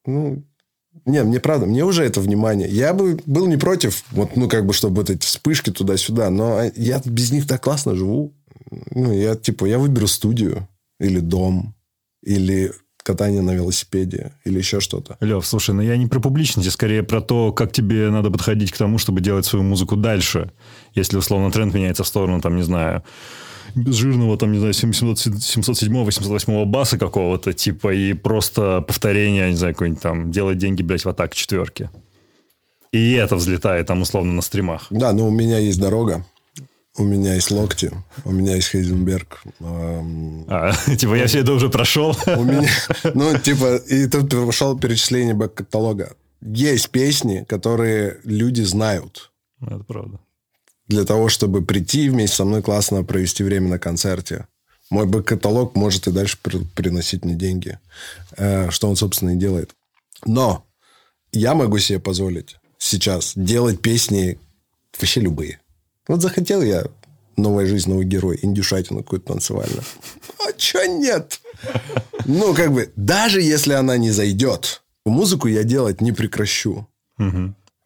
Ну, 0.04 0.42
не, 1.04 1.22
мне 1.22 1.40
правда, 1.40 1.66
мне 1.66 1.84
уже 1.84 2.04
это 2.04 2.20
внимание. 2.20 2.68
Я 2.68 2.92
бы 2.92 3.20
был 3.26 3.46
не 3.46 3.56
против, 3.56 4.04
вот, 4.10 4.36
ну, 4.36 4.48
как 4.48 4.66
бы, 4.66 4.72
чтобы 4.72 4.96
вот 4.96 5.10
эти 5.10 5.24
вспышки 5.24 5.70
туда-сюда, 5.70 6.30
но 6.30 6.62
я 6.74 7.00
без 7.04 7.30
них 7.32 7.46
так 7.46 7.62
классно 7.62 7.94
живу. 7.94 8.32
Ну, 8.90 9.12
я, 9.12 9.36
типа, 9.36 9.66
я 9.66 9.78
выберу 9.78 10.08
студию 10.08 10.68
или 10.98 11.20
дом, 11.20 11.74
или 12.22 12.72
катание 13.06 13.40
на 13.40 13.52
велосипеде 13.52 14.32
или 14.44 14.58
еще 14.58 14.80
что-то. 14.80 15.16
Лев, 15.20 15.46
слушай, 15.46 15.72
ну 15.74 15.80
я 15.80 15.96
не 15.96 16.08
про 16.08 16.20
публичность, 16.20 16.68
а 16.68 16.72
скорее 16.72 17.04
про 17.04 17.20
то, 17.20 17.52
как 17.52 17.72
тебе 17.72 18.10
надо 18.10 18.30
подходить 18.30 18.72
к 18.72 18.76
тому, 18.76 18.98
чтобы 18.98 19.20
делать 19.20 19.46
свою 19.46 19.62
музыку 19.62 19.94
дальше. 19.96 20.50
Если, 20.94 21.16
условно, 21.16 21.52
тренд 21.52 21.72
меняется 21.72 22.02
в 22.02 22.08
сторону, 22.08 22.40
там, 22.40 22.56
не 22.56 22.62
знаю, 22.62 23.04
жирного, 23.76 24.36
там, 24.36 24.52
не 24.52 24.58
знаю, 24.58 24.74
707-808 24.74 26.64
баса 26.64 26.98
какого-то, 26.98 27.52
типа, 27.52 27.94
и 27.94 28.12
просто 28.12 28.80
повторение, 28.80 29.50
не 29.50 29.56
знаю, 29.56 29.74
какой-нибудь 29.74 30.02
там, 30.02 30.32
делать 30.32 30.58
деньги, 30.58 30.82
блядь, 30.82 31.04
в 31.04 31.08
атаке 31.08 31.38
четверки. 31.38 31.90
И 32.90 33.12
это 33.12 33.36
взлетает 33.36 33.86
там, 33.86 34.02
условно, 34.02 34.32
на 34.32 34.42
стримах. 34.42 34.86
Да, 34.90 35.12
но 35.12 35.28
у 35.28 35.30
меня 35.30 35.58
есть 35.58 35.80
дорога. 35.80 36.24
У 36.98 37.04
меня 37.04 37.34
есть 37.34 37.50
локти, 37.50 37.90
у 38.24 38.32
меня 38.32 38.54
есть 38.54 38.70
Хейзенберг. 38.70 39.42
А, 39.60 40.72
типа 40.96 41.14
я 41.14 41.26
все 41.26 41.40
это 41.40 41.52
уже 41.52 41.68
прошел? 41.68 42.16
У 42.26 42.44
меня, 42.44 42.68
ну, 43.14 43.38
типа, 43.38 43.76
и 43.76 44.06
тут 44.06 44.30
пошел 44.30 44.78
перечисление 44.78 45.34
бэк-каталога. 45.34 46.16
Есть 46.40 46.90
песни, 46.90 47.44
которые 47.48 48.20
люди 48.24 48.62
знают. 48.62 49.30
Это 49.60 49.84
правда. 49.84 50.20
Для 50.86 51.04
того, 51.04 51.28
чтобы 51.28 51.62
прийти 51.62 52.08
вместе 52.08 52.36
со 52.36 52.44
мной 52.44 52.62
классно 52.62 53.04
провести 53.04 53.42
время 53.42 53.68
на 53.68 53.78
концерте. 53.78 54.46
Мой 54.88 55.06
бэк-каталог 55.06 55.74
может 55.74 56.06
и 56.06 56.12
дальше 56.12 56.38
приносить 56.74 57.24
мне 57.24 57.34
деньги. 57.34 57.78
Э, 58.36 58.70
что 58.70 58.88
он, 58.88 58.96
собственно, 58.96 59.30
и 59.30 59.36
делает. 59.36 59.74
Но 60.24 60.64
я 61.32 61.54
могу 61.54 61.78
себе 61.78 61.98
позволить 61.98 62.56
сейчас 62.78 63.32
делать 63.34 63.80
песни 63.80 64.38
вообще 64.98 65.20
любые. 65.20 65.60
Вот 66.08 66.22
захотел 66.22 66.62
я 66.62 66.84
новая 67.36 67.66
жизнь, 67.66 67.90
новый 67.90 68.06
герой, 68.06 68.38
индюшатину 68.42 69.02
какую-то 69.02 69.32
танцевальную. 69.32 69.82
А 70.46 70.52
чё 70.52 70.84
нет? 70.86 71.40
Ну, 72.24 72.54
как 72.54 72.72
бы, 72.72 72.92
даже 72.96 73.42
если 73.42 73.72
она 73.72 73.96
не 73.96 74.10
зайдет, 74.10 74.82
музыку 75.04 75.48
я 75.48 75.64
делать 75.64 76.00
не 76.00 76.12
прекращу. 76.12 76.86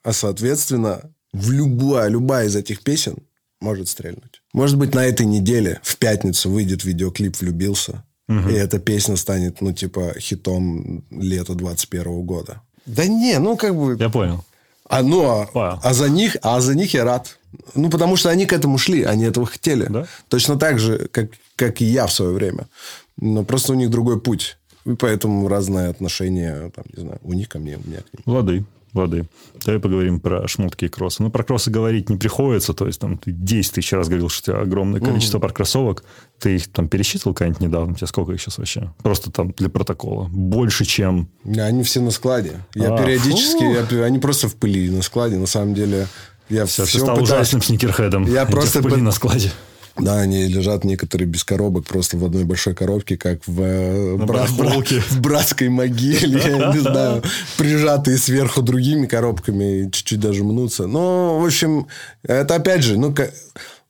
А, 0.02 0.12
соответственно, 0.12 1.02
в 1.32 1.50
любая, 1.50 2.08
любая 2.08 2.46
из 2.46 2.56
этих 2.56 2.82
песен 2.82 3.18
может 3.60 3.88
стрельнуть. 3.88 4.42
Может 4.52 4.78
быть, 4.78 4.94
на 4.94 5.04
этой 5.04 5.26
неделе, 5.26 5.80
в 5.82 5.96
пятницу, 5.96 6.50
выйдет 6.50 6.84
видеоклип 6.84 7.36
«Влюбился». 7.38 8.04
И 8.28 8.52
эта 8.52 8.78
песня 8.78 9.16
станет, 9.16 9.60
ну, 9.60 9.72
типа, 9.72 10.14
хитом 10.18 11.04
лета 11.10 11.54
21 11.54 12.22
года. 12.22 12.62
Да 12.86 13.04
не, 13.06 13.38
ну, 13.40 13.56
как 13.56 13.74
бы... 13.74 13.96
Я 13.98 14.08
понял. 14.08 14.44
А, 14.88 15.02
ну, 15.02 15.24
а, 15.24 15.80
а, 15.82 15.94
за 15.94 16.08
них, 16.08 16.36
а 16.42 16.60
за 16.60 16.76
них 16.76 16.94
я 16.94 17.04
рад. 17.04 17.39
Ну, 17.74 17.90
потому 17.90 18.16
что 18.16 18.30
они 18.30 18.46
к 18.46 18.53
этому 18.53 18.78
шли, 18.78 19.03
они 19.03 19.24
этого 19.24 19.46
хотели. 19.46 19.86
Да? 19.88 20.07
Точно 20.28 20.57
так 20.57 20.78
же, 20.78 21.09
как, 21.11 21.30
как 21.57 21.80
и 21.80 21.84
я 21.84 22.07
в 22.07 22.12
свое 22.12 22.32
время. 22.32 22.68
Но 23.16 23.44
просто 23.44 23.72
у 23.72 23.76
них 23.76 23.90
другой 23.90 24.20
путь. 24.20 24.57
И 24.86 24.94
поэтому 24.94 25.48
разные 25.48 25.88
отношения, 25.88 26.70
там, 26.74 26.84
не 26.96 27.03
знаю, 27.03 27.18
у 27.22 27.32
них 27.32 27.48
ко 27.48 27.59
мне, 27.59 27.76
у 27.76 27.88
меня 27.88 27.98
к 27.98 28.12
ним. 28.12 28.22
Лады 28.34 28.64
воды. 28.92 29.26
Давай 29.64 29.80
поговорим 29.80 30.20
про 30.20 30.46
шмотки 30.48 30.86
и 30.86 30.88
кроссы. 30.88 31.22
Ну, 31.22 31.30
про 31.30 31.44
кроссы 31.44 31.70
говорить 31.70 32.09
не 32.09 32.16
приходится. 32.16 32.72
То 32.72 32.86
есть, 32.86 33.01
там, 33.01 33.18
ты 33.18 33.32
10 33.32 33.74
тысяч 33.74 33.92
раз 33.92 34.09
говорил, 34.09 34.28
что 34.28 34.53
у 34.53 34.55
тебя 34.55 34.62
огромное 34.62 35.01
количество 35.01 35.38
угу. 35.38 35.42
пар 35.42 35.53
кроссовок. 35.53 36.05
Ты 36.38 36.57
их 36.57 36.68
там 36.68 36.88
пересчитывал 36.88 37.34
когда-нибудь 37.34 37.61
недавно? 37.61 37.92
У 37.92 37.96
тебя 37.96 38.07
сколько 38.07 38.32
их 38.32 38.40
сейчас 38.40 38.59
вообще? 38.59 38.92
Просто 39.03 39.30
там 39.30 39.53
для 39.53 39.68
протокола. 39.68 40.28
Больше, 40.28 40.84
чем... 40.84 41.28
Они 41.44 41.82
все 41.82 42.01
на 42.01 42.11
складе. 42.11 42.53
Я 42.74 42.94
а, 42.94 42.98
периодически... 42.98 43.94
Я, 43.94 44.05
они 44.05 44.18
просто 44.18 44.48
в 44.48 44.57
пыли 44.57 44.90
на 44.90 45.03
складе. 45.03 45.36
На 45.36 45.46
самом 45.46 45.74
деле... 45.74 46.07
Я 46.51 46.66
все, 46.66 46.84
все 46.84 46.98
стал 46.98 47.16
пытаюсь... 47.16 47.30
ужасным 47.30 47.62
сникерхедом. 47.62 48.26
Я 48.26 48.44
просто... 48.44 48.80
В 48.80 48.82
пыли 48.82 49.01
на 49.01 49.12
складе. 49.12 49.51
Да, 49.98 50.20
они 50.20 50.46
лежат 50.46 50.84
некоторые 50.84 51.26
без 51.26 51.44
коробок, 51.44 51.84
просто 51.84 52.16
в 52.16 52.24
одной 52.24 52.44
большой 52.44 52.74
коробке, 52.74 53.16
как 53.16 53.40
в, 53.46 53.61
э, 53.61 54.16
бра- 54.16 54.46
бра- 54.57 54.82
в 55.09 55.20
братской 55.20 55.68
могиле, 55.68 56.40
я 56.40 56.72
не 56.72 56.78
знаю, 56.80 57.22
прижатые 57.57 58.16
сверху 58.18 58.62
другими 58.62 59.07
коробками, 59.07 59.90
чуть-чуть 59.90 60.20
даже 60.20 60.44
мнутся. 60.44 60.86
Но, 60.86 61.38
в 61.38 61.44
общем, 61.44 61.86
это 62.22 62.55
опять 62.55 62.82
же, 62.82 62.98
ну, 62.98 63.14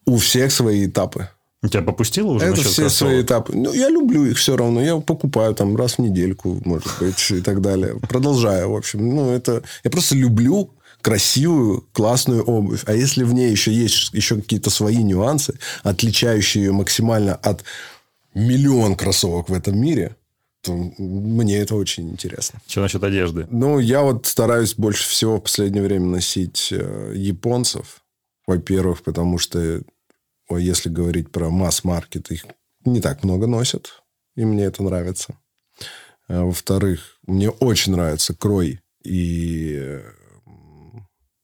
у 0.07 0.17
всех 0.17 0.53
свои 0.53 0.87
этапы. 0.87 1.29
Тебя 1.69 1.83
попустило 1.83 2.33
уже 2.33 2.47
Это 2.47 2.63
все 2.63 2.89
свои 2.89 3.21
этапы. 3.21 3.55
Ну, 3.55 3.73
я 3.75 3.91
люблю 3.91 4.25
их 4.25 4.39
все 4.39 4.57
равно. 4.57 4.81
Я 4.81 4.97
покупаю 4.97 5.55
там 5.55 5.77
раз 5.77 5.97
в 5.97 5.99
недельку, 5.99 6.59
может 6.65 6.89
быть, 6.99 7.31
и 7.31 7.43
так 7.43 7.61
далее. 7.61 7.97
Продолжаю, 8.09 8.71
в 8.71 8.77
общем. 8.77 9.15
Ну, 9.15 9.31
это... 9.31 9.63
Я 9.85 9.91
просто 9.91 10.15
люблю 10.15 10.71
красивую, 11.01 11.89
классную 11.93 12.45
обувь. 12.45 12.83
А 12.87 12.95
если 12.95 13.25
в 13.25 13.33
ней 13.33 13.51
еще 13.51 13.73
есть 13.73 14.13
еще 14.13 14.37
какие-то 14.37 14.71
свои 14.71 15.03
нюансы, 15.03 15.59
отличающие 15.83 16.65
ее 16.65 16.73
максимально 16.73 17.35
от 17.35 17.65
миллион 18.35 18.97
кроссовок 18.97 19.49
в 19.49 19.53
этом 19.53 19.79
мире, 19.79 20.17
то 20.63 20.75
мне 20.99 21.59
это 21.59 21.75
очень 21.75 22.11
интересно. 22.11 22.61
Что 22.67 22.83
насчет 22.83 23.03
одежды? 23.03 23.47
Ну, 23.51 23.79
я 23.79 24.03
вот 24.03 24.27
стараюсь 24.27 24.75
больше 24.75 25.09
всего 25.09 25.39
в 25.39 25.43
последнее 25.43 25.83
время 25.83 26.07
носить 26.07 26.69
э, 26.71 27.13
японцев. 27.17 28.03
Во-первых, 28.47 29.03
потому 29.03 29.39
что, 29.39 29.81
если 30.51 30.89
говорить 30.91 31.31
про 31.31 31.51
масс-маркет, 31.51 32.31
их 32.31 32.45
не 32.85 33.01
так 33.01 33.25
много 33.25 33.47
носят. 33.47 34.03
И 34.37 34.45
мне 34.45 34.65
это 34.65 34.83
нравится. 34.83 35.35
А 36.29 36.45
во-вторых, 36.45 37.19
мне 37.27 37.51
очень 37.51 37.93
нравится 37.93 38.35
крой 38.35 38.81
и 39.03 40.01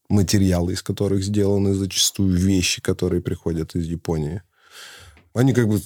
материалы, 0.08 0.72
из 0.72 0.82
которых 0.82 1.24
сделаны 1.24 1.74
зачастую 1.74 2.36
вещи, 2.36 2.80
которые 2.80 3.22
приходят 3.22 3.74
из 3.74 3.86
Японии. 3.86 4.42
Они 5.34 5.52
как 5.52 5.68
бы 5.68 5.80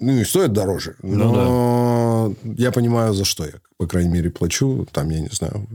ну, 0.00 0.12
и 0.12 0.24
стоят 0.24 0.52
дороже. 0.52 0.96
Ну 1.02 1.16
но 1.16 2.28
ну, 2.28 2.36
да. 2.42 2.62
я 2.62 2.72
понимаю, 2.72 3.14
за 3.14 3.24
что 3.24 3.44
я, 3.44 3.54
по 3.76 3.86
крайней 3.86 4.10
мере, 4.10 4.30
плачу. 4.30 4.86
Там, 4.92 5.10
я 5.10 5.20
не 5.20 5.28
знаю, 5.28 5.66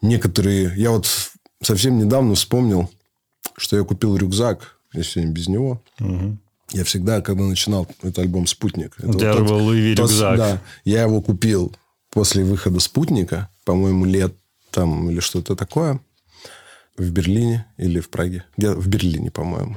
некоторые... 0.00 0.72
Я 0.76 0.92
вот 0.92 1.08
совсем 1.62 1.98
недавно 1.98 2.34
вспомнил, 2.34 2.90
что 3.56 3.76
я 3.76 3.84
купил 3.84 4.16
рюкзак. 4.16 4.76
Я 4.92 5.02
сегодня 5.02 5.32
без 5.32 5.48
него. 5.48 5.82
Угу. 6.00 6.38
Я 6.72 6.84
всегда, 6.84 7.20
когда 7.20 7.44
начинал 7.44 7.86
этот 8.00 8.18
альбом 8.20 8.46
«Спутник». 8.46 8.94
Это 8.98 9.08
вот 9.08 9.48
был 9.48 9.64
Луи 9.64 9.94
рюкзак. 9.94 10.36
Да, 10.36 10.62
я 10.84 11.02
его 11.02 11.20
купил 11.20 11.74
после 12.10 12.44
выхода 12.44 12.78
«Спутника», 12.78 13.48
по-моему, 13.64 14.04
лет 14.04 14.34
там 14.70 15.10
или 15.10 15.18
что-то 15.18 15.56
такое 15.56 16.00
в 17.00 17.10
Берлине 17.10 17.66
или 17.76 18.00
в 18.00 18.10
Праге. 18.10 18.44
Я 18.56 18.72
в 18.72 18.86
Берлине, 18.86 19.30
по-моему. 19.30 19.76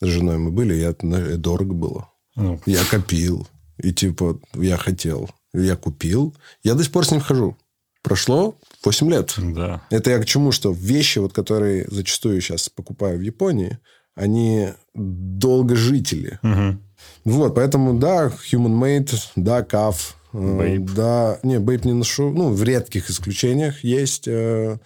С 0.00 0.06
женой 0.06 0.38
мы 0.38 0.50
были, 0.50 0.74
я, 0.74 0.94
дорого 1.36 1.74
было. 1.74 2.10
Ну. 2.36 2.60
Я 2.66 2.84
копил. 2.84 3.48
И 3.78 3.92
типа, 3.92 4.38
я 4.54 4.76
хотел. 4.76 5.30
Я 5.52 5.76
купил. 5.76 6.34
Я 6.62 6.74
до 6.74 6.84
сих 6.84 6.92
пор 6.92 7.06
с 7.06 7.10
ним 7.10 7.20
хожу. 7.20 7.56
Прошло 8.02 8.56
8 8.84 9.10
лет. 9.10 9.34
Да. 9.38 9.82
Это 9.90 10.10
я 10.10 10.18
к 10.18 10.24
чему? 10.24 10.52
Что 10.52 10.70
вещи, 10.70 11.18
вот, 11.18 11.32
которые 11.32 11.86
зачастую 11.90 12.40
сейчас 12.40 12.68
покупаю 12.68 13.18
в 13.18 13.22
Японии, 13.22 13.78
они 14.14 14.68
долгожители. 14.94 16.38
Угу. 16.42 16.78
Вот, 17.24 17.54
поэтому, 17.54 17.98
да, 17.98 18.32
Human 18.50 18.78
Made, 18.78 19.14
да, 19.36 19.62
CAF, 19.62 20.14
э, 20.32 20.78
да, 20.78 21.38
не, 21.42 21.58
Бейп 21.58 21.84
не 21.84 21.92
ношу, 21.92 22.30
ну, 22.30 22.50
в 22.50 22.62
редких 22.62 23.10
исключениях 23.10 23.84
есть 23.84 24.26
э, 24.26 24.78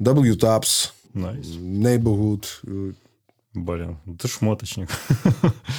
W-Taps, 0.00 0.90
nice. 1.14 1.58
Neighborhood. 1.58 2.44
Блин, 3.52 3.96
ты 4.16 4.28
шмоточник. 4.28 4.88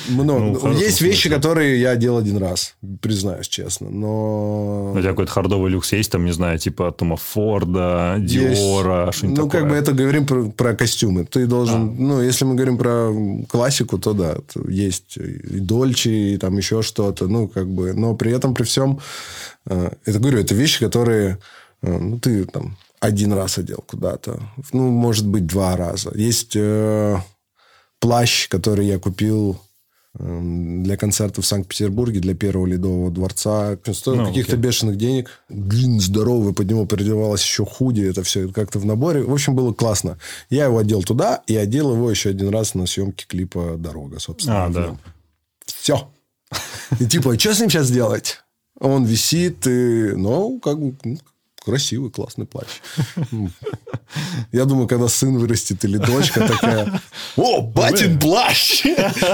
Много. 0.09 0.59
Ну, 0.61 0.73
Есть 0.73 0.99
вещи, 0.99 1.29
которые 1.29 1.79
я 1.79 1.95
делал 1.95 2.17
один 2.17 2.35
раз, 2.35 2.75
признаюсь 2.99 3.47
честно. 3.47 3.89
Но... 3.89 4.91
У 4.91 4.99
тебя 4.99 5.11
какой-то 5.11 5.31
хардовый 5.31 5.71
люкс 5.71 5.93
есть, 5.93 6.11
там, 6.11 6.25
не 6.25 6.33
знаю, 6.33 6.59
типа 6.59 6.91
Тома 6.91 7.15
Форда, 7.15 8.17
Диора, 8.19 9.13
что-нибудь 9.13 9.37
Ну, 9.39 9.45
такое. 9.45 9.61
как 9.61 9.69
бы 9.69 9.75
это 9.77 9.93
говорим 9.93 10.25
про, 10.25 10.49
про 10.49 10.75
костюмы. 10.75 11.23
Ты 11.23 11.47
должен... 11.47 11.81
А. 11.81 11.93
Ну, 11.97 12.21
если 12.21 12.43
мы 12.43 12.55
говорим 12.55 12.77
про 12.77 13.13
классику, 13.47 13.97
то 13.97 14.11
да, 14.11 14.35
есть 14.67 15.15
и 15.15 15.59
Дольче, 15.61 16.33
и 16.33 16.37
там 16.37 16.57
еще 16.57 16.81
что-то. 16.81 17.29
Ну, 17.29 17.47
как 17.47 17.69
бы... 17.69 17.93
Но 17.93 18.15
при 18.15 18.33
этом, 18.33 18.53
при 18.53 18.63
всем... 18.63 18.99
Это, 19.65 20.19
говорю, 20.19 20.39
это 20.39 20.53
вещи, 20.53 20.83
которые... 20.83 21.37
Э, 21.81 21.97
ну, 21.97 22.19
ты 22.19 22.43
там 22.45 22.75
один 23.01 23.33
раз 23.33 23.57
одел 23.57 23.83
куда-то. 23.85 24.39
Ну, 24.71 24.89
может 24.89 25.27
быть, 25.27 25.47
два 25.47 25.75
раза. 25.75 26.11
Есть 26.15 26.55
э, 26.55 27.17
плащ, 27.99 28.47
который 28.47 28.85
я 28.85 28.99
купил 28.99 29.59
э, 30.19 30.39
для 30.83 30.97
концерта 30.97 31.41
в 31.41 31.45
Санкт-Петербурге, 31.47 32.19
для 32.19 32.35
первого 32.35 32.67
Ледового 32.67 33.09
дворца. 33.09 33.75
Стоил 33.91 34.17
ну, 34.17 34.27
каких-то 34.27 34.53
окей. 34.53 34.63
бешеных 34.63 34.97
денег. 34.97 35.31
Длинный, 35.49 35.99
здоровый, 35.99 36.53
под 36.53 36.69
него 36.69 36.85
переодевалось 36.85 37.43
еще 37.43 37.65
худи. 37.65 38.01
Это 38.01 38.21
все 38.21 38.47
как-то 38.49 38.77
в 38.77 38.85
наборе. 38.85 39.23
В 39.23 39.33
общем, 39.33 39.55
было 39.55 39.73
классно. 39.73 40.19
Я 40.51 40.65
его 40.65 40.77
одел 40.77 41.01
туда 41.01 41.41
и 41.47 41.55
одел 41.55 41.93
его 41.93 42.09
еще 42.09 42.29
один 42.29 42.49
раз 42.49 42.75
на 42.75 42.85
съемке 42.85 43.25
клипа 43.27 43.77
«Дорога», 43.79 44.19
собственно. 44.19 44.65
А, 44.65 44.69
да. 44.69 44.97
Все. 45.65 46.07
И 46.99 47.05
типа, 47.07 47.37
что 47.39 47.55
с 47.55 47.59
ним 47.59 47.71
сейчас 47.71 47.89
делать? 47.89 48.43
Он 48.79 49.05
висит, 49.05 49.65
и, 49.65 50.13
ну, 50.15 50.59
как 50.59 50.77
ну, 50.77 51.17
красивый, 51.63 52.09
классный 52.09 52.45
плащ. 52.45 52.67
Я 54.51 54.65
думаю, 54.65 54.87
когда 54.87 55.07
сын 55.07 55.37
вырастет 55.37 55.83
или 55.85 55.97
дочка 55.97 56.47
такая, 56.47 57.01
о, 57.37 57.61
батин 57.61 58.19
плащ! 58.19 58.85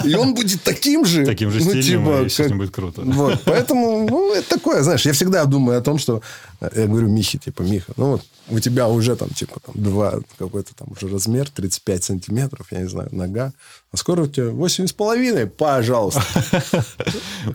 И 0.03 0.13
он 0.15 0.35
будет 0.35 0.61
таким 0.63 1.05
же. 1.05 1.25
Таким 1.25 1.49
же 1.51 1.63
ну, 1.63 1.81
стилем, 1.81 2.27
типа, 2.27 2.43
и 2.43 2.47
как... 2.47 2.57
будет 2.57 2.71
круто. 2.71 3.01
Вот, 3.01 3.41
поэтому, 3.45 4.07
ну, 4.07 4.33
это 4.33 4.49
такое, 4.49 4.83
знаешь, 4.83 5.05
я 5.05 5.13
всегда 5.13 5.45
думаю 5.45 5.79
о 5.79 5.81
том, 5.81 5.97
что, 5.97 6.21
я 6.61 6.85
говорю 6.85 7.07
Михе, 7.07 7.37
типа, 7.37 7.63
Миха, 7.63 7.93
ну, 7.97 8.11
вот 8.11 8.25
у 8.49 8.59
тебя 8.59 8.87
уже 8.87 9.15
там, 9.15 9.29
типа, 9.29 9.59
там, 9.65 9.75
два, 9.75 10.19
какой-то 10.37 10.75
там 10.75 10.89
уже 10.91 11.07
размер, 11.07 11.49
35 11.49 12.03
сантиметров, 12.03 12.67
я 12.71 12.79
не 12.79 12.87
знаю, 12.87 13.09
нога. 13.11 13.53
А 13.91 13.97
скоро 13.97 14.23
у 14.23 14.27
тебя 14.27 14.49
8 14.49 14.87
с 14.87 14.93
половиной, 14.93 15.47
пожалуйста. 15.47 16.23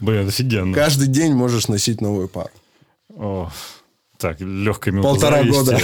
Блин, 0.01 0.29
офигенно. 0.29 0.75
Каждый 0.75 1.09
день 1.09 1.35
можешь 1.35 1.69
носить 1.69 2.01
новую 2.01 2.29
пару. 2.29 2.51
О, 3.15 3.51
так, 4.23 4.41
легкой 4.41 4.93
Полтора 5.03 5.43
года. 5.43 5.79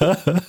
Да. 0.00 0.42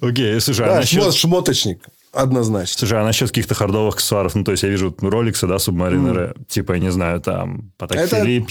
Окей, 0.00 0.40
слушай, 0.40 0.66
а 0.66 0.76
насчет... 0.76 1.14
Шмоточник. 1.14 1.86
Однозначно. 2.12 2.78
Слушай, 2.78 3.00
а 3.00 3.04
насчет 3.04 3.28
каких-то 3.28 3.54
хардовых 3.54 3.94
аксессуаров, 3.94 4.34
ну, 4.34 4.44
то 4.44 4.50
есть 4.50 4.62
я 4.62 4.68
вижу 4.68 4.94
роликсы, 5.00 5.46
да, 5.46 5.58
субмаринеры, 5.58 6.34
mm. 6.36 6.44
типа, 6.46 6.72
я 6.72 6.78
не 6.78 6.92
знаю, 6.92 7.20
там, 7.22 7.72
Патек 7.78 7.96
Это... 7.96 8.16
Филипп, 8.16 8.50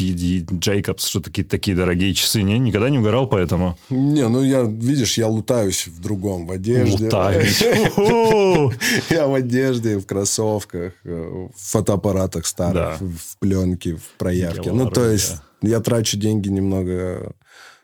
Джейкобс, 0.51 1.05
что 1.05 1.21
какие-то 1.21 1.51
такие 1.51 1.77
дорогие 1.77 2.13
часы, 2.15 2.41
не, 2.41 2.57
никогда 2.57 2.89
не 2.89 2.97
угорал 2.97 3.27
по 3.27 3.35
этому? 3.35 3.77
Не, 3.91 4.27
ну, 4.27 4.41
я, 4.41 4.63
видишь, 4.63 5.17
я 5.19 5.27
лутаюсь 5.27 5.85
в 5.85 6.01
другом, 6.01 6.47
в 6.47 6.51
одежде. 6.51 7.05
Лутаюсь. 7.05 7.61
Я 9.09 9.27
в 9.27 9.33
одежде, 9.33 9.97
в 9.97 10.05
кроссовках, 10.05 10.93
в 11.03 11.51
фотоаппаратах 11.55 12.45
старых, 12.45 12.99
в 12.99 13.37
пленке, 13.39 13.95
в 13.95 14.17
проявке. 14.17 14.71
Ну, 14.71 14.89
то 14.89 15.05
есть, 15.05 15.35
я 15.61 15.79
трачу 15.79 16.17
деньги 16.17 16.49
немного 16.49 17.33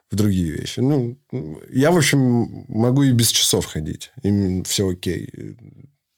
в 0.10 0.16
другие 0.16 0.52
вещи. 0.52 0.80
Ну, 0.80 1.18
я, 1.70 1.92
в 1.92 1.98
общем, 1.98 2.66
могу 2.68 3.04
и 3.04 3.12
без 3.12 3.30
часов 3.30 3.66
ходить. 3.66 4.12
Им 4.24 4.64
все 4.64 4.90
окей. 4.90 5.30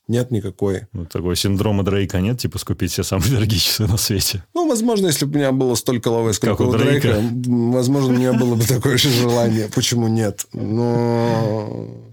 Нет 0.07 0.31
никакой. 0.31 0.87
Ну, 0.91 1.05
такой 1.05 1.35
синдрома 1.35 1.83
Дрейка 1.83 2.19
нет, 2.19 2.39
типа 2.39 2.57
скупить 2.57 2.91
все 2.91 3.03
самые 3.03 3.29
дорогие 3.35 3.59
часы 3.59 3.85
на 3.85 3.97
свете. 3.97 4.43
Ну, 4.55 4.67
возможно, 4.67 5.05
если 5.05 5.25
бы 5.25 5.35
у 5.35 5.37
меня 5.37 5.51
было 5.51 5.75
столько 5.75 6.07
лавы, 6.07 6.33
сколько 6.33 6.57
как 6.57 6.67
у, 6.67 6.69
у 6.69 6.73
Дрейка, 6.73 7.19
Дрейка, 7.19 7.21
возможно, 7.71 8.13
у 8.13 8.17
меня 8.17 8.33
было 8.33 8.55
бы 8.55 8.63
такое 8.65 8.97
же 8.97 9.09
желание. 9.09 9.69
Почему 9.73 10.07
нет? 10.07 10.47
Но 10.51 12.08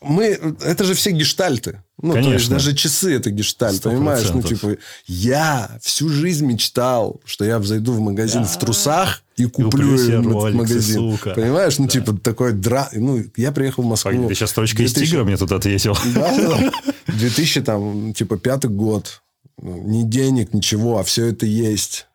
мы, 0.00 0.56
это 0.60 0.84
же 0.84 0.94
все 0.94 1.10
гештальты. 1.10 1.82
Ну, 2.00 2.12
Конечно. 2.12 2.30
то 2.30 2.38
есть 2.38 2.50
даже 2.50 2.74
часы 2.74 3.16
это 3.16 3.30
гештальт, 3.30 3.84
100%. 3.84 3.90
понимаешь? 3.90 4.30
Ну, 4.32 4.42
типа, 4.42 4.76
я 5.06 5.78
всю 5.82 6.08
жизнь 6.08 6.46
мечтал, 6.46 7.20
что 7.24 7.44
я 7.44 7.60
зайду 7.60 7.92
в 7.92 8.00
магазин 8.00 8.42
да. 8.42 8.48
в 8.48 8.58
трусах 8.58 9.24
и 9.36 9.46
куплю, 9.46 9.70
куплю 9.70 9.94
этот 9.94 10.54
магазин. 10.54 10.94
Сука. 10.94 11.30
Понимаешь? 11.34 11.78
Ну, 11.78 11.86
да. 11.86 11.90
типа, 11.90 12.12
такой 12.16 12.52
дра... 12.52 12.88
Ну, 12.92 13.24
я 13.36 13.50
приехал 13.50 13.82
в 13.82 13.86
Москву. 13.86 14.12
Погоди, 14.12 14.28
ты 14.28 14.34
сейчас 14.36 14.50
строчка 14.50 14.78
2000... 14.78 15.02
из 15.02 15.10
тигра 15.10 15.24
мне 15.24 15.36
тут 15.36 15.50
ответил. 15.50 15.96
Да, 16.14 16.36
да. 16.36 16.72
2000, 17.08 17.62
там, 17.62 18.14
типа, 18.14 18.38
пятый 18.38 18.70
год. 18.70 19.22
Ну, 19.60 19.82
ни 19.82 20.04
денег, 20.04 20.54
ничего, 20.54 20.98
а 20.98 21.02
все 21.02 21.26
это 21.26 21.44
есть. 21.44 22.06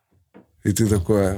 И 0.64 0.72
ты 0.72 0.86
такой, 0.86 1.36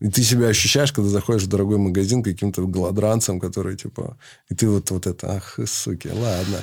и 0.00 0.08
ты 0.08 0.22
себя 0.22 0.46
ощущаешь, 0.46 0.92
когда 0.92 1.10
заходишь 1.10 1.42
в 1.42 1.48
дорогой 1.48 1.78
магазин 1.78 2.22
каким-то 2.22 2.66
голодранцем, 2.66 3.40
который, 3.40 3.76
типа... 3.76 4.16
И 4.48 4.54
ты 4.54 4.68
вот, 4.68 4.90
вот 4.92 5.06
это, 5.08 5.36
ах, 5.36 5.58
суки, 5.66 6.08
ладно. 6.08 6.62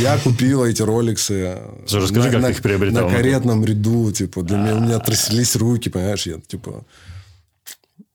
Я 0.00 0.18
купил 0.18 0.64
эти 0.64 0.82
роликсы. 0.82 1.58
Слушай, 1.86 2.02
расскажи, 2.04 2.26
на, 2.26 2.32
как 2.32 2.42
на, 2.42 2.50
их 2.50 2.62
приобретал. 2.62 3.08
На 3.08 3.14
каретном 3.14 3.64
ряду, 3.64 4.10
типа. 4.10 4.42
Для 4.42 4.56
меня, 4.56 4.76
у 4.76 4.80
меня 4.80 4.98
тряслись 4.98 5.54
руки, 5.54 5.88
понимаешь? 5.88 6.26
Я, 6.26 6.40
типа... 6.40 6.84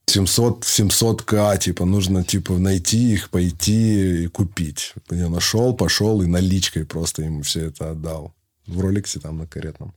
700, 0.06 0.66
700к, 0.66 1.58
типа, 1.58 1.86
нужно, 1.86 2.26
типа, 2.26 2.58
найти 2.58 3.14
их, 3.14 3.30
пойти 3.30 4.24
и 4.24 4.28
купить. 4.28 4.94
Я 5.10 5.30
нашел, 5.30 5.74
пошел 5.74 6.22
и 6.22 6.26
наличкой 6.26 6.86
просто 6.86 7.22
ему 7.22 7.44
все 7.44 7.68
это 7.68 7.92
отдал. 7.92 8.34
В 8.68 8.82
роликсе 8.82 9.22
там 9.22 9.38
на 9.38 9.48
каретном. 9.48 9.94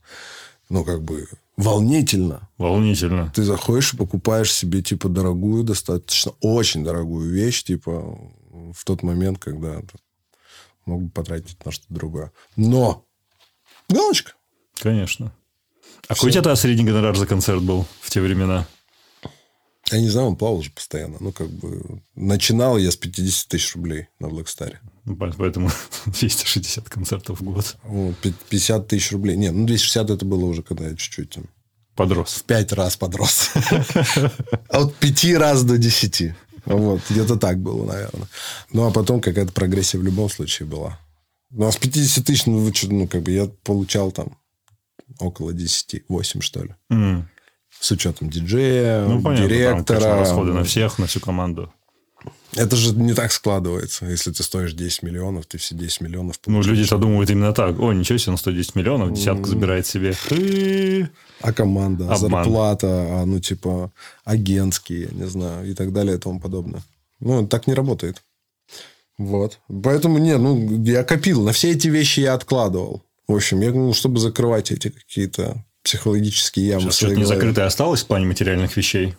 Ну, 0.69 0.85
как 0.85 1.03
бы, 1.03 1.29
волнительно. 1.57 2.49
Волнительно. 2.59 3.31
Ты 3.35 3.43
заходишь 3.43 3.95
и 3.95 3.97
покупаешь 3.97 4.53
себе, 4.53 4.83
типа, 4.83 5.09
дорогую, 5.09 5.65
достаточно, 5.65 6.33
очень 6.41 6.85
дорогую 6.85 7.31
вещь, 7.31 7.65
типа, 7.65 8.19
в 8.73 8.85
тот 8.85 9.03
момент, 9.03 9.39
когда 9.39 9.83
мог 10.87 11.03
бы 11.03 11.11
потратить 11.11 11.65
на 11.65 11.73
что-то 11.73 11.95
другое. 11.95 12.33
Но 12.57 13.05
галочка. 13.89 14.33
Конечно. 14.81 15.33
А 16.09 16.15
какой 16.15 16.31
у 16.31 16.33
тебя 16.33 16.55
средний 16.57 16.85
гонорар 16.85 17.17
за 17.17 17.27
концерт 17.27 17.62
был 17.62 17.87
в 18.01 18.11
те 18.11 18.21
времена? 18.21 18.67
Я 19.91 20.01
не 20.01 20.09
знаю, 20.09 20.28
он 20.28 20.37
плавал 20.37 20.62
же 20.62 20.70
постоянно. 20.70 21.18
Ну, 21.20 21.32
как 21.32 21.51
бы, 21.51 22.03
начинал 22.14 22.78
я 22.78 22.91
с 22.91 22.97
50 22.97 23.49
тысяч 23.49 23.74
рублей 23.74 24.09
на 24.18 24.28
Блэкстаре. 24.28 24.80
Поэтому 25.39 25.70
260 26.07 26.89
концертов 26.89 27.41
в 27.41 27.45
год. 27.45 27.76
Вот, 27.82 28.14
50 28.49 28.89
тысяч 28.89 29.12
рублей. 29.12 29.37
Нет, 29.37 29.53
ну, 29.53 29.66
260 29.66 30.11
это 30.11 30.24
было 30.24 30.47
уже, 30.47 30.62
когда 30.62 30.89
я 30.89 30.97
чуть-чуть. 30.97 31.39
Подрос. 31.95 32.35
В 32.35 32.45
пять 32.45 32.72
раз 32.72 32.97
подрос. 32.97 33.51
От 34.68 34.95
пяти 34.97 35.37
раз 35.37 35.62
до 35.62 35.78
десяти. 35.78 36.35
Вот, 36.64 37.03
где-то 37.11 37.37
так 37.37 37.59
было, 37.59 37.85
наверное. 37.85 38.28
Ну, 38.72 38.87
а 38.87 38.91
потом 38.91 39.20
какая-то 39.20 39.53
прогрессия 39.53 40.01
в 40.01 40.03
любом 40.03 40.30
случае 40.30 40.66
была. 40.66 40.99
Ну, 41.51 41.66
а 41.66 41.72
с 41.72 41.76
50 41.76 42.24
тысяч, 42.24 42.47
ну, 42.47 42.72
ну, 42.89 43.07
как 43.07 43.22
бы 43.22 43.30
я 43.30 43.47
получал 43.62 44.11
там 44.11 44.39
около 45.20 45.53
10, 45.53 46.05
8, 46.09 46.41
что 46.41 46.64
ли. 46.64 46.74
Mm 46.91 47.24
с 47.81 47.91
учетом 47.91 48.31
диджея, 48.31 49.07
ну, 49.07 49.22
понятно, 49.22 49.49
директора. 49.49 49.85
Там, 49.85 49.87
конечно, 49.87 50.18
расходы 50.18 50.53
на 50.53 50.64
всех, 50.64 50.99
на 50.99 51.07
всю 51.07 51.20
команду. 51.20 51.72
Это 52.57 52.77
же 52.77 52.95
не 52.95 53.14
так 53.14 53.33
складывается. 53.33 54.07
Если 54.07 54.31
ты 54.31 54.43
стоишь 54.43 54.72
10 54.72 55.03
миллионов, 55.03 55.47
ты 55.47 55.59
все 55.59 55.75
10 55.75 56.01
миллионов 56.03 56.39
получаешь. 56.39 56.66
Ну, 56.66 56.72
люди-то 56.72 56.99
думают 56.99 57.31
именно 57.31 57.53
так. 57.53 57.79
О, 57.81 57.93
ничего 57.93 58.18
себе, 58.18 58.33
он 58.33 58.39
стоит 58.39 58.57
10 58.57 58.77
миллионов, 58.77 59.12
десятку 59.12 59.49
забирает 59.49 59.87
себе. 59.87 60.14
А 61.41 61.53
команда, 61.53 62.05
Обман. 62.05 62.45
зарплата, 62.45 62.87
а, 62.87 63.25
ну, 63.27 63.41
типа, 63.41 63.93
агентские, 64.25 65.09
не 65.12 65.27
знаю, 65.27 65.68
и 65.68 65.75
так 65.75 65.93
далее, 65.93 66.16
и 66.16 66.18
тому 66.18 66.41
подобное. 66.41 66.83
Ну, 67.20 67.47
так 67.47 67.66
не 67.66 67.75
работает. 67.75 68.22
Вот. 69.18 69.59
Поэтому, 69.83 70.18
нет, 70.18 70.39
ну, 70.39 70.83
я 70.85 71.05
копил. 71.05 71.43
На 71.43 71.53
все 71.53 71.72
эти 71.72 71.89
вещи 71.89 72.20
я 72.20 72.35
откладывал. 72.35 73.03
В 73.27 73.35
общем, 73.35 73.61
я, 73.61 73.72
ну, 73.72 73.93
чтобы 73.95 74.20
закрывать 74.20 74.70
эти 74.70 74.91
какие-то 74.91 75.64
психологические 75.85 76.66
ямы. 76.66 76.82
Сейчас 76.82 76.97
что-то 76.97 77.14
не 77.14 77.24
закрытое 77.24 77.66
осталось 77.66 78.03
в 78.03 78.07
плане 78.07 78.26
материальных 78.26 78.76
вещей? 78.76 79.14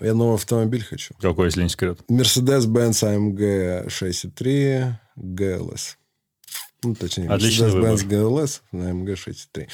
Я 0.00 0.14
новый 0.14 0.36
автомобиль 0.36 0.82
хочу. 0.82 1.14
Какой, 1.20 1.46
если 1.46 1.62
не 1.62 1.68
секрет? 1.68 2.00
Mercedes-Benz 2.08 3.02
AMG 3.02 3.88
6.3 3.88 4.94
GLS. 5.16 5.80
Ну, 6.82 6.94
точнее, 6.94 7.26
Mercedes-Benz 7.26 8.06
GLS 8.08 8.60
на 8.72 8.90
AMG 8.90 9.14
6.3. 9.14 9.68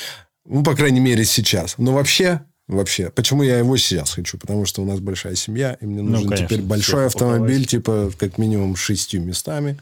Ну, 0.47 0.63
по 0.63 0.75
крайней 0.75 1.01
мере, 1.01 1.25
сейчас. 1.25 1.77
Но 1.79 1.93
вообще, 1.93 2.43
вообще, 2.67 3.11
почему 3.11 3.43
я 3.43 3.59
его 3.59 3.77
сейчас 3.77 4.13
хочу? 4.13 4.37
Потому 4.39 4.67
что 4.67 4.83
у 4.83 4.85
нас 4.85 5.01
большая 5.01 5.35
семья, 5.37 5.77
и 5.81 5.87
мне 5.87 6.03
ну, 6.03 6.11
нужен 6.11 6.25
ну, 6.25 6.31
конечно, 6.31 6.49
теперь 6.49 6.63
большой 6.63 7.07
автомобиль, 7.07 7.67
типа, 7.67 8.13
как 8.19 8.39
минимум, 8.39 8.77
шестью 8.77 9.23
местами. 9.23 9.79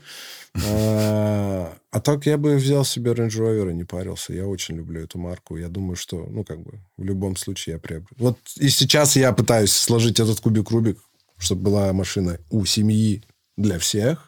А, 0.55 1.77
а 1.91 2.01
так 2.01 2.27
я 2.27 2.39
бы 2.39 2.57
взял 2.57 2.85
себе 2.85 3.13
Range 3.13 3.29
Rover 3.29 3.71
и 3.71 3.75
не 3.75 3.85
парился. 3.85 4.33
Я 4.33 4.47
очень 4.47 4.77
люблю 4.77 5.03
эту 5.03 5.19
марку. 5.19 5.57
Я 5.57 5.69
думаю, 5.69 5.97
что, 5.97 6.27
ну, 6.31 6.45
как 6.45 6.61
бы, 6.61 6.81
в 6.97 7.05
любом 7.05 7.37
случае 7.37 7.75
я 7.75 7.79
приобрету. 7.79 8.15
Вот 8.19 8.39
и 8.57 8.69
сейчас 8.69 9.17
я 9.17 9.33
пытаюсь 9.33 9.73
сложить 9.73 10.21
этот 10.21 10.41
кубик 10.41 10.71
Рубик, 10.71 10.99
чтобы 11.37 11.63
была 11.63 11.93
машина 11.93 12.39
у 12.51 12.65
семьи 12.65 13.23
для 13.57 13.79
всех 13.79 14.28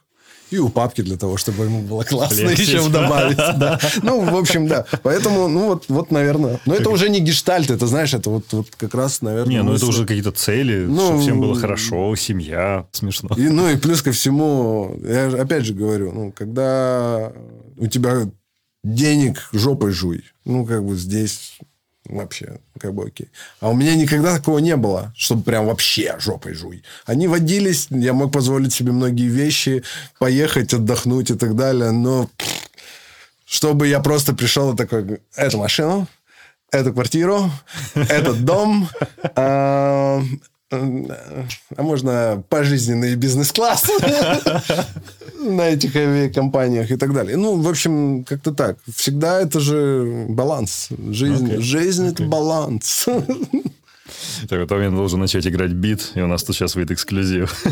и 0.50 0.58
у 0.58 0.68
папки 0.68 1.02
для 1.02 1.16
того, 1.16 1.36
чтобы 1.36 1.64
ему 1.64 1.82
было 1.82 2.02
классно 2.02 2.48
Легче. 2.48 2.62
еще 2.62 2.88
добавить. 2.88 3.36
Да. 3.36 3.78
Ну, 4.02 4.20
в 4.22 4.36
общем, 4.36 4.66
да. 4.66 4.86
Поэтому, 5.02 5.48
ну, 5.48 5.66
вот, 5.66 5.84
вот 5.88 6.10
наверное. 6.10 6.60
Но 6.66 6.74
это 6.74 6.90
уже 6.90 7.08
не 7.08 7.20
гештальт, 7.20 7.70
это, 7.70 7.86
знаешь, 7.86 8.14
это 8.14 8.30
вот, 8.30 8.44
вот 8.52 8.68
как 8.76 8.94
раз, 8.94 9.22
наверное... 9.22 9.52
Не, 9.52 9.62
ну, 9.62 9.74
это 9.74 9.86
уже 9.86 10.06
какие-то 10.06 10.32
цели, 10.32 10.86
ну, 10.86 11.06
чтобы 11.06 11.20
всем 11.20 11.40
было 11.40 11.54
хорошо, 11.54 12.14
семья, 12.16 12.86
смешно. 12.92 13.30
И, 13.36 13.48
ну, 13.48 13.68
и 13.68 13.76
плюс 13.76 14.02
ко 14.02 14.12
всему, 14.12 14.98
я 15.02 15.26
опять 15.26 15.64
же 15.64 15.74
говорю, 15.74 16.12
ну, 16.12 16.32
когда 16.32 17.32
у 17.76 17.86
тебя 17.86 18.30
денег 18.82 19.48
жопой 19.52 19.92
жуй, 19.92 20.24
ну, 20.44 20.64
как 20.64 20.84
бы 20.84 20.96
здесь 20.96 21.58
вообще, 22.16 22.60
как 22.78 22.94
бы 22.94 23.04
окей. 23.06 23.28
А 23.60 23.68
у 23.68 23.74
меня 23.74 23.94
никогда 23.94 24.36
такого 24.36 24.58
не 24.58 24.76
было, 24.76 25.12
чтобы 25.16 25.42
прям 25.42 25.66
вообще 25.66 26.16
жопой 26.18 26.54
жуй. 26.54 26.82
Они 27.06 27.28
водились, 27.28 27.88
я 27.90 28.12
мог 28.12 28.32
позволить 28.32 28.72
себе 28.72 28.92
многие 28.92 29.28
вещи, 29.28 29.82
поехать, 30.18 30.74
отдохнуть 30.74 31.30
и 31.30 31.34
так 31.34 31.56
далее, 31.56 31.90
но 31.90 32.28
чтобы 33.44 33.88
я 33.88 34.00
просто 34.00 34.34
пришел 34.34 34.74
и 34.74 34.76
такой, 34.76 35.20
эту 35.34 35.58
машину, 35.58 36.06
эту 36.70 36.92
квартиру, 36.92 37.50
этот 37.94 38.44
дом, 38.44 38.88
а, 39.34 40.22
а 40.70 41.82
можно 41.82 42.44
пожизненный 42.48 43.16
бизнес-класс 43.16 43.90
на 45.40 45.70
этих 45.70 45.96
авиакомпаниях 45.96 46.90
и 46.90 46.96
так 46.96 47.12
далее. 47.12 47.36
Ну, 47.36 47.60
в 47.60 47.68
общем, 47.68 48.24
как-то 48.24 48.52
так. 48.52 48.78
Всегда 48.94 49.40
это 49.40 49.60
же 49.60 50.26
баланс. 50.28 50.88
Жизнь, 51.10 51.52
okay. 51.52 51.60
жизнь 51.60 52.06
okay. 52.06 52.12
это 52.12 52.22
баланс. 52.24 53.06
Так, 54.48 54.58
вот 54.58 54.80
я 54.80 54.90
должен 54.90 55.20
начать 55.20 55.46
играть 55.46 55.72
бит, 55.72 56.12
и 56.14 56.20
у 56.20 56.26
нас 56.26 56.42
тут 56.42 56.56
сейчас 56.56 56.74
выйдет 56.74 56.92
эксклюзив. 56.92 57.64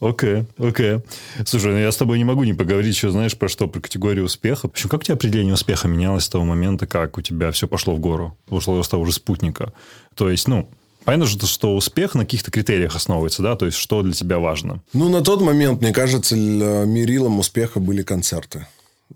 Окей, 0.00 0.44
окей. 0.58 1.00
Слушай, 1.44 1.72
ну 1.72 1.78
я 1.78 1.90
с 1.90 1.96
тобой 1.96 2.18
не 2.18 2.24
могу 2.24 2.44
не 2.44 2.54
поговорить 2.54 2.94
еще, 2.94 3.10
знаешь, 3.10 3.36
про 3.36 3.48
что, 3.48 3.66
про 3.66 3.80
категорию 3.80 4.26
успеха. 4.26 4.68
В 4.68 4.70
общем, 4.70 4.88
как 4.88 5.00
у 5.00 5.02
тебя 5.02 5.14
определение 5.14 5.54
успеха 5.54 5.88
менялось 5.88 6.24
с 6.24 6.28
того 6.28 6.44
момента, 6.44 6.86
как 6.86 7.18
у 7.18 7.20
тебя 7.20 7.50
все 7.50 7.66
пошло 7.66 7.94
в 7.94 7.98
гору? 7.98 8.36
Ушло 8.48 8.80
с 8.82 8.88
того 8.88 9.04
же 9.04 9.12
спутника. 9.12 9.72
То 10.14 10.30
есть, 10.30 10.46
ну, 10.46 10.70
Понятно 11.08 11.26
же, 11.26 11.46
что 11.46 11.74
успех 11.74 12.14
на 12.14 12.24
каких-то 12.24 12.50
критериях 12.50 12.94
основывается, 12.94 13.42
да? 13.42 13.56
То 13.56 13.64
есть, 13.64 13.78
что 13.78 14.02
для 14.02 14.12
тебя 14.12 14.38
важно? 14.38 14.82
Ну, 14.92 15.08
на 15.08 15.22
тот 15.22 15.40
момент, 15.40 15.80
мне 15.80 15.90
кажется, 15.90 16.36
мерилом 16.36 17.38
успеха 17.38 17.80
были 17.80 18.02
концерты. 18.02 18.66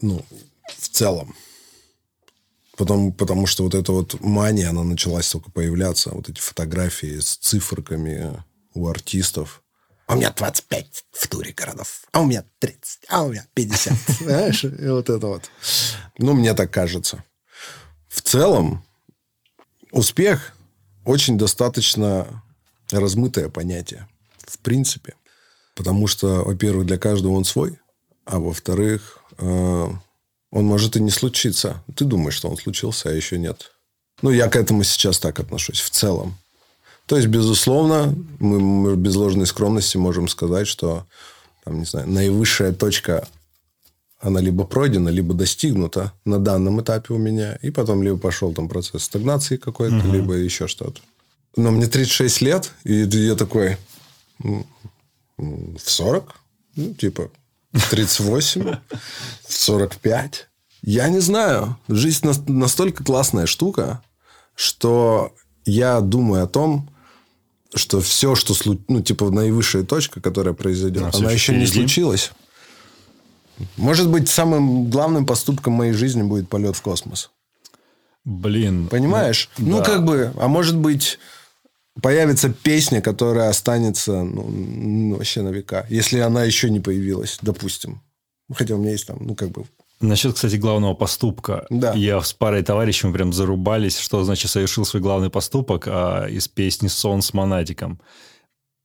Ну, 0.00 0.24
в 0.78 0.88
целом. 0.88 1.34
Потому, 2.78 3.12
потому 3.12 3.46
что 3.46 3.64
вот 3.64 3.74
эта 3.74 3.92
вот 3.92 4.18
мания, 4.22 4.70
она 4.70 4.84
началась 4.84 5.28
только 5.28 5.50
появляться. 5.50 6.12
Вот 6.14 6.30
эти 6.30 6.40
фотографии 6.40 7.18
с 7.18 7.36
циферками 7.36 8.42
у 8.72 8.88
артистов. 8.88 9.62
а 10.06 10.14
у 10.14 10.16
меня 10.16 10.30
25 10.30 11.04
в 11.10 11.28
туре 11.28 11.52
городов, 11.52 12.04
а 12.12 12.22
у 12.22 12.24
меня 12.24 12.42
30, 12.60 13.00
а 13.10 13.24
у 13.24 13.32
меня 13.32 13.46
50. 13.52 13.92
Знаешь, 14.22 14.64
и 14.64 14.88
вот 14.88 15.10
это 15.10 15.26
вот. 15.26 15.42
Ну, 16.16 16.32
мне 16.32 16.54
так 16.54 16.70
кажется. 16.70 17.22
В 18.08 18.22
целом, 18.22 18.82
успех 19.90 20.54
очень 21.04 21.38
достаточно 21.38 22.42
размытое 22.90 23.48
понятие. 23.48 24.08
В 24.38 24.58
принципе. 24.58 25.14
Потому 25.74 26.06
что, 26.06 26.42
во-первых, 26.44 26.86
для 26.86 26.98
каждого 26.98 27.32
он 27.32 27.44
свой, 27.44 27.78
а 28.24 28.38
во-вторых, 28.38 29.18
э, 29.38 29.88
он 30.50 30.64
может 30.64 30.96
и 30.96 31.00
не 31.00 31.10
случиться. 31.10 31.82
Ты 31.96 32.04
думаешь, 32.04 32.34
что 32.34 32.48
он 32.48 32.56
случился, 32.56 33.08
а 33.08 33.12
еще 33.12 33.38
нет. 33.38 33.72
Ну, 34.20 34.30
я 34.30 34.48
к 34.48 34.56
этому 34.56 34.84
сейчас 34.84 35.18
так 35.18 35.40
отношусь 35.40 35.80
в 35.80 35.90
целом. 35.90 36.36
То 37.06 37.16
есть, 37.16 37.28
безусловно, 37.28 38.14
мы, 38.38 38.96
без 38.96 39.16
ложной 39.16 39.46
скромности 39.46 39.96
можем 39.96 40.28
сказать, 40.28 40.68
что 40.68 41.06
там, 41.64 41.78
не 41.78 41.84
знаю, 41.84 42.08
наивысшая 42.08 42.72
точка 42.72 43.26
она 44.22 44.40
либо 44.40 44.64
пройдена, 44.64 45.08
либо 45.08 45.34
достигнута 45.34 46.12
на 46.24 46.38
данном 46.38 46.80
этапе 46.80 47.12
у 47.12 47.18
меня, 47.18 47.56
и 47.56 47.70
потом 47.70 48.02
либо 48.02 48.16
пошел 48.16 48.54
там 48.54 48.68
процесс 48.68 49.02
стагнации 49.02 49.56
какой-то, 49.56 49.96
угу. 49.96 50.12
либо 50.12 50.34
еще 50.34 50.68
что-то. 50.68 51.00
Но 51.56 51.72
мне 51.72 51.86
36 51.86 52.40
лет, 52.40 52.72
и 52.84 53.02
я 53.02 53.34
такой 53.34 53.76
в 54.38 55.80
40, 55.84 56.34
ну, 56.76 56.94
типа 56.94 57.30
в 57.72 57.90
38, 57.90 58.76
в 59.48 59.52
45. 59.52 60.48
Я 60.82 61.08
не 61.08 61.20
знаю. 61.20 61.76
Жизнь 61.88 62.26
настолько 62.46 63.04
классная 63.04 63.46
штука, 63.46 64.02
что 64.54 65.34
я 65.64 66.00
думаю 66.00 66.44
о 66.44 66.46
том, 66.46 66.88
что 67.74 68.00
все, 68.00 68.34
что 68.34 68.54
ну, 68.88 69.02
типа 69.02 69.30
наивысшая 69.30 69.82
точка, 69.84 70.20
которая 70.20 70.54
произойдет, 70.54 71.14
она 71.14 71.32
еще 71.32 71.56
не 71.56 71.66
случилась. 71.66 72.32
Может 73.76 74.08
быть, 74.10 74.28
самым 74.28 74.90
главным 74.90 75.26
поступком 75.26 75.74
моей 75.74 75.92
жизни 75.92 76.22
будет 76.22 76.48
полет 76.48 76.76
в 76.76 76.82
космос. 76.82 77.30
Блин. 78.24 78.88
Понимаешь? 78.88 79.50
Ну, 79.58 79.78
да. 79.78 79.84
как 79.84 80.04
бы, 80.04 80.32
а 80.38 80.48
может 80.48 80.76
быть, 80.76 81.18
появится 82.00 82.50
песня, 82.50 83.00
которая 83.00 83.48
останется 83.48 84.22
ну, 84.22 85.16
вообще 85.16 85.42
на 85.42 85.48
века, 85.48 85.86
если 85.88 86.20
она 86.20 86.44
еще 86.44 86.70
не 86.70 86.80
появилась, 86.80 87.38
допустим. 87.42 88.00
Хотя 88.52 88.74
у 88.74 88.78
меня 88.78 88.92
есть 88.92 89.06
там, 89.06 89.18
ну, 89.20 89.34
как 89.34 89.50
бы... 89.50 89.64
Насчет, 90.00 90.34
кстати, 90.34 90.56
главного 90.56 90.94
поступка. 90.94 91.64
Да. 91.70 91.92
Я 91.94 92.20
с 92.20 92.32
парой 92.32 92.62
товарищей 92.64 93.06
мы 93.06 93.12
прям 93.12 93.32
зарубались, 93.32 93.98
что 93.98 94.24
значит 94.24 94.50
совершил 94.50 94.84
свой 94.84 95.00
главный 95.00 95.30
поступок 95.30 95.84
а, 95.86 96.26
из 96.26 96.48
песни 96.48 96.88
«Сон 96.88 97.22
с 97.22 97.32
монатиком». 97.32 98.00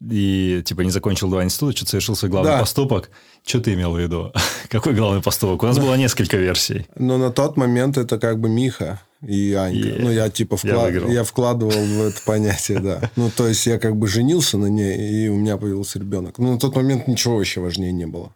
И, 0.06 0.62
типа, 0.64 0.82
не 0.82 0.92
закончил 0.92 1.30
два 1.30 1.44
института, 1.44 1.76
что-то 1.76 1.92
совершил 1.92 2.16
свой 2.16 2.30
главный 2.30 2.52
да. 2.52 2.60
поступок. 2.60 3.10
Что 3.44 3.62
ты 3.62 3.74
имел 3.74 3.94
в 3.94 4.00
виду? 4.00 4.32
Какой 4.70 4.94
главный 4.94 5.24
поступок? 5.24 5.64
У 5.64 5.66
нас 5.66 5.80
было 5.80 5.96
несколько 5.96 6.38
версий. 6.38 6.86
Но 6.96 7.18
на 7.18 7.32
тот 7.32 7.58
момент 7.58 7.98
это 7.98 8.20
как 8.20 8.40
бы 8.40 8.48
Миха 8.48 9.02
и 9.26 9.54
Анька. 9.54 9.90
И... 9.90 10.00
Ну, 10.00 10.12
я 10.12 10.30
типа 10.30 10.56
вклад... 10.58 10.94
я, 10.94 11.08
я 11.08 11.24
вкладывал 11.24 11.72
в 11.72 12.02
это 12.02 12.22
понятие, 12.26 12.80
да. 12.80 13.10
Ну, 13.16 13.32
то 13.36 13.48
есть, 13.48 13.66
я 13.66 13.80
как 13.80 13.96
бы 13.96 14.08
женился 14.08 14.60
на 14.60 14.68
ней, 14.68 15.26
и 15.26 15.30
у 15.30 15.36
меня 15.36 15.58
появился 15.58 15.98
ребенок. 15.98 16.38
Но 16.38 16.54
на 16.54 16.60
тот 16.60 16.76
момент 16.76 17.08
ничего 17.08 17.38
вообще 17.38 17.60
важнее 17.60 17.92
не 17.92 18.06
было. 18.06 18.34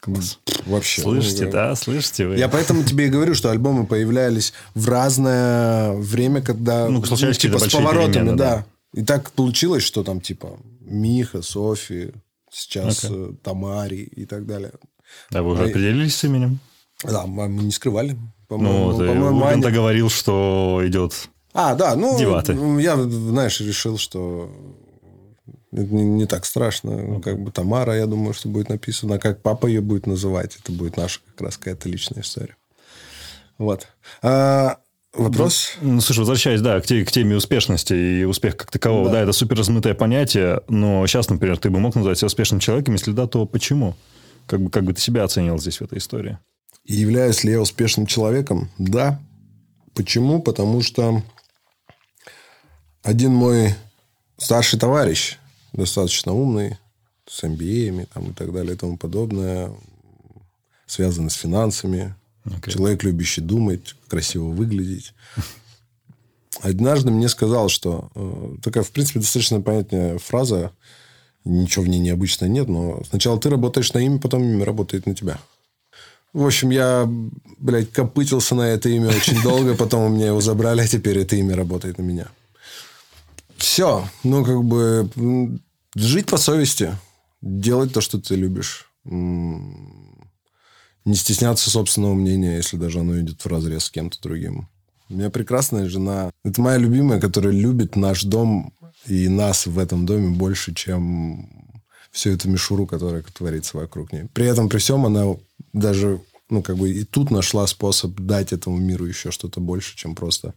Класс. 0.00 0.38
Вообще. 0.66 1.02
Слышите, 1.02 1.46
ну, 1.46 1.52
да, 1.52 1.74
слышите 1.74 2.26
вы. 2.26 2.36
Я 2.36 2.48
поэтому 2.48 2.84
тебе 2.84 3.06
и 3.06 3.08
говорю, 3.08 3.34
что 3.34 3.50
альбомы 3.50 3.86
появлялись 3.86 4.52
в 4.74 4.88
разное 4.88 5.92
время, 5.94 6.42
когда... 6.42 6.88
Ну, 6.88 7.02
случались 7.04 7.42
ну, 7.42 7.50
типа 7.50 7.58
с 7.58 7.72
поворотами, 7.72 8.30
да. 8.30 8.34
да. 8.34 8.66
И 8.92 9.02
так 9.04 9.30
получилось, 9.32 9.82
что 9.82 10.04
там 10.04 10.20
типа 10.20 10.58
Миха, 10.88 11.42
Софи, 11.42 12.12
сейчас 12.50 13.04
okay. 13.04 13.32
Э, 13.32 13.36
Тамари 13.42 14.02
и 14.02 14.26
так 14.26 14.46
далее. 14.46 14.72
Да, 15.30 15.42
вы 15.42 15.52
уже 15.52 15.64
а... 15.64 15.66
определились 15.66 16.16
с 16.16 16.24
именем? 16.24 16.58
Да, 17.04 17.26
мы 17.26 17.48
не 17.48 17.70
скрывали. 17.70 18.16
По-моему, 18.48 18.92
ну, 18.92 18.98
по-моему, 18.98 19.44
Аня... 19.44 19.70
говорил, 19.70 20.08
что 20.08 20.80
идет 20.84 21.28
а, 21.54 21.74
да, 21.74 21.96
ну, 21.96 22.16
Деваты. 22.18 22.52
я, 22.80 22.96
знаешь, 22.96 23.60
решил, 23.60 23.98
что 23.98 24.50
это 25.72 25.92
не, 25.92 26.04
не 26.04 26.26
так 26.26 26.44
страшно. 26.44 27.20
Как 27.20 27.40
бы 27.40 27.50
Тамара, 27.50 27.96
я 27.96 28.06
думаю, 28.06 28.32
что 28.32 28.48
будет 28.48 28.68
написано. 28.68 29.16
А 29.16 29.18
как 29.18 29.42
папа 29.42 29.66
ее 29.66 29.80
будет 29.80 30.06
называть, 30.06 30.56
это 30.56 30.72
будет 30.72 30.96
наша 30.96 31.20
как 31.26 31.40
раз 31.40 31.56
какая-то 31.56 31.88
личная 31.88 32.22
история. 32.22 32.56
Вот. 33.58 33.88
А, 34.22 34.78
Вопрос? 35.14 35.72
Ну, 35.80 36.00
слушай, 36.00 36.20
возвращаясь, 36.20 36.60
да, 36.60 36.80
к, 36.80 36.86
те, 36.86 37.04
к 37.04 37.10
теме 37.10 37.36
успешности 37.36 37.94
и 37.94 38.24
успех 38.24 38.56
как 38.56 38.70
такового, 38.70 39.06
да. 39.06 39.12
да, 39.12 39.20
это 39.22 39.32
супер 39.32 39.56
размытое 39.56 39.94
понятие, 39.94 40.60
но 40.68 41.06
сейчас, 41.06 41.30
например, 41.30 41.58
ты 41.58 41.70
бы 41.70 41.80
мог 41.80 41.94
назвать 41.94 42.18
себя 42.18 42.26
успешным 42.26 42.60
человеком, 42.60 42.94
если 42.94 43.12
да, 43.12 43.26
то 43.26 43.46
почему? 43.46 43.96
Как 44.46 44.60
бы, 44.60 44.70
как 44.70 44.84
бы 44.84 44.92
ты 44.92 45.00
себя 45.00 45.24
оценил 45.24 45.58
здесь 45.58 45.78
в 45.80 45.82
этой 45.82 45.98
истории? 45.98 46.38
И 46.84 46.94
являюсь 46.94 47.42
ли 47.42 47.52
я 47.52 47.60
успешным 47.60 48.06
человеком? 48.06 48.70
Да. 48.78 49.20
Почему? 49.94 50.40
Потому 50.40 50.82
что 50.82 51.22
один 53.02 53.32
мой 53.34 53.74
старший 54.36 54.78
товарищ, 54.78 55.38
достаточно 55.72 56.32
умный, 56.32 56.78
с 57.26 57.42
MBA 57.44 58.08
там, 58.12 58.30
и 58.30 58.32
так 58.32 58.52
далее 58.52 58.74
и 58.74 58.76
тому 58.76 58.96
подобное, 58.96 59.70
связанный 60.86 61.30
с 61.30 61.34
финансами, 61.34 62.14
Okay. 62.48 62.72
Человек, 62.72 63.02
любящий 63.04 63.40
думать, 63.40 63.94
красиво 64.08 64.48
выглядеть. 64.48 65.14
Однажды 66.60 67.10
мне 67.10 67.28
сказал, 67.28 67.68
что 67.68 68.10
э, 68.14 68.56
такая, 68.62 68.82
в 68.82 68.90
принципе, 68.90 69.20
достаточно 69.20 69.60
понятная 69.60 70.18
фраза, 70.18 70.72
ничего 71.44 71.84
в 71.84 71.88
ней 71.88 72.00
необычно 72.00 72.46
нет, 72.46 72.68
но 72.68 73.02
сначала 73.08 73.38
ты 73.38 73.48
работаешь 73.48 73.92
на 73.92 73.98
имя, 73.98 74.18
потом 74.18 74.42
имя 74.42 74.64
работает 74.64 75.06
на 75.06 75.14
тебя. 75.14 75.38
В 76.32 76.44
общем, 76.44 76.70
я, 76.70 77.08
блядь, 77.58 77.90
копытился 77.92 78.54
на 78.54 78.62
это 78.62 78.88
имя 78.88 79.08
очень 79.08 79.40
долго, 79.42 79.74
потом 79.74 80.04
у 80.04 80.08
меня 80.14 80.26
его 80.26 80.40
забрали, 80.40 80.80
а 80.80 80.86
теперь 80.86 81.18
это 81.18 81.36
имя 81.36 81.56
работает 81.56 81.98
на 81.98 82.02
меня. 82.02 82.28
Все. 83.56 84.06
Ну, 84.24 84.44
как 84.44 84.62
бы 84.62 85.58
жить 85.94 86.26
по 86.26 86.36
совести, 86.36 86.94
делать 87.40 87.92
то, 87.92 88.00
что 88.00 88.20
ты 88.20 88.34
любишь 88.34 88.90
не 91.08 91.14
стесняться 91.14 91.70
собственного 91.70 92.14
мнения, 92.14 92.56
если 92.56 92.76
даже 92.76 93.00
оно 93.00 93.18
идет 93.18 93.42
в 93.42 93.46
разрез 93.48 93.84
с 93.84 93.90
кем-то 93.90 94.20
другим. 94.20 94.68
У 95.08 95.14
меня 95.14 95.30
прекрасная 95.30 95.88
жена. 95.88 96.30
Это 96.44 96.60
моя 96.60 96.76
любимая, 96.76 97.18
которая 97.18 97.54
любит 97.54 97.96
наш 97.96 98.24
дом 98.24 98.74
и 99.06 99.26
нас 99.28 99.66
в 99.66 99.78
этом 99.78 100.04
доме 100.04 100.28
больше, 100.36 100.74
чем 100.74 101.72
всю 102.10 102.30
эту 102.30 102.50
мишуру, 102.50 102.86
которая 102.86 103.22
творится 103.22 103.78
вокруг 103.78 104.12
нее. 104.12 104.28
При 104.34 104.46
этом, 104.46 104.68
при 104.68 104.78
всем, 104.78 105.06
она 105.06 105.36
даже, 105.72 106.20
ну, 106.50 106.62
как 106.62 106.76
бы 106.76 106.90
и 106.90 107.04
тут 107.04 107.30
нашла 107.30 107.66
способ 107.66 108.12
дать 108.20 108.52
этому 108.52 108.76
миру 108.76 109.06
еще 109.06 109.30
что-то 109.30 109.60
больше, 109.60 109.96
чем 109.96 110.14
просто 110.14 110.54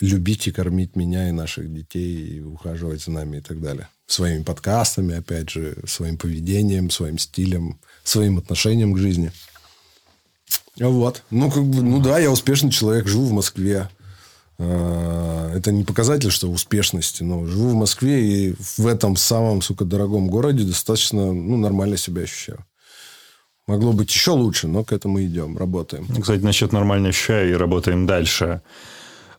любить 0.00 0.48
и 0.48 0.52
кормить 0.52 0.96
меня 0.96 1.30
и 1.30 1.32
наших 1.32 1.72
детей, 1.72 2.36
и 2.36 2.40
ухаживать 2.40 3.02
за 3.02 3.10
нами 3.10 3.38
и 3.38 3.40
так 3.40 3.60
далее. 3.60 3.88
Своими 4.06 4.42
подкастами, 4.42 5.14
опять 5.14 5.48
же, 5.48 5.78
своим 5.86 6.18
поведением, 6.18 6.90
своим 6.90 7.16
стилем, 7.16 7.80
своим 8.04 8.38
отношением 8.38 8.94
к 8.94 8.98
жизни. 8.98 9.32
Вот. 10.78 11.22
Ну, 11.30 11.50
как 11.50 11.64
бы, 11.64 11.82
ну 11.82 12.00
да, 12.00 12.18
я 12.18 12.30
успешный 12.30 12.70
человек, 12.70 13.06
живу 13.06 13.26
в 13.26 13.32
Москве. 13.32 13.88
А, 14.58 15.52
это 15.54 15.72
не 15.72 15.84
показатель, 15.84 16.30
что 16.30 16.48
успешности, 16.48 17.22
но 17.22 17.46
живу 17.46 17.70
в 17.70 17.74
Москве 17.74 18.22
и 18.22 18.54
в 18.58 18.86
этом 18.86 19.16
самом, 19.16 19.62
сука, 19.62 19.84
дорогом 19.84 20.28
городе 20.28 20.64
достаточно, 20.64 21.32
ну, 21.32 21.56
нормально 21.56 21.96
себя 21.96 22.22
ощущаю. 22.22 22.64
Могло 23.66 23.92
быть 23.92 24.10
еще 24.10 24.32
лучше, 24.32 24.68
но 24.68 24.84
к 24.84 24.92
этому 24.92 25.22
идем, 25.22 25.56
работаем. 25.56 26.06
Кстати, 26.20 26.42
насчет 26.42 26.72
нормально 26.72 27.10
ощущаю 27.10 27.50
и 27.50 27.54
работаем 27.54 28.06
дальше. 28.06 28.62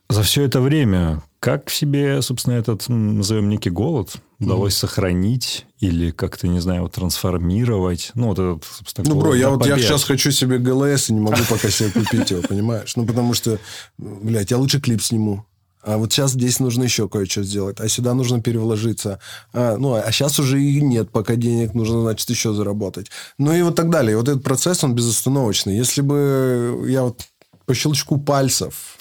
За 0.09 0.24
все 0.24 0.43
это 0.43 0.62
время, 0.62 1.22
как 1.42 1.70
в 1.70 1.76
себе, 1.76 2.22
собственно, 2.22 2.54
этот, 2.54 2.88
назовем, 2.88 3.50
некий 3.50 3.72
голод 3.72 4.14
удалось 4.39 4.76
mm. 4.76 4.78
сохранить 4.78 5.66
или 5.80 6.12
как-то, 6.12 6.48
не 6.48 6.60
знаю, 6.60 6.88
трансформировать? 6.88 8.12
Ну, 8.14 8.28
вот 8.28 8.38
этот, 8.38 8.64
собственно, 8.64 9.10
Ну, 9.10 9.20
бро, 9.20 9.34
я 9.34 9.50
вот 9.50 9.66
я 9.66 9.80
сейчас 9.80 10.04
хочу 10.04 10.30
себе 10.30 10.60
ГЛС 10.60 11.10
и 11.10 11.14
не 11.14 11.20
могу 11.20 11.42
пока 11.50 11.72
себе 11.72 11.89
купить 11.89 12.30
его, 12.30 12.44
понимаешь? 12.44 12.96
Ну, 12.96 13.08
потому 13.08 13.34
что, 13.34 13.58
блядь, 13.98 14.52
я 14.52 14.58
лучше 14.58 14.80
клип 14.80 15.02
сниму. 15.02 15.44
А 15.82 15.98
вот 15.98 16.14
сейчас 16.14 16.34
здесь 16.34 16.60
нужно 16.60 16.84
еще 16.84 17.10
кое-что 17.10 17.42
сделать. 17.42 17.80
А 17.80 17.89
сюда 17.89 18.14
нужно 18.14 18.39
перевложиться. 18.39 19.20
А, 19.52 19.78
ну, 19.78 19.96
а 19.96 20.12
сейчас 20.12 20.38
уже 20.38 20.62
и 20.62 20.80
нет 20.80 21.10
пока 21.10 21.36
денег. 21.36 21.74
Нужно, 21.74 22.02
значит, 22.02 22.30
еще 22.30 22.54
заработать. 22.54 23.10
Ну, 23.39 23.52
и 23.52 23.64
вот 23.64 23.76
так 23.76 23.89
далее. 23.89 24.16
Вот 24.16 24.30
этот 24.30 24.44
процесс, 24.44 24.84
он 24.84 24.94
безостановочный. 24.94 25.76
Если 25.76 26.02
бы 26.02 26.86
я 26.88 27.02
вот 27.02 27.24
по 27.66 27.74
щелчку 27.74 28.20
пальцев 28.20 28.96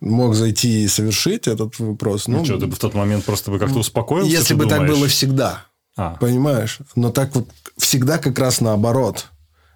мог 0.00 0.34
зайти 0.34 0.84
и 0.84 0.88
совершить 0.88 1.48
этот 1.48 1.78
вопрос. 1.78 2.28
Ну, 2.28 2.38
ну 2.38 2.44
что, 2.44 2.58
ты 2.58 2.66
бы 2.66 2.76
в 2.76 2.78
тот 2.78 2.94
момент 2.94 3.24
просто 3.24 3.50
бы 3.50 3.58
как-то 3.58 3.78
успокоился? 3.78 4.30
Если 4.30 4.54
бы 4.54 4.64
думаешь? 4.64 4.80
так 4.80 4.96
было 4.96 5.08
всегда. 5.08 5.64
А. 5.96 6.16
Понимаешь? 6.20 6.78
Но 6.94 7.10
так 7.10 7.34
вот 7.34 7.48
всегда 7.76 8.18
как 8.18 8.38
раз 8.38 8.60
наоборот. 8.60 9.26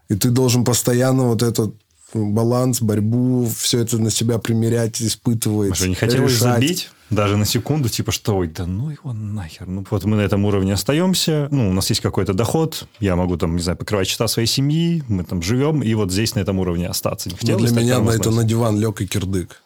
И 0.08 0.14
ты 0.14 0.30
должен 0.30 0.64
постоянно 0.64 1.24
вот 1.24 1.42
этот 1.42 1.74
баланс, 2.14 2.80
борьбу, 2.80 3.48
все 3.56 3.80
это 3.80 3.98
на 3.98 4.10
себя 4.10 4.38
примерять, 4.38 5.00
испытывать. 5.00 5.76
Что, 5.76 5.88
не 5.88 5.94
хотелось 5.94 6.32
решать. 6.32 6.54
забить 6.54 6.90
даже 7.10 7.36
на 7.36 7.44
секунду, 7.44 7.88
типа, 7.88 8.10
что, 8.10 8.36
ой, 8.36 8.48
да 8.48 8.66
ну 8.66 8.90
его 8.90 9.12
нахер. 9.12 9.66
Ну, 9.66 9.84
вот 9.90 10.04
мы 10.04 10.16
на 10.16 10.22
этом 10.22 10.44
уровне 10.44 10.74
остаемся, 10.74 11.48
ну, 11.50 11.70
у 11.70 11.72
нас 11.72 11.88
есть 11.90 12.00
какой-то 12.00 12.32
доход, 12.34 12.86
я 13.00 13.16
могу 13.16 13.36
там, 13.36 13.54
не 13.56 13.62
знаю, 13.62 13.76
покрывать 13.76 14.08
счета 14.08 14.28
своей 14.28 14.48
семьи, 14.48 15.02
мы 15.08 15.24
там 15.24 15.42
живем, 15.42 15.82
и 15.82 15.92
вот 15.94 16.10
здесь 16.10 16.34
на 16.34 16.40
этом 16.40 16.58
уровне 16.58 16.88
остаться. 16.88 17.28
Не 17.28 17.36
хотелось, 17.36 17.72
для 17.72 17.82
меня 17.82 18.00
на 18.00 18.10
это 18.10 18.30
на 18.30 18.44
диван 18.44 18.78
лег 18.78 19.00
и 19.00 19.06
кирдык. 19.06 19.62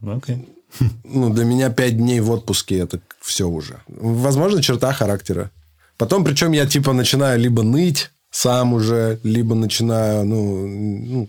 Ну, 0.00 0.16
окей. 0.16 0.48
Ну, 1.04 1.30
для 1.30 1.44
меня 1.44 1.70
пять 1.70 1.96
дней 1.96 2.20
в 2.20 2.30
отпуске 2.30 2.78
это 2.78 3.00
все 3.20 3.48
уже. 3.48 3.80
Возможно, 3.88 4.62
черта 4.62 4.92
характера. 4.92 5.50
Потом, 5.96 6.24
причем 6.24 6.52
я 6.52 6.66
типа 6.66 6.92
начинаю 6.92 7.38
либо 7.38 7.62
ныть, 7.62 8.10
сам 8.30 8.72
уже, 8.72 9.18
либо 9.22 9.54
начинаю, 9.54 10.24
ну, 10.24 10.66
ну 10.66 11.28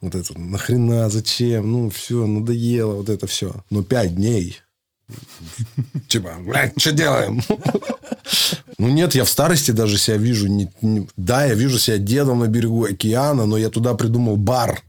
вот 0.00 0.14
это, 0.14 0.38
нахрена, 0.38 1.08
зачем, 1.08 1.70
ну, 1.72 1.90
все, 1.90 2.26
надоело, 2.26 2.96
вот 2.96 3.08
это 3.08 3.26
все. 3.26 3.54
Но 3.70 3.82
пять 3.82 4.14
дней. 4.14 4.60
Типа, 6.08 6.34
блядь, 6.40 6.78
что 6.78 6.92
делаем? 6.92 7.40
Ну, 8.76 8.88
нет, 8.88 9.14
я 9.14 9.24
в 9.24 9.28
старости 9.28 9.70
даже 9.70 9.98
себя 9.98 10.16
вижу. 10.16 10.48
Да, 11.16 11.44
я 11.44 11.54
вижу 11.54 11.78
себя 11.78 11.98
дедом 11.98 12.40
на 12.40 12.48
берегу 12.48 12.84
океана, 12.84 13.46
но 13.46 13.56
я 13.56 13.70
туда 13.70 13.94
придумал 13.94 14.36
бар. 14.36 14.82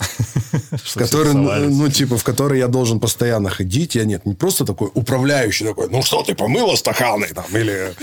В 0.84 0.94
который, 0.94 1.34
ну, 1.34 1.88
типа, 1.88 2.16
в 2.16 2.24
который 2.24 2.58
я 2.58 2.68
должен 2.68 3.00
постоянно 3.00 3.50
ходить. 3.50 3.94
Я 3.94 4.04
нет, 4.04 4.26
не 4.26 4.34
просто 4.34 4.64
такой 4.64 4.90
управляющий 4.94 5.64
такой, 5.64 5.88
ну 5.90 6.02
что, 6.02 6.22
ты 6.22 6.34
помыла 6.34 6.74
стаканы 6.76 7.28
там, 7.28 7.44
или 7.52 7.94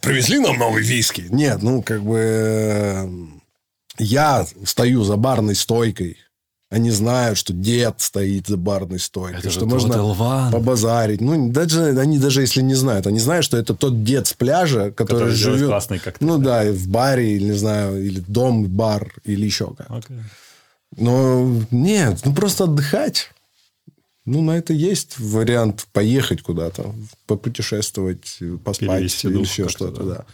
привезли 0.00 0.38
нам 0.38 0.58
новый 0.58 0.82
виски. 0.82 1.26
Нет, 1.30 1.62
ну, 1.62 1.82
как 1.82 2.02
бы 2.02 2.18
э, 2.18 3.08
я 3.98 4.46
стою 4.64 5.04
за 5.04 5.16
барной 5.16 5.54
стойкой. 5.54 6.18
Они 6.70 6.90
знают, 6.90 7.36
что 7.36 7.52
дед 7.52 7.96
стоит 7.98 8.46
за 8.46 8.56
барной 8.56 8.98
стойкой, 8.98 9.40
это 9.40 9.50
что 9.50 9.66
можно 9.66 9.92
Элван. 9.92 10.50
побазарить. 10.50 11.20
Ну, 11.20 11.50
даже, 11.50 12.00
они 12.00 12.18
даже 12.18 12.40
если 12.40 12.62
не 12.62 12.74
знают, 12.74 13.06
они 13.06 13.18
знают, 13.18 13.44
что 13.44 13.58
это 13.58 13.74
тот 13.74 14.02
дед 14.04 14.26
с 14.26 14.32
пляжа, 14.32 14.90
который, 14.90 15.18
который 15.18 15.34
живет... 15.34 15.68
классный 15.68 15.98
коктейль. 15.98 16.26
Ну 16.26 16.38
да, 16.38 16.64
в 16.72 16.88
баре, 16.88 17.32
или 17.36 17.44
не 17.44 17.52
знаю, 17.52 18.02
или 18.02 18.20
дом, 18.26 18.64
бар, 18.64 19.12
или 19.24 19.44
еще 19.44 19.74
как. 19.76 19.90
Okay. 19.90 20.18
Но 20.96 21.62
нет, 21.70 22.20
ну 22.24 22.34
просто 22.34 22.64
отдыхать. 22.64 23.30
Ну, 24.24 24.40
на 24.40 24.52
это 24.52 24.72
есть 24.72 25.18
вариант 25.18 25.88
поехать 25.92 26.42
куда-то, 26.42 26.94
попутешествовать, 27.26 28.38
поспать 28.64 28.98
Перевести 28.98 29.28
или 29.28 29.40
еще 29.40 29.68
что-то, 29.68 30.04
да. 30.04 30.14
да. 30.14 30.26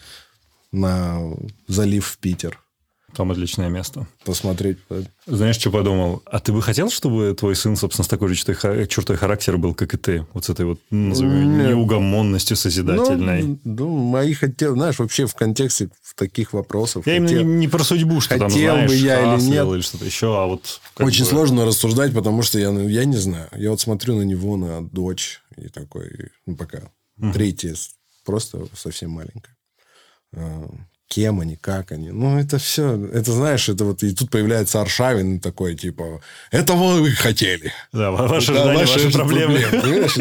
На 0.72 1.36
залив 1.68 2.06
в 2.06 2.18
Питер. 2.18 2.60
Там 3.14 3.30
отличное 3.30 3.68
место. 3.68 4.06
Посмотреть. 4.24 4.78
Знаешь, 5.26 5.56
что 5.56 5.70
подумал? 5.70 6.22
А 6.26 6.40
ты 6.40 6.52
бы 6.52 6.60
хотел, 6.60 6.90
чтобы 6.90 7.34
твой 7.34 7.56
сын, 7.56 7.74
собственно, 7.74 8.04
с 8.04 8.08
такой 8.08 8.28
же 8.28 8.34
чертой, 8.34 8.86
чертой 8.86 9.16
характера 9.16 9.56
был, 9.56 9.74
как 9.74 9.94
и 9.94 9.96
ты? 9.96 10.26
Вот 10.34 10.44
с 10.44 10.50
этой 10.50 10.66
вот, 10.66 10.80
назовем, 10.90 11.58
неугомонностью 11.58 12.56
созидательной. 12.56 13.42
Ну, 13.42 13.58
ну, 13.64 13.96
мои 13.96 14.34
хотел, 14.34 14.74
знаешь, 14.74 14.98
вообще 14.98 15.26
в 15.26 15.34
контексте 15.34 15.88
таких 16.16 16.52
вопросов. 16.52 17.06
Я 17.06 17.20
хотел, 17.20 17.40
именно 17.40 17.48
не, 17.48 17.58
не 17.60 17.68
про 17.68 17.82
судьбу, 17.82 18.20
что 18.20 18.34
хотел 18.34 18.48
там, 18.48 18.58
знаешь, 18.58 18.90
бы 18.90 18.96
я 18.96 19.34
или 19.34 19.42
нет. 19.42 19.66
Или 19.66 19.80
что-то 19.80 20.04
еще, 20.04 20.38
а 20.38 20.46
вот... 20.46 20.80
Очень 20.98 21.24
бы... 21.24 21.30
сложно 21.30 21.64
рассуждать, 21.64 22.12
потому 22.12 22.42
что 22.42 22.58
я, 22.58 22.70
ну, 22.70 22.86
я 22.86 23.04
не 23.04 23.16
знаю. 23.16 23.48
Я 23.56 23.70
вот 23.70 23.80
смотрю 23.80 24.16
на 24.16 24.22
него, 24.22 24.56
на 24.56 24.86
дочь, 24.86 25.40
и 25.56 25.68
такой, 25.68 26.30
ну, 26.44 26.56
пока. 26.56 26.90
Угу. 27.18 27.32
Третья, 27.32 27.74
просто 28.24 28.66
совсем 28.74 29.10
маленькая 29.10 29.56
а, 30.34 30.68
кем 31.08 31.40
они, 31.40 31.56
как 31.56 31.90
они. 31.90 32.10
Ну, 32.10 32.38
это 32.38 32.58
все, 32.58 33.08
это 33.12 33.32
знаешь, 33.32 33.68
это 33.68 33.84
вот 33.84 34.02
и 34.02 34.14
тут 34.14 34.30
появляется 34.30 34.80
Аршавин 34.80 35.40
такой, 35.40 35.74
типа, 35.74 36.20
этого 36.50 37.00
вы 37.00 37.10
хотели. 37.12 37.72
Да, 37.92 38.10
ваши 38.10 38.52
да, 38.52 38.62
ожидания, 38.62 38.78
ваши, 38.78 38.92
ваши 38.92 39.10
проблемы. 39.10 39.58
Понимаешь? 39.70 40.16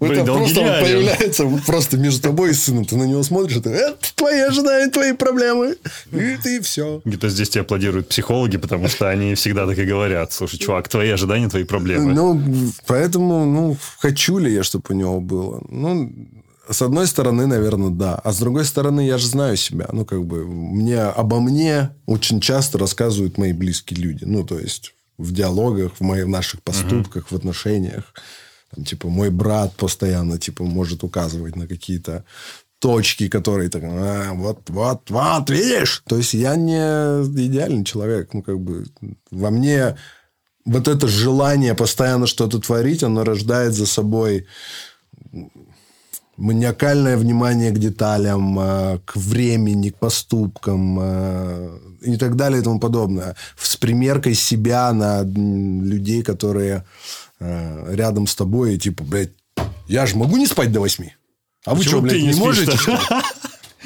Это 0.00 0.24
просто 0.24 0.60
появляется 0.60 1.46
просто 1.66 1.96
между 1.96 2.20
тобой 2.22 2.50
и 2.50 2.54
сыном. 2.54 2.84
Ты 2.84 2.96
на 2.96 3.04
него 3.04 3.22
смотришь, 3.22 3.56
это 3.56 3.96
твои 4.14 4.40
ожидания, 4.40 4.90
твои 4.90 5.12
проблемы. 5.14 5.76
И 6.12 6.36
ты 6.42 6.60
все. 6.60 7.00
Где-то 7.04 7.30
здесь 7.30 7.48
тебе 7.48 7.62
аплодируют 7.62 8.08
психологи, 8.08 8.58
потому 8.58 8.88
что 8.88 9.08
они 9.08 9.34
всегда 9.34 9.66
так 9.66 9.78
и 9.78 9.84
говорят. 9.84 10.32
Слушай, 10.32 10.58
чувак, 10.58 10.88
твои 10.88 11.08
ожидания, 11.08 11.48
твои 11.48 11.64
проблемы. 11.64 12.12
Ну, 12.12 12.72
поэтому, 12.86 13.46
ну, 13.46 13.76
хочу 13.98 14.38
ли 14.38 14.52
я, 14.52 14.62
чтобы 14.62 14.84
у 14.90 14.92
него 14.92 15.20
было? 15.20 15.62
Ну, 15.70 16.12
с 16.68 16.82
одной 16.82 17.06
стороны, 17.06 17.46
наверное, 17.46 17.90
да. 17.90 18.14
А 18.16 18.32
с 18.32 18.38
другой 18.38 18.64
стороны, 18.64 19.06
я 19.06 19.18
же 19.18 19.26
знаю 19.26 19.56
себя. 19.56 19.88
Ну, 19.92 20.04
как 20.04 20.24
бы, 20.24 20.46
мне 20.46 21.00
обо 21.00 21.40
мне 21.40 21.90
очень 22.06 22.40
часто 22.40 22.78
рассказывают 22.78 23.38
мои 23.38 23.52
близкие 23.52 24.00
люди. 24.00 24.24
Ну, 24.24 24.44
то 24.44 24.58
есть, 24.58 24.94
в 25.18 25.32
диалогах, 25.32 25.92
в, 25.96 26.00
моих, 26.00 26.26
в 26.26 26.28
наших 26.28 26.62
поступках, 26.62 27.24
uh-huh. 27.24 27.34
в 27.34 27.36
отношениях. 27.36 28.14
Там, 28.74 28.84
типа, 28.84 29.08
мой 29.08 29.30
брат 29.30 29.74
постоянно, 29.76 30.38
типа, 30.38 30.64
может 30.64 31.04
указывать 31.04 31.56
на 31.56 31.66
какие-то 31.66 32.24
точки, 32.78 33.28
которые 33.28 33.70
так, 33.70 33.82
а, 33.84 34.32
вот, 34.34 34.68
вот, 34.68 35.10
вот, 35.10 35.50
видишь? 35.50 36.02
То 36.06 36.16
есть, 36.16 36.34
я 36.34 36.56
не 36.56 36.76
идеальный 36.76 37.84
человек. 37.84 38.34
Ну, 38.34 38.42
как 38.42 38.60
бы, 38.60 38.86
во 39.30 39.50
мне 39.50 39.96
вот 40.64 40.88
это 40.88 41.06
желание 41.06 41.74
постоянно 41.74 42.26
что-то 42.26 42.58
творить, 42.58 43.02
оно 43.02 43.24
рождает 43.24 43.72
за 43.72 43.86
собой 43.86 44.46
маниакальное 46.36 47.16
внимание 47.16 47.70
к 47.70 47.78
деталям, 47.78 48.58
э, 48.58 48.98
к 49.04 49.16
времени, 49.16 49.90
к 49.90 49.96
поступкам 49.96 50.98
э, 51.00 51.78
и 52.02 52.16
так 52.16 52.36
далее 52.36 52.60
и 52.60 52.64
тому 52.64 52.78
подобное. 52.78 53.36
С 53.58 53.76
примеркой 53.76 54.34
себя 54.34 54.92
на 54.92 55.22
людей, 55.22 56.22
которые 56.22 56.84
э, 57.40 57.94
рядом 57.94 58.26
с 58.26 58.34
тобой, 58.34 58.74
и 58.74 58.78
типа, 58.78 59.04
блядь, 59.04 59.32
я 59.88 60.06
же 60.06 60.16
могу 60.16 60.36
не 60.36 60.46
спать 60.46 60.72
до 60.72 60.80
восьми. 60.80 61.14
А 61.64 61.74
вы 61.74 61.82
что, 61.82 62.00
блядь, 62.00 62.20
не, 62.20 62.32
не 62.32 62.34
можете? 62.38 62.78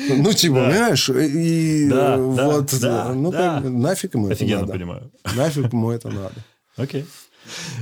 Ну, 0.09 0.33
типа, 0.33 0.55
да. 0.55 0.71
понимаешь? 0.71 1.11
И 1.11 1.89
да, 1.91 2.17
вот, 2.17 2.75
да, 2.81 3.13
ну, 3.13 3.31
да. 3.31 3.61
Как, 3.61 3.71
нафиг 3.71 4.15
ему 4.15 4.29
Офигенно 4.29 4.61
это 4.61 4.61
надо. 4.61 4.73
понимаю. 4.73 5.13
Нафиг 5.37 5.73
ему 5.73 5.91
это 5.91 6.09
надо. 6.09 6.35
Окей. 6.77 7.05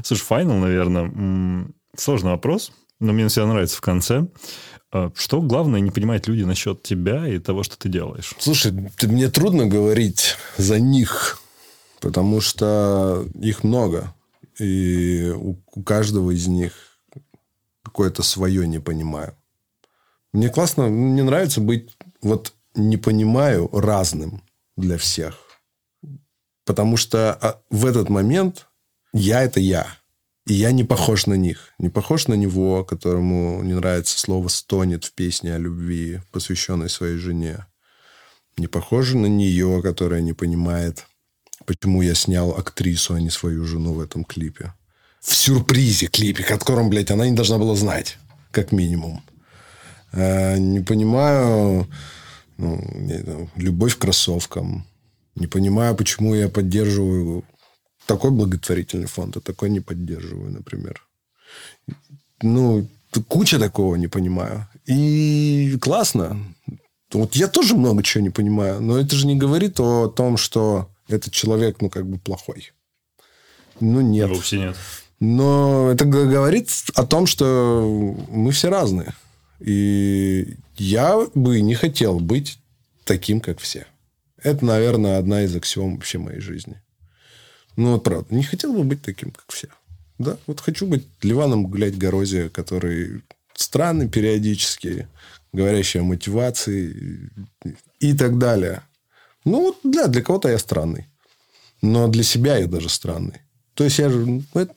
Слушай, 0.02 0.22
файнал, 0.22 0.56
наверное. 0.56 1.68
Сложный 1.96 2.32
вопрос. 2.32 2.72
Но 3.00 3.12
мне 3.12 3.28
всегда 3.28 3.46
нравится 3.46 3.76
в 3.76 3.80
конце. 3.80 4.26
А 4.90 5.12
что 5.14 5.42
главное 5.42 5.80
не 5.80 5.90
понимают 5.90 6.26
люди 6.28 6.42
насчет 6.44 6.82
тебя 6.82 7.26
и 7.28 7.38
того, 7.38 7.62
что 7.62 7.78
ты 7.78 7.88
делаешь? 7.88 8.34
Слушай, 8.38 8.72
мне 9.02 9.28
трудно 9.28 9.66
говорить 9.66 10.36
за 10.56 10.80
них, 10.80 11.40
потому 12.00 12.40
что 12.40 13.26
их 13.34 13.64
много. 13.64 14.14
И 14.58 15.32
у, 15.34 15.82
каждого 15.82 16.30
из 16.32 16.46
них 16.48 16.72
какое-то 17.82 18.22
свое 18.22 18.66
не 18.66 18.80
понимаю. 18.80 19.34
Мне 20.32 20.48
классно, 20.48 20.88
мне 20.88 21.22
нравится 21.22 21.60
быть 21.60 21.96
вот 22.22 22.54
не 22.74 22.96
понимаю 22.96 23.68
разным 23.72 24.42
для 24.76 24.98
всех. 24.98 25.38
Потому 26.64 26.96
что 26.96 27.32
а, 27.32 27.60
в 27.70 27.86
этот 27.86 28.08
момент 28.08 28.66
я 29.12 29.42
это 29.42 29.60
я. 29.60 29.86
И 30.48 30.54
я 30.54 30.72
не 30.72 30.82
похож 30.82 31.26
на 31.26 31.34
них. 31.34 31.74
Не 31.78 31.90
похож 31.90 32.26
на 32.26 32.32
него, 32.32 32.82
которому 32.82 33.62
не 33.62 33.74
нравится 33.74 34.18
слово 34.18 34.48
«стонет» 34.48 35.04
в 35.04 35.12
песне 35.12 35.54
о 35.54 35.58
любви, 35.58 36.22
посвященной 36.32 36.88
своей 36.88 37.18
жене. 37.18 37.66
Не 38.56 38.66
похож 38.66 39.12
на 39.12 39.26
нее, 39.26 39.82
которая 39.82 40.22
не 40.22 40.32
понимает, 40.32 41.04
почему 41.66 42.00
я 42.00 42.14
снял 42.14 42.52
актрису, 42.52 43.12
а 43.12 43.20
не 43.20 43.28
свою 43.28 43.66
жену 43.66 43.92
в 43.92 44.00
этом 44.00 44.24
клипе. 44.24 44.72
В 45.20 45.36
сюрпризе 45.36 46.06
клипе, 46.06 46.44
котором, 46.44 46.88
блядь, 46.88 47.10
она 47.10 47.28
не 47.28 47.36
должна 47.36 47.58
была 47.58 47.74
знать, 47.74 48.16
как 48.50 48.72
минимум. 48.72 49.22
Э, 50.12 50.56
не 50.56 50.80
понимаю 50.80 51.86
ну, 52.56 53.50
любовь 53.54 53.96
к 53.96 54.00
кроссовкам. 54.00 54.86
Не 55.34 55.46
понимаю, 55.46 55.94
почему 55.94 56.34
я 56.34 56.48
поддерживаю 56.48 57.44
такой 58.08 58.30
благотворительный 58.30 59.06
фонд, 59.06 59.36
а 59.36 59.40
такой 59.40 59.68
не 59.68 59.80
поддерживаю, 59.80 60.50
например. 60.50 61.06
Ну, 62.42 62.88
куча 63.28 63.58
такого 63.58 63.96
не 63.96 64.08
понимаю. 64.08 64.66
И 64.86 65.76
классно. 65.80 66.42
Вот 67.12 67.36
я 67.36 67.48
тоже 67.48 67.76
много 67.76 68.02
чего 68.02 68.24
не 68.24 68.30
понимаю, 68.30 68.80
но 68.80 68.98
это 68.98 69.14
же 69.14 69.26
не 69.26 69.36
говорит 69.36 69.78
о 69.78 70.08
том, 70.08 70.38
что 70.38 70.90
этот 71.06 71.32
человек, 71.32 71.82
ну, 71.82 71.90
как 71.90 72.06
бы 72.06 72.18
плохой. 72.18 72.72
Ну, 73.80 74.00
нет. 74.00 74.30
Вовсе 74.30 74.58
нет. 74.58 74.76
Но 75.20 75.90
это 75.90 76.04
говорит 76.06 76.70
о 76.94 77.04
том, 77.04 77.26
что 77.26 78.16
мы 78.30 78.52
все 78.52 78.70
разные. 78.70 79.14
И 79.60 80.56
я 80.76 81.26
бы 81.34 81.60
не 81.60 81.74
хотел 81.74 82.20
быть 82.20 82.58
таким, 83.04 83.40
как 83.40 83.58
все. 83.58 83.86
Это, 84.42 84.64
наверное, 84.64 85.18
одна 85.18 85.42
из 85.42 85.54
аксиом 85.54 85.96
вообще 85.96 86.18
моей 86.18 86.40
жизни. 86.40 86.80
Ну, 87.78 87.92
вот 87.92 88.02
правда. 88.02 88.34
Не 88.34 88.42
хотел 88.42 88.72
бы 88.72 88.82
быть 88.82 89.02
таким, 89.02 89.30
как 89.30 89.44
все. 89.46 89.68
Да, 90.18 90.36
вот 90.48 90.60
хочу 90.60 90.84
быть 90.84 91.06
Ливаном 91.22 91.68
Гулять 91.68 91.96
Горозе, 91.96 92.48
который 92.48 93.22
странный 93.54 94.08
периодически, 94.08 95.06
говорящий 95.52 96.00
о 96.00 96.02
мотивации 96.02 97.30
и 98.00 98.14
так 98.14 98.36
далее. 98.36 98.82
Ну, 99.44 99.76
для, 99.84 100.08
для 100.08 100.22
кого-то 100.22 100.48
я 100.48 100.58
странный. 100.58 101.06
Но 101.80 102.08
для 102.08 102.24
себя 102.24 102.56
я 102.56 102.66
даже 102.66 102.88
странный. 102.88 103.42
То 103.74 103.84
есть, 103.84 104.00
я 104.00 104.10
же... 104.10 104.26
Ну, 104.26 104.42
это 104.54 104.74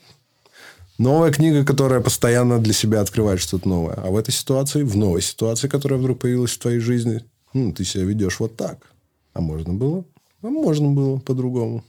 новая 0.99 1.31
книга, 1.31 1.65
которая 1.65 2.01
постоянно 2.01 2.59
для 2.59 2.73
себя 2.73 3.01
открывает 3.01 3.41
что-то 3.41 3.67
новое. 3.67 3.95
А 3.95 4.11
в 4.11 4.15
этой 4.15 4.31
ситуации, 4.31 4.83
в 4.83 4.95
новой 4.95 5.23
ситуации, 5.23 5.67
которая 5.67 5.99
вдруг 5.99 6.19
появилась 6.19 6.51
в 6.51 6.59
твоей 6.59 6.79
жизни, 6.79 7.25
ну, 7.55 7.73
ты 7.73 7.83
себя 7.83 8.03
ведешь 8.03 8.39
вот 8.39 8.57
так. 8.57 8.91
А 9.33 9.41
можно 9.41 9.73
было? 9.73 10.05
А 10.43 10.49
можно 10.49 10.91
было 10.91 11.17
по-другому. 11.17 11.83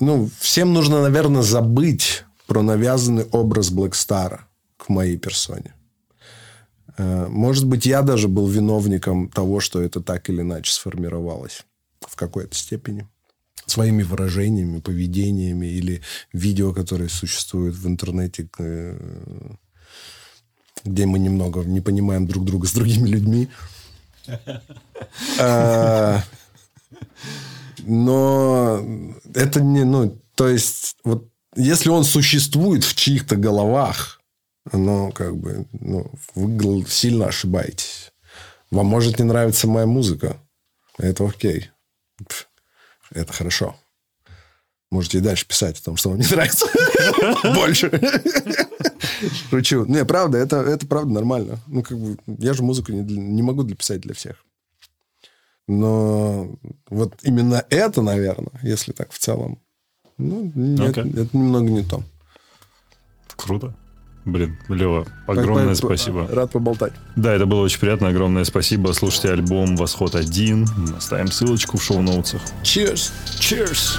Ну, 0.00 0.28
всем 0.40 0.72
нужно, 0.72 1.02
наверное, 1.02 1.42
забыть 1.42 2.24
про 2.46 2.62
навязанный 2.62 3.24
образ 3.24 3.70
Блэкстара 3.70 4.46
к 4.76 4.88
моей 4.88 5.16
персоне. 5.16 5.74
Э, 6.96 7.26
может 7.28 7.66
быть, 7.66 7.86
я 7.86 8.02
даже 8.02 8.28
был 8.28 8.46
виновником 8.48 9.28
того, 9.28 9.60
что 9.60 9.80
это 9.80 10.00
так 10.00 10.28
или 10.28 10.40
иначе 10.40 10.72
сформировалось 10.72 11.64
в 12.00 12.16
какой-то 12.16 12.54
степени 12.54 13.08
своими 13.66 14.02
выражениями, 14.02 14.80
поведениями 14.80 15.66
или 15.66 16.02
видео, 16.32 16.72
которые 16.72 17.08
существуют 17.08 17.76
в 17.76 17.86
интернете, 17.86 18.48
э, 18.58 18.98
где 20.84 21.06
мы 21.06 21.18
немного 21.18 21.62
не 21.62 21.80
понимаем 21.80 22.26
друг 22.26 22.44
друга 22.44 22.66
с 22.66 22.72
другими 22.72 23.08
людьми. 23.08 23.48
Но 27.86 28.82
это 29.34 29.60
не, 29.60 29.84
ну, 29.84 30.18
то 30.34 30.48
есть, 30.48 30.96
вот 31.04 31.28
если 31.56 31.90
он 31.90 32.04
существует 32.04 32.84
в 32.84 32.94
чьих-то 32.94 33.36
головах, 33.36 34.20
но 34.72 35.10
как 35.12 35.36
бы, 35.36 35.66
ну, 35.72 36.10
вы 36.34 36.84
сильно 36.88 37.26
ошибаетесь. 37.26 38.12
Вам 38.70 38.86
может 38.86 39.18
не 39.18 39.24
нравиться 39.24 39.68
моя 39.68 39.86
музыка. 39.86 40.36
Это 40.98 41.26
окей. 41.26 41.70
Это 43.10 43.32
хорошо. 43.32 43.76
Можете 44.90 45.18
и 45.18 45.20
дальше 45.20 45.46
писать 45.46 45.78
о 45.80 45.84
том, 45.84 45.96
что 45.96 46.10
вам 46.10 46.18
не 46.20 46.26
нравится. 46.26 46.66
Больше. 47.54 47.90
Шучу. 49.50 49.84
Не, 49.86 50.04
правда, 50.04 50.38
это, 50.38 50.56
это 50.58 50.86
правда 50.86 51.12
нормально. 51.12 51.58
Ну, 51.66 51.82
как 51.82 51.98
бы, 51.98 52.16
я 52.26 52.54
же 52.54 52.62
музыку 52.62 52.92
не, 52.92 53.00
не 53.02 53.42
могу 53.42 53.64
писать 53.64 54.00
для 54.00 54.14
всех. 54.14 54.44
Но 55.66 56.50
вот 56.90 57.14
именно 57.22 57.64
это, 57.70 58.02
наверное, 58.02 58.60
если 58.62 58.92
так 58.92 59.12
в 59.12 59.18
целом, 59.18 59.58
ну, 60.18 60.52
нет, 60.54 60.96
okay. 60.96 61.22
это 61.22 61.36
немного 61.36 61.70
не 61.70 61.82
то. 61.82 62.02
Круто. 63.36 63.74
Блин, 64.24 64.56
Лева, 64.68 65.06
огромное 65.26 65.74
так, 65.74 65.84
спасибо. 65.84 66.26
Рад 66.30 66.50
поболтать. 66.50 66.94
Да, 67.14 67.34
это 67.34 67.44
было 67.44 67.60
очень 67.60 67.78
приятно. 67.78 68.08
Огромное 68.08 68.44
спасибо. 68.44 68.92
Слушайте 68.92 69.30
альбом 69.30 69.76
«Восход 69.76 70.14
1». 70.14 70.96
Оставим 70.96 71.30
ссылочку 71.30 71.76
в 71.76 71.82
шоу-ноутсах. 71.82 72.40
Cheers! 72.62 73.12
Cheers! 73.38 73.98